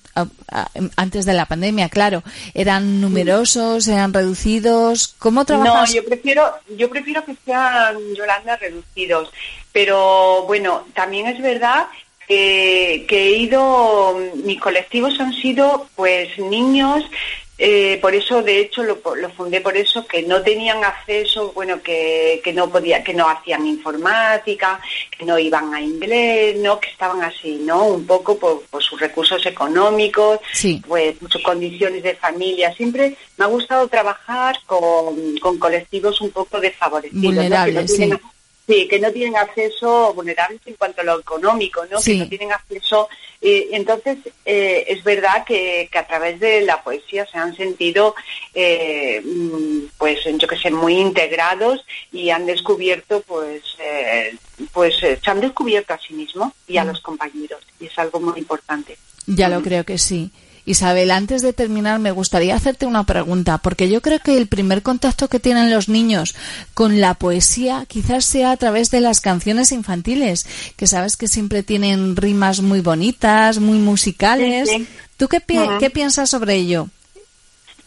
antes 0.96 1.26
de 1.26 1.34
la 1.34 1.44
pandemia, 1.46 1.88
claro, 1.88 2.22
eran 2.54 3.00
numerosos, 3.00 3.86
eran 3.88 4.14
reducidos. 4.14 5.14
¿Cómo 5.18 5.44
trabajas? 5.44 5.90
No, 5.90 5.96
yo 5.96 6.04
prefiero, 6.04 6.54
yo 6.76 6.88
prefiero 6.88 7.24
que 7.24 7.36
sean 7.44 7.98
Yolanda 8.16 8.56
reducidos, 8.56 9.30
pero 9.72 10.44
bueno, 10.46 10.86
también 10.94 11.26
es 11.26 11.40
verdad 11.42 11.86
que, 12.28 13.04
que 13.08 13.22
he 13.26 13.30
ido, 13.36 14.18
mis 14.44 14.60
colectivos 14.60 15.18
han 15.20 15.32
sido 15.32 15.88
pues 15.94 16.38
niños 16.38 17.04
eh, 17.56 17.98
por 18.02 18.16
eso, 18.16 18.42
de 18.42 18.58
hecho, 18.58 18.82
lo, 18.82 18.98
lo 19.14 19.30
fundé 19.30 19.60
por 19.60 19.76
eso, 19.76 20.04
que 20.08 20.22
no 20.22 20.42
tenían 20.42 20.82
acceso, 20.82 21.52
bueno, 21.54 21.80
que, 21.82 22.40
que 22.42 22.52
no 22.52 22.68
podía, 22.68 23.04
que 23.04 23.14
no 23.14 23.28
hacían 23.28 23.64
informática, 23.64 24.80
que 25.16 25.24
no 25.24 25.38
iban 25.38 25.72
a 25.72 25.80
inglés, 25.80 26.56
no, 26.56 26.80
que 26.80 26.88
estaban 26.90 27.22
así, 27.22 27.60
¿no? 27.64 27.84
Un 27.84 28.06
poco 28.08 28.36
por, 28.38 28.62
por 28.62 28.82
sus 28.82 29.00
recursos 29.00 29.46
económicos, 29.46 30.40
Sí. 30.52 30.82
pues 30.88 31.14
sus 31.30 31.42
condiciones 31.44 32.02
de 32.02 32.16
familia. 32.16 32.74
Siempre 32.74 33.16
me 33.36 33.44
ha 33.44 33.48
gustado 33.48 33.86
trabajar 33.86 34.56
con, 34.66 35.38
con 35.40 35.56
colectivos 35.56 36.20
un 36.22 36.30
poco 36.32 36.58
desfavorecidos, 36.60 37.22
¿no? 37.22 37.30
Que 37.30 37.36
no 37.36 37.40
Vulnerables, 37.42 37.94
tienen- 37.96 38.18
sí. 38.18 38.24
Sí, 38.66 38.88
que 38.88 38.98
no 38.98 39.12
tienen 39.12 39.36
acceso, 39.36 40.14
vulnerables 40.14 40.60
en 40.64 40.74
cuanto 40.74 41.02
a 41.02 41.04
lo 41.04 41.20
económico, 41.20 41.84
¿no? 41.90 41.98
Sí. 42.00 42.12
Que 42.12 42.18
no 42.20 42.28
tienen 42.28 42.52
acceso. 42.52 43.08
eh, 43.42 43.68
entonces, 43.72 44.16
eh, 44.46 44.84
es 44.88 45.04
verdad 45.04 45.44
que, 45.44 45.86
que 45.92 45.98
a 45.98 46.06
través 46.06 46.40
de 46.40 46.62
la 46.62 46.82
poesía 46.82 47.26
se 47.26 47.36
han 47.36 47.54
sentido, 47.54 48.14
eh, 48.54 49.20
mm, 49.22 49.88
pues, 49.98 50.20
yo 50.24 50.48
que 50.48 50.56
sé, 50.56 50.70
muy 50.70 50.94
integrados 50.96 51.84
y 52.10 52.30
han 52.30 52.46
descubierto, 52.46 53.20
pues, 53.26 53.62
eh, 53.80 54.34
pues, 54.72 54.94
eh, 55.02 55.18
se 55.22 55.30
han 55.30 55.40
descubierto 55.40 55.92
a 55.92 55.98
sí 55.98 56.14
mismos 56.14 56.52
y 56.66 56.78
a 56.78 56.84
Mm. 56.84 56.88
los 56.88 57.00
compañeros. 57.02 57.60
Y 57.78 57.86
es 57.86 57.98
algo 57.98 58.18
muy 58.20 58.38
importante. 58.38 58.96
Ya 59.26 59.48
lo 59.50 59.60
creo 59.62 59.84
que 59.84 59.98
sí. 59.98 60.30
Isabel, 60.66 61.10
antes 61.10 61.42
de 61.42 61.52
terminar, 61.52 61.98
me 61.98 62.10
gustaría 62.10 62.54
hacerte 62.56 62.86
una 62.86 63.04
pregunta, 63.04 63.58
porque 63.58 63.88
yo 63.90 64.00
creo 64.00 64.18
que 64.20 64.36
el 64.38 64.46
primer 64.46 64.82
contacto 64.82 65.28
que 65.28 65.38
tienen 65.40 65.70
los 65.70 65.88
niños 65.90 66.34
con 66.72 67.00
la 67.00 67.14
poesía 67.14 67.84
quizás 67.86 68.24
sea 68.24 68.50
a 68.52 68.56
través 68.56 68.90
de 68.90 69.00
las 69.00 69.20
canciones 69.20 69.72
infantiles, 69.72 70.46
que 70.76 70.86
sabes 70.86 71.16
que 71.18 71.28
siempre 71.28 71.62
tienen 71.62 72.16
rimas 72.16 72.62
muy 72.62 72.80
bonitas, 72.80 73.58
muy 73.58 73.78
musicales. 73.78 74.68
Sí, 74.70 74.78
sí. 74.78 74.86
¿Tú 75.18 75.28
qué, 75.28 75.40
pi- 75.40 75.58
qué 75.80 75.90
piensas 75.90 76.30
sobre 76.30 76.54
ello? 76.56 76.88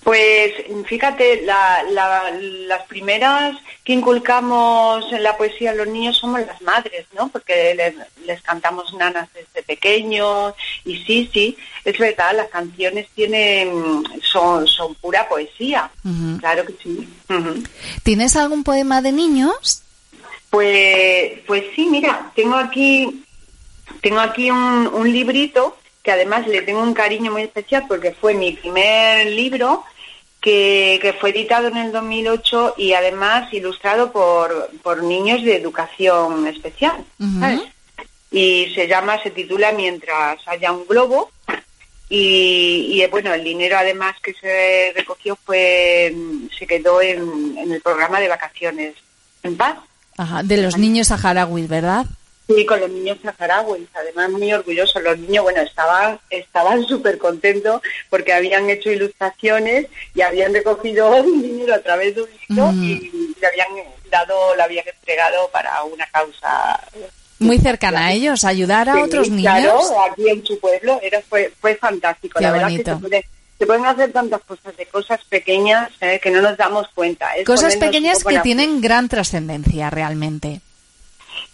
Pues 0.07 0.53
fíjate, 0.85 1.41
la- 1.41 1.83
la- 1.91 2.31
las 2.31 2.83
primeras 2.83 3.57
que 3.83 3.91
inculcamos 3.91 5.03
en 5.11 5.21
la 5.21 5.35
poesía 5.35 5.71
a 5.71 5.75
los 5.75 5.85
niños 5.85 6.15
somos 6.15 6.39
las 6.45 6.61
madres, 6.61 7.05
¿no? 7.13 7.27
Porque 7.27 7.75
les, 7.75 7.93
les 8.25 8.41
cantamos 8.41 8.93
nanas 8.93 9.27
desde 9.33 9.63
pequeños 9.63 10.53
y 10.85 10.95
sí, 11.03 11.29
sí, 11.33 11.57
es 11.83 11.97
verdad, 11.97 12.33
las 12.37 12.47
canciones 12.47 13.07
tienen 13.15 14.01
son, 14.23 14.65
son 14.65 14.95
pura 14.95 15.27
poesía, 15.27 15.91
claro 16.39 16.65
que 16.65 16.75
sí. 16.81 17.09
¿Tienes 18.03 18.37
algún 18.37 18.63
poema 18.63 19.01
de 19.01 19.11
niños? 19.11 19.83
Pues, 20.49 21.39
pues 21.45 21.65
sí, 21.75 21.85
mira, 21.87 22.31
tengo 22.33 22.55
aquí, 22.55 23.25
tengo 24.01 24.21
aquí 24.21 24.49
un, 24.51 24.87
un 24.87 25.11
librito 25.11 25.75
que 26.01 26.13
además 26.13 26.47
le 26.47 26.61
tengo 26.61 26.81
un 26.81 26.93
cariño 26.93 27.29
muy 27.33 27.41
especial 27.41 27.83
porque 27.89 28.13
fue 28.13 28.33
mi 28.33 28.53
primer 28.53 29.25
libro 29.27 29.83
que, 30.41 30.99
que 31.01 31.13
fue 31.13 31.31
editado 31.31 31.67
en 31.67 31.77
el 31.77 31.91
2008 31.91 32.75
y 32.77 32.93
además 32.93 33.51
ilustrado 33.53 34.11
por, 34.11 34.69
por 34.83 35.03
niños 35.03 35.43
de 35.43 35.55
educación 35.55 36.47
especial. 36.47 37.03
Y 38.29 38.73
se 38.75 38.87
llama, 38.87 39.21
se 39.23 39.31
titula 39.31 39.71
Mientras 39.71 40.39
haya 40.47 40.71
un 40.71 40.85
globo. 40.85 41.31
Y, 42.09 42.87
y, 42.91 43.01
eh, 43.01 43.07
bueno, 43.07 43.33
el 43.33 43.43
dinero 43.43 43.77
además 43.77 44.15
que 44.23 44.33
se 44.33 44.93
recogió 44.95 45.35
fue, 45.35 46.15
se 46.57 46.65
quedó 46.65 47.01
en, 47.01 47.57
en 47.57 47.71
el 47.71 47.81
programa 47.81 48.19
de 48.19 48.29
vacaciones 48.29 48.95
en 49.43 49.57
paz. 49.57 49.77
Ajá, 50.17 50.41
de 50.41 50.57
los 50.57 50.77
niños 50.77 51.07
saharauis, 51.07 51.67
¿verdad? 51.67 52.05
Sí, 52.47 52.65
con 52.65 52.79
los 52.79 52.89
niños 52.89 53.17
saharauis, 53.21 53.87
además 53.93 54.29
muy 54.31 54.53
orgullosos. 54.53 55.03
Los 55.03 55.17
niños, 55.19 55.43
bueno, 55.43 55.61
estaban 55.61 56.17
estaban 56.29 56.83
súper 56.85 57.17
contentos 57.17 57.81
porque 58.09 58.31
habían 58.31 58.69
hecho 58.69 58.89
ilustraciones 58.89 59.87
y 60.15 60.21
habían 60.21 60.53
recogido 60.53 61.09
un 61.23 61.41
dinero 61.41 61.73
a 61.75 61.79
través 61.79 62.15
de 62.15 62.21
un 62.21 62.29
libro 62.29 62.71
Mm. 62.71 62.83
y 62.83 63.35
le 63.41 63.47
habían 63.47 63.67
dado, 64.09 64.55
lo 64.55 64.63
habían 64.63 64.85
entregado 64.87 65.49
para 65.51 65.83
una 65.83 66.05
causa. 66.07 66.79
Muy 67.39 67.59
cercana 67.59 68.07
a 68.07 68.11
ellos, 68.13 68.45
ayudar 68.45 68.89
a 68.89 68.93
Sí, 68.93 69.01
otros 69.01 69.29
niños. 69.29 69.43
Claro, 69.61 69.79
aquí 70.09 70.29
en 70.29 70.45
su 70.45 70.57
pueblo, 70.59 70.99
era 71.03 71.21
fue, 71.27 71.51
fue 71.59 71.75
fantástico. 71.75 72.39
Qué 72.39 72.45
la 72.45 72.51
verdad 72.51 72.67
bonito. 72.69 72.83
que 72.83 72.95
se, 72.95 73.01
puede- 73.09 73.25
se 73.59 73.65
pueden 73.65 73.85
hacer 73.85 74.11
tantas 74.13 74.41
cosas, 74.43 74.77
de 74.77 74.85
cosas 74.85 75.19
pequeñas 75.25 75.89
eh, 76.01 76.19
que 76.23 76.31
no 76.31 76.41
nos 76.41 76.55
damos 76.57 76.87
cuenta. 76.95 77.35
Es 77.35 77.45
Cosas 77.45 77.75
pequeñas 77.75 78.23
que 78.23 78.39
tienen 78.39 78.79
gran 78.81 79.09
trascendencia 79.09 79.89
realmente. 79.89 80.61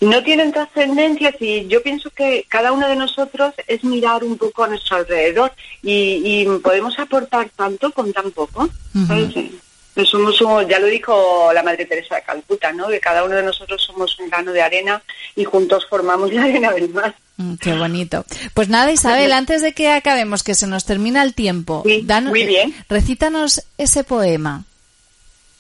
No 0.04 0.24
tienen 0.24 0.52
trascendencia 0.52 1.34
y 1.40 1.68
yo 1.68 1.82
pienso 1.84 2.10
que 2.12 2.46
cada 2.48 2.72
uno 2.72 2.88
de 2.88 2.96
nosotros 2.96 3.54
es 3.68 3.84
mirar 3.84 4.24
un 4.24 4.38
poco 4.38 4.64
a 4.64 4.68
nuestro 4.68 4.98
alrededor 4.98 5.52
y, 5.82 6.22
y 6.24 6.46
podemos 6.60 6.98
aportar 7.00 7.50
tanto 7.56 7.92
con 7.92 8.12
tan 8.14 8.32
poco. 8.32 8.70
No 8.94 10.06
Somos, 10.06 10.42
un- 10.42 10.68
ya 10.68 10.80
lo 10.80 10.88
dijo 10.88 11.52
la 11.54 11.62
Madre 11.62 11.86
Teresa 11.86 12.16
de 12.16 12.24
Calcuta, 12.24 12.74
¿no? 12.74 12.88
que 12.88 13.00
cada 13.00 13.24
uno 13.24 13.36
de 13.36 13.44
nosotros 13.44 13.84
somos 13.84 14.18
un 14.20 14.28
grano 14.28 14.52
de 14.52 14.60
arena 14.62 15.04
y 15.36 15.44
juntos 15.44 15.86
formamos 15.88 16.34
la 16.34 16.44
arena 16.46 16.72
del 16.72 16.90
mar. 16.90 17.14
Mm, 17.38 17.56
Qué 17.58 17.74
bonito. 17.78 18.26
Pues 18.56 18.70
nada, 18.70 18.92
Isabel, 18.92 19.32
antes 19.32 19.62
de 19.62 19.74
que 19.74 19.92
acabemos, 19.92 20.42
que 20.42 20.56
se 20.56 20.66
nos 20.66 20.86
termina 20.86 21.22
el 21.22 21.36
tiempo, 21.36 21.84
danos- 22.06 22.32
muy 22.32 22.44
bien. 22.46 22.74
recítanos 22.90 23.62
ese 23.78 24.04
poema. 24.04 24.64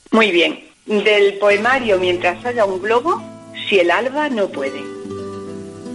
Muy 0.09 0.31
bien. 0.31 0.63
Del 0.87 1.35
poemario 1.35 1.97
Mientras 1.99 2.43
haya 2.45 2.65
un 2.65 2.81
globo, 2.81 3.21
si 3.67 3.80
el 3.80 3.91
alba 3.91 4.30
no 4.30 4.49
puede. 4.49 4.81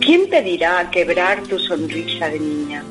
¿Quién 0.00 0.28
pedirá 0.28 0.90
quebrar 0.90 1.42
tu 1.42 1.58
sonrisa 1.58 2.28
de 2.28 2.40
niña? 2.40 2.84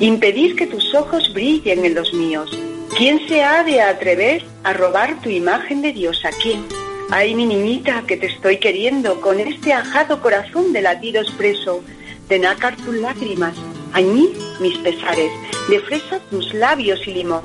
Impedir 0.00 0.56
que 0.56 0.66
tus 0.66 0.94
ojos 0.94 1.32
brillen 1.32 1.84
en 1.84 1.94
los 1.94 2.12
míos. 2.14 2.50
¿Quién 2.96 3.20
se 3.28 3.42
ha 3.42 3.62
de 3.64 3.80
atrever 3.80 4.44
a 4.62 4.72
robar 4.72 5.20
tu 5.20 5.28
imagen 5.28 5.82
de 5.82 5.92
diosa? 5.92 6.30
¿Quién? 6.42 6.64
Ay, 7.10 7.34
mi 7.34 7.46
niñita, 7.46 8.02
que 8.06 8.16
te 8.16 8.26
estoy 8.26 8.58
queriendo 8.58 9.20
con 9.20 9.38
este 9.38 9.72
ajado 9.72 10.20
corazón 10.20 10.72
de 10.72 10.82
latido 10.82 11.20
expreso, 11.20 11.82
de 12.28 12.38
nácar 12.38 12.76
tus 12.76 12.94
lágrimas, 12.96 13.54
añí 13.92 14.32
mis 14.60 14.76
pesares, 14.78 15.30
de 15.68 15.80
fresa 15.80 16.20
tus 16.30 16.52
labios 16.54 17.06
y 17.06 17.12
limón. 17.12 17.42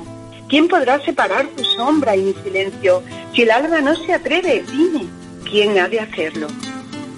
¿Quién 0.48 0.68
podrá 0.68 1.00
separar 1.04 1.46
tu 1.48 1.64
sombra 1.64 2.16
y 2.16 2.22
mi 2.22 2.34
silencio? 2.44 3.02
Si 3.34 3.42
el 3.42 3.50
alma 3.50 3.80
no 3.80 3.94
se 3.94 4.12
atreve, 4.12 4.64
dime, 4.70 5.06
¿quién 5.52 5.78
ha 5.78 5.86
de 5.86 6.00
hacerlo? 6.00 6.48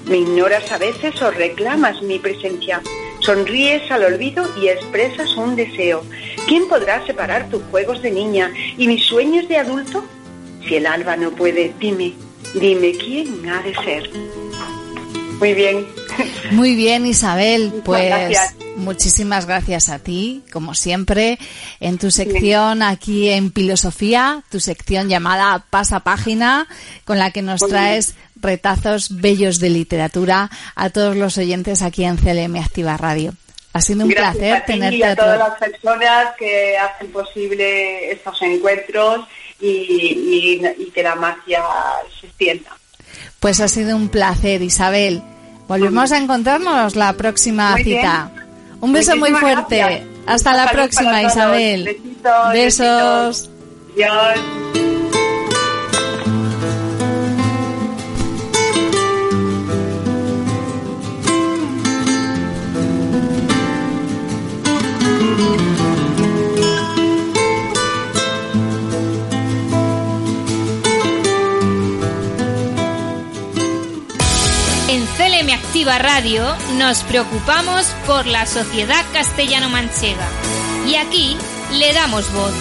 Me 0.06 0.18
ignoras 0.18 0.70
a 0.72 0.78
veces 0.78 1.22
o 1.22 1.30
reclamas 1.30 2.02
mi 2.02 2.18
presencia. 2.18 2.82
Sonríes 3.20 3.88
al 3.92 4.02
olvido 4.02 4.44
y 4.60 4.68
expresas 4.68 5.36
un 5.36 5.54
deseo. 5.54 6.02
¿Quién 6.48 6.68
podrá 6.68 7.06
separar 7.06 7.48
tus 7.48 7.62
juegos 7.70 8.02
de 8.02 8.10
niña 8.10 8.52
y 8.76 8.88
mis 8.88 9.04
sueños 9.04 9.48
de 9.48 9.58
adulto? 9.58 10.04
Si 10.66 10.74
el 10.74 10.86
alba 10.86 11.16
no 11.16 11.30
puede, 11.30 11.72
dime, 11.78 12.14
dime 12.54 12.92
quién 12.98 13.48
ha 13.48 13.62
de 13.62 13.74
ser. 13.76 14.10
Muy 15.44 15.54
bien. 15.54 15.86
Muy 16.52 16.74
bien, 16.74 17.04
Isabel. 17.06 17.72
Pues 17.84 18.06
gracias. 18.06 18.54
muchísimas 18.76 19.44
gracias 19.46 19.88
a 19.90 19.98
ti, 19.98 20.42
como 20.52 20.74
siempre, 20.74 21.38
en 21.80 21.98
tu 21.98 22.10
sección 22.10 22.82
aquí 22.82 23.28
en 23.28 23.52
Filosofía, 23.52 24.42
tu 24.50 24.58
sección 24.60 25.08
llamada 25.08 25.66
Pasapágina, 25.70 26.66
con 27.04 27.18
la 27.18 27.30
que 27.30 27.42
nos 27.42 27.60
Muy 27.60 27.70
bien. 27.70 27.80
traes 27.82 28.14
retazos 28.36 29.20
bellos 29.20 29.58
de 29.58 29.68
literatura 29.70 30.50
a 30.76 30.88
todos 30.90 31.14
los 31.16 31.36
oyentes 31.38 31.82
aquí 31.82 32.04
en 32.04 32.16
CLM 32.16 32.56
Activa 32.56 32.96
Radio. 32.96 33.34
Ha 33.74 33.80
sido 33.82 34.04
un 34.04 34.08
Gracias 34.10 34.36
placer 34.36 34.52
a 34.54 34.64
ti 34.64 34.72
tenerte 34.72 34.96
y 34.96 35.02
a 35.02 35.16
todas 35.16 35.38
las 35.38 35.58
personas 35.58 36.28
que 36.38 36.78
hacen 36.78 37.08
posible 37.12 38.12
estos 38.12 38.40
encuentros 38.42 39.26
y, 39.60 39.66
y- 39.68 40.60
y 40.78 40.90
que 40.90 41.02
la 41.02 41.16
magia 41.16 41.62
se 42.20 42.28
extienda. 42.28 42.70
Pues 43.40 43.60
ha 43.60 43.68
sido 43.68 43.96
un 43.96 44.08
placer, 44.08 44.62
Isabel. 44.62 45.22
Volvemos 45.68 46.12
a 46.12 46.18
encontrarnos 46.18 46.96
la 46.96 47.12
próxima 47.14 47.72
Muy 47.72 47.84
bien. 47.84 48.00
cita. 48.00 48.30
Un 48.80 48.92
beso 48.92 49.16
muy 49.16 49.30
fuerte. 49.32 49.78
gracias. 49.78 50.02
Hasta 50.26 50.52
la 50.54 50.70
próxima. 50.70 51.22
Isabel. 51.22 51.84
Besitos, 51.84 52.52
Besos. 52.52 53.50
Adiós. 53.94 55.23
Activa 75.74 75.98
Radio 75.98 76.56
nos 76.74 77.02
preocupamos 77.02 77.86
por 78.06 78.26
la 78.26 78.46
sociedad 78.46 79.04
castellano-manchega 79.12 80.28
y 80.86 80.94
aquí 80.94 81.36
le 81.72 81.92
damos 81.92 82.32
voz. 82.32 82.54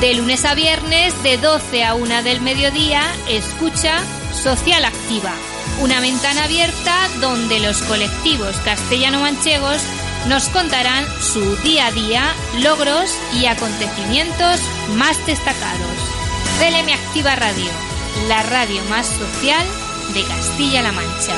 De 0.00 0.14
lunes 0.14 0.42
a 0.46 0.54
viernes, 0.54 1.22
de 1.22 1.36
12 1.36 1.84
a 1.84 1.94
1 1.94 2.22
del 2.22 2.40
mediodía, 2.40 3.02
escucha 3.28 3.98
Social 4.32 4.86
Activa, 4.86 5.34
una 5.82 6.00
ventana 6.00 6.44
abierta 6.44 6.96
donde 7.20 7.60
los 7.60 7.82
colectivos 7.82 8.56
castellano-manchegos 8.64 9.82
nos 10.26 10.48
contarán 10.48 11.04
su 11.20 11.56
día 11.56 11.88
a 11.88 11.92
día, 11.92 12.24
logros 12.60 13.14
y 13.34 13.44
acontecimientos 13.44 14.62
más 14.94 15.18
destacados. 15.26 15.98
CLM 16.58 16.90
Activa 16.90 17.36
Radio, 17.36 17.70
la 18.28 18.42
radio 18.44 18.82
más 18.88 19.08
social 19.08 19.66
de 20.14 20.24
Castilla-La 20.24 20.92
Mancha. 20.92 21.34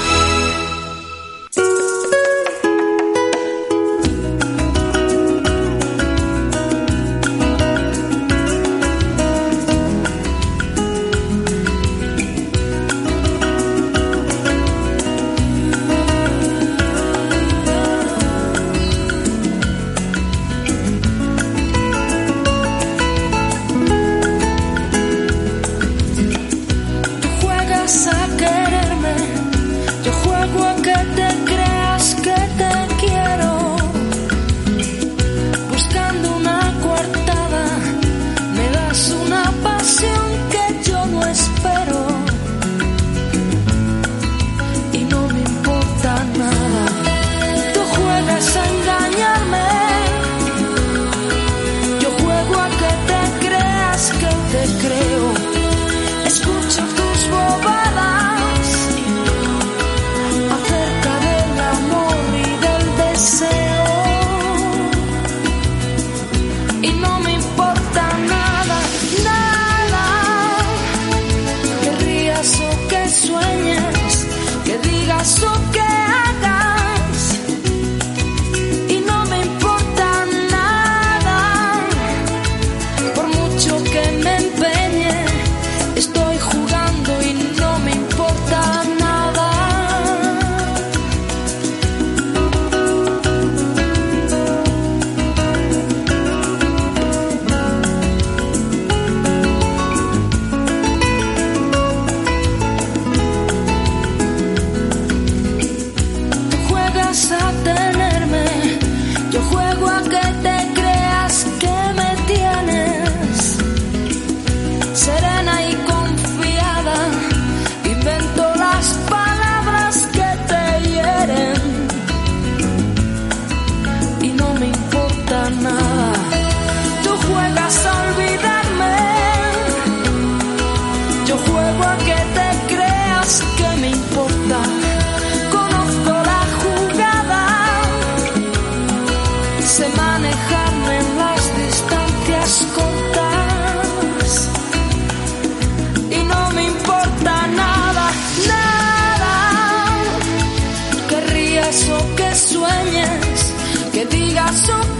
So. 154.50 154.97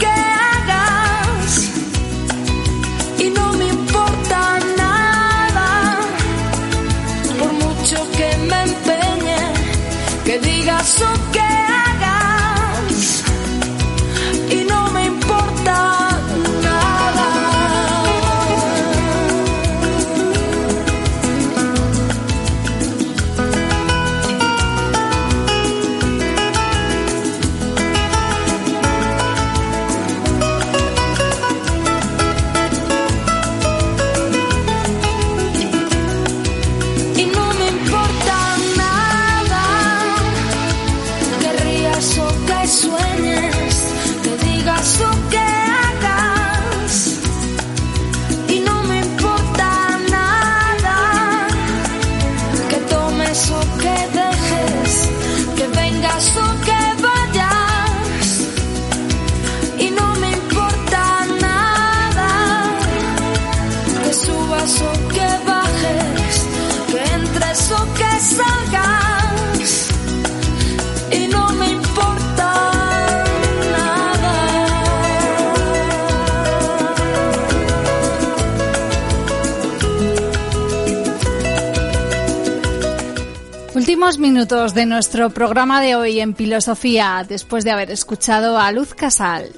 últimos 84.09 84.27
minutos 84.27 84.73
de 84.73 84.87
nuestro 84.87 85.29
programa 85.29 85.83
de 85.83 85.95
hoy 85.95 86.21
en 86.21 86.35
Filosofía, 86.35 87.27
después 87.29 87.63
de 87.65 87.73
haber 87.73 87.91
escuchado 87.91 88.59
a 88.59 88.73
Luz 88.73 88.95
Casal. 88.95 89.53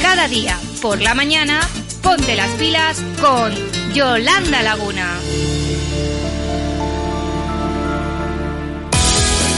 Cada 0.00 0.28
día, 0.28 0.56
por 0.80 1.00
la 1.00 1.14
mañana, 1.14 1.62
ponte 2.00 2.36
las 2.36 2.50
pilas 2.50 3.02
con 3.20 3.52
Yolanda 3.92 4.62
Laguna. 4.62 5.18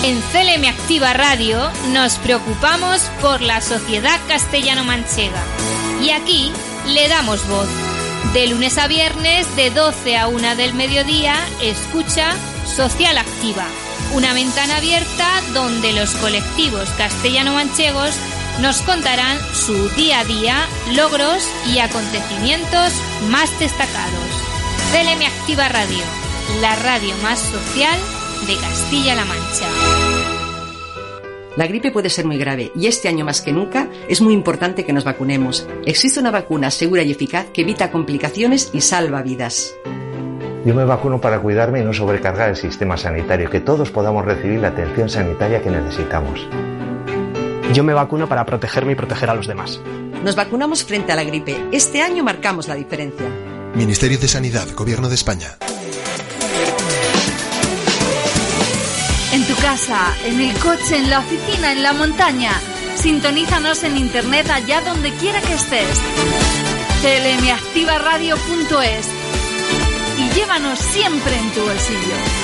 En 0.04 0.18
CLM 0.32 0.64
Activa 0.70 1.12
Radio 1.12 1.58
nos 1.92 2.16
preocupamos 2.16 3.02
por 3.20 3.42
la 3.42 3.60
sociedad 3.60 4.18
castellano-manchega 4.26 5.42
y 6.02 6.10
aquí 6.12 6.50
le 6.86 7.08
damos 7.08 7.46
voz. 7.46 7.83
De 8.32 8.48
lunes 8.48 8.78
a 8.78 8.88
viernes, 8.88 9.54
de 9.56 9.70
12 9.70 10.16
a 10.16 10.28
1 10.28 10.56
del 10.56 10.74
mediodía, 10.74 11.36
escucha 11.62 12.32
Social 12.66 13.18
Activa, 13.18 13.64
una 14.14 14.32
ventana 14.32 14.78
abierta 14.78 15.28
donde 15.52 15.92
los 15.92 16.14
colectivos 16.16 16.88
castellano-manchegos 16.90 18.16
nos 18.60 18.82
contarán 18.82 19.38
su 19.54 19.88
día 19.90 20.20
a 20.20 20.24
día, 20.24 20.66
logros 20.94 21.48
y 21.72 21.78
acontecimientos 21.78 22.92
más 23.28 23.56
destacados. 23.58 24.30
CLM 24.92 25.26
Activa 25.26 25.68
Radio, 25.68 26.04
la 26.60 26.74
radio 26.76 27.16
más 27.22 27.40
social 27.40 27.98
de 28.46 28.56
Castilla-La 28.56 29.24
Mancha 29.24 30.03
gripe 31.56 31.90
puede 31.90 32.10
ser 32.10 32.26
muy 32.26 32.36
grave 32.36 32.72
y 32.74 32.86
este 32.86 33.08
año 33.08 33.24
más 33.24 33.40
que 33.40 33.52
nunca 33.52 33.88
es 34.08 34.20
muy 34.20 34.34
importante 34.34 34.84
que 34.84 34.92
nos 34.92 35.04
vacunemos. 35.04 35.66
Existe 35.86 36.20
una 36.20 36.30
vacuna 36.30 36.70
segura 36.70 37.02
y 37.02 37.12
eficaz 37.12 37.46
que 37.52 37.62
evita 37.62 37.90
complicaciones 37.90 38.70
y 38.72 38.80
salva 38.80 39.22
vidas. 39.22 39.74
Yo 40.64 40.74
me 40.74 40.84
vacuno 40.84 41.20
para 41.20 41.40
cuidarme 41.40 41.80
y 41.80 41.84
no 41.84 41.92
sobrecargar 41.92 42.48
el 42.48 42.56
sistema 42.56 42.96
sanitario, 42.96 43.50
que 43.50 43.60
todos 43.60 43.90
podamos 43.90 44.24
recibir 44.24 44.60
la 44.60 44.68
atención 44.68 45.08
sanitaria 45.08 45.62
que 45.62 45.70
necesitamos. 45.70 46.48
Yo 47.72 47.84
me 47.84 47.92
vacuno 47.92 48.28
para 48.28 48.46
protegerme 48.46 48.92
y 48.92 48.94
proteger 48.94 49.30
a 49.30 49.34
los 49.34 49.46
demás. 49.46 49.80
Nos 50.24 50.36
vacunamos 50.36 50.84
frente 50.84 51.12
a 51.12 51.16
la 51.16 51.24
gripe. 51.24 51.68
Este 51.70 52.00
año 52.00 52.24
marcamos 52.24 52.66
la 52.66 52.74
diferencia. 52.74 53.26
Ministerio 53.74 54.18
de 54.18 54.28
Sanidad, 54.28 54.68
Gobierno 54.74 55.08
de 55.08 55.16
España. 55.16 55.58
Casa, 59.64 60.14
en 60.26 60.40
el 60.42 60.54
coche, 60.58 60.98
en 60.98 61.08
la 61.08 61.20
oficina, 61.20 61.72
en 61.72 61.82
la 61.82 61.94
montaña. 61.94 62.52
Sintonízanos 62.96 63.82
en 63.82 63.96
internet 63.96 64.46
allá 64.50 64.82
donde 64.82 65.10
quiera 65.14 65.40
que 65.40 65.54
estés. 65.54 65.88
clmactivaradio.es 67.00 69.08
y 70.18 70.28
llévanos 70.34 70.78
siempre 70.78 71.34
en 71.34 71.50
tu 71.52 71.62
bolsillo. 71.62 72.43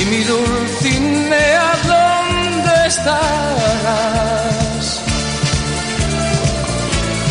Y 0.00 0.04
mi 0.06 0.24
Dulcinea, 0.24 1.72
¿dónde 1.84 2.86
estarás? 2.86 4.20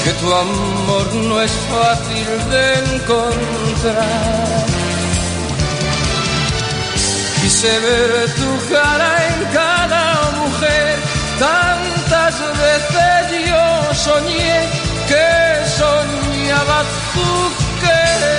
Que 0.04 0.12
tu 0.14 0.34
amor 0.34 1.16
no 1.16 1.41
es 1.41 1.52
fácil 1.72 2.28
de 2.52 2.64
encontrar. 2.96 4.66
Quise 7.41 7.80
ver 7.80 8.12
tu 8.36 8.50
cara 8.74 9.10
en 9.28 9.38
cada 9.54 10.04
mujer, 10.41 10.96
tantas 11.40 12.36
veces 12.64 13.48
yo 13.50 13.94
soñé 13.96 14.58
que 15.08 15.30
soñaba 15.80 16.80
tu 17.14 17.30
querer. 17.82 18.39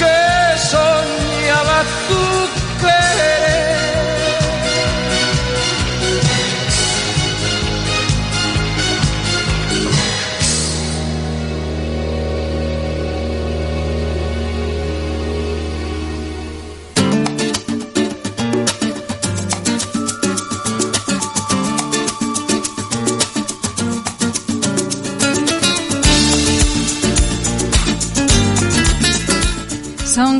que 0.00 0.58
soñaba 0.72 1.78
tu 2.08 2.24
querer. 2.82 4.19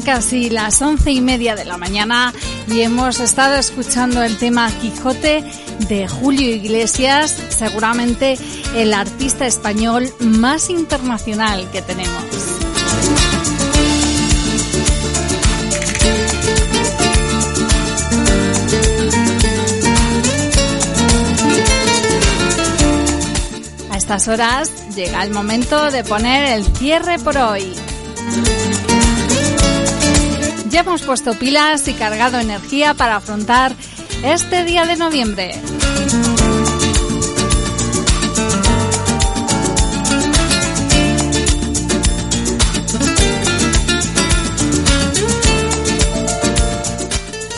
Casi 0.04 0.50
las 0.50 0.82
once 0.82 1.10
y 1.10 1.22
media 1.22 1.56
de 1.56 1.64
la 1.64 1.78
mañana 1.78 2.34
y 2.68 2.82
hemos 2.82 3.18
estado 3.18 3.56
escuchando 3.56 4.22
el 4.22 4.36
tema 4.36 4.70
Quijote 4.78 5.42
de 5.88 6.06
Julio 6.06 6.54
Iglesias, 6.54 7.34
seguramente 7.48 8.36
el 8.76 8.92
artista 8.92 9.46
español 9.46 10.06
más 10.20 10.68
internacional 10.68 11.70
que 11.70 11.80
tenemos. 11.80 12.24
A 23.90 23.96
estas 23.96 24.28
horas 24.28 24.94
llega 24.94 25.22
el 25.22 25.30
momento 25.30 25.90
de 25.90 26.04
poner 26.04 26.58
el 26.58 26.66
cierre 26.76 27.18
por 27.18 27.38
hoy. 27.38 27.74
Ya 30.70 30.80
hemos 30.80 31.02
puesto 31.02 31.34
pilas 31.34 31.88
y 31.88 31.94
cargado 31.94 32.38
energía 32.38 32.94
para 32.94 33.16
afrontar 33.16 33.74
este 34.22 34.64
día 34.64 34.86
de 34.86 34.96
noviembre. 34.96 35.60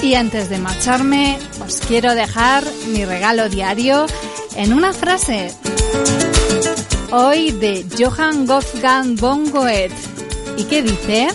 Y 0.02 0.14
antes 0.14 0.48
de 0.48 0.58
marcharme, 0.58 1.38
os 1.64 1.80
quiero 1.86 2.14
dejar 2.14 2.64
mi 2.88 3.04
regalo 3.04 3.50
diario 3.50 4.06
en 4.56 4.72
una 4.72 4.94
frase. 4.94 5.52
Hoy 7.10 7.50
de 7.50 7.84
Johann 7.98 8.46
Wolfgang 8.46 9.16
von 9.16 9.50
Goethe. 9.50 9.94
¿Y 10.56 10.64
qué 10.64 10.82
dice? 10.82 11.28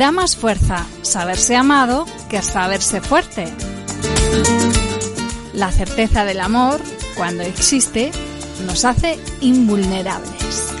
Da 0.00 0.12
más 0.12 0.34
fuerza 0.34 0.86
saberse 1.02 1.54
amado 1.56 2.06
que 2.30 2.40
saberse 2.40 3.02
fuerte. 3.02 3.44
La 5.52 5.70
certeza 5.70 6.24
del 6.24 6.40
amor, 6.40 6.80
cuando 7.18 7.42
existe, 7.42 8.10
nos 8.64 8.86
hace 8.86 9.18
invulnerables. 9.42 10.72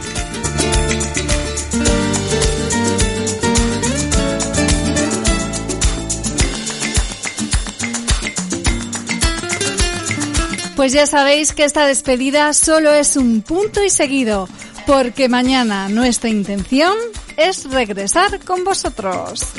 Pues 10.76 10.94
ya 10.94 11.06
sabéis 11.06 11.52
que 11.52 11.64
esta 11.64 11.86
despedida 11.86 12.54
solo 12.54 12.90
es 12.94 13.18
un 13.18 13.42
punto 13.42 13.84
y 13.84 13.90
seguido, 13.90 14.48
porque 14.86 15.28
mañana 15.28 15.90
nuestra 15.90 16.30
intención 16.30 16.94
es 17.40 17.64
regresar 17.70 18.38
con 18.44 18.64
vosotros. 18.64 19.52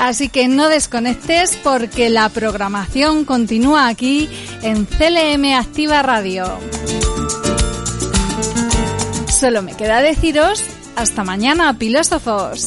Así 0.00 0.28
que 0.28 0.48
no 0.48 0.68
desconectes 0.68 1.56
porque 1.62 2.10
la 2.10 2.28
programación 2.28 3.24
continúa 3.24 3.86
aquí 3.86 4.28
en 4.62 4.84
CLM 4.84 5.54
Activa 5.54 6.02
Radio. 6.02 6.58
Solo 9.28 9.62
me 9.62 9.74
queda 9.74 10.00
deciros 10.00 10.64
hasta 10.96 11.22
mañana, 11.22 11.72
filósofos. 11.74 12.66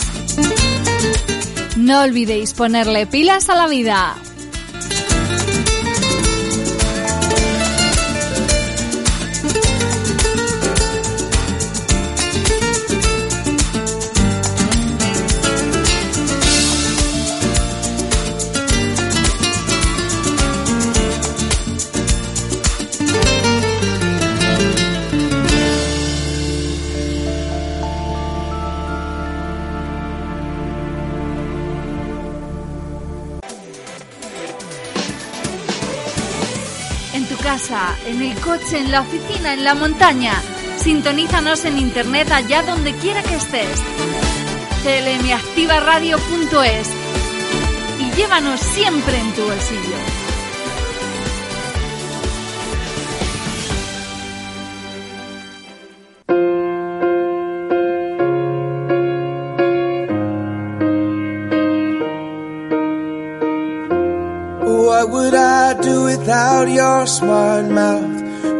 No 1.76 2.02
olvidéis 2.02 2.54
ponerle 2.54 3.06
pilas 3.06 3.50
a 3.50 3.56
la 3.56 3.68
vida. 3.68 4.16
En 38.06 38.22
el 38.22 38.40
coche, 38.40 38.78
en 38.78 38.90
la 38.92 39.02
oficina, 39.02 39.54
en 39.54 39.66
la 39.66 39.76
montaña. 39.76 40.42
Sintonízanos 40.78 41.66
en 41.66 41.78
internet 41.78 42.32
allá 42.32 42.64
donde 42.64 42.94
quiera 42.94 43.22
que 43.22 43.36
estés. 43.36 43.84
clmactivaradio.es 44.84 46.88
y 48.00 48.12
llévanos 48.16 48.62
siempre 48.62 49.20
en 49.20 49.34
tu 49.34 49.44
bolsillo. 49.44 50.16
What 67.22 67.55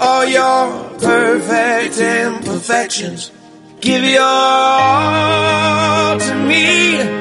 all 0.00 0.24
your 0.24 0.90
perfect 0.98 1.98
imperfections. 1.98 3.30
Give 3.80 4.02
your 4.02 4.22
all 4.22 6.18
to 6.18 6.34
me. 6.46 7.19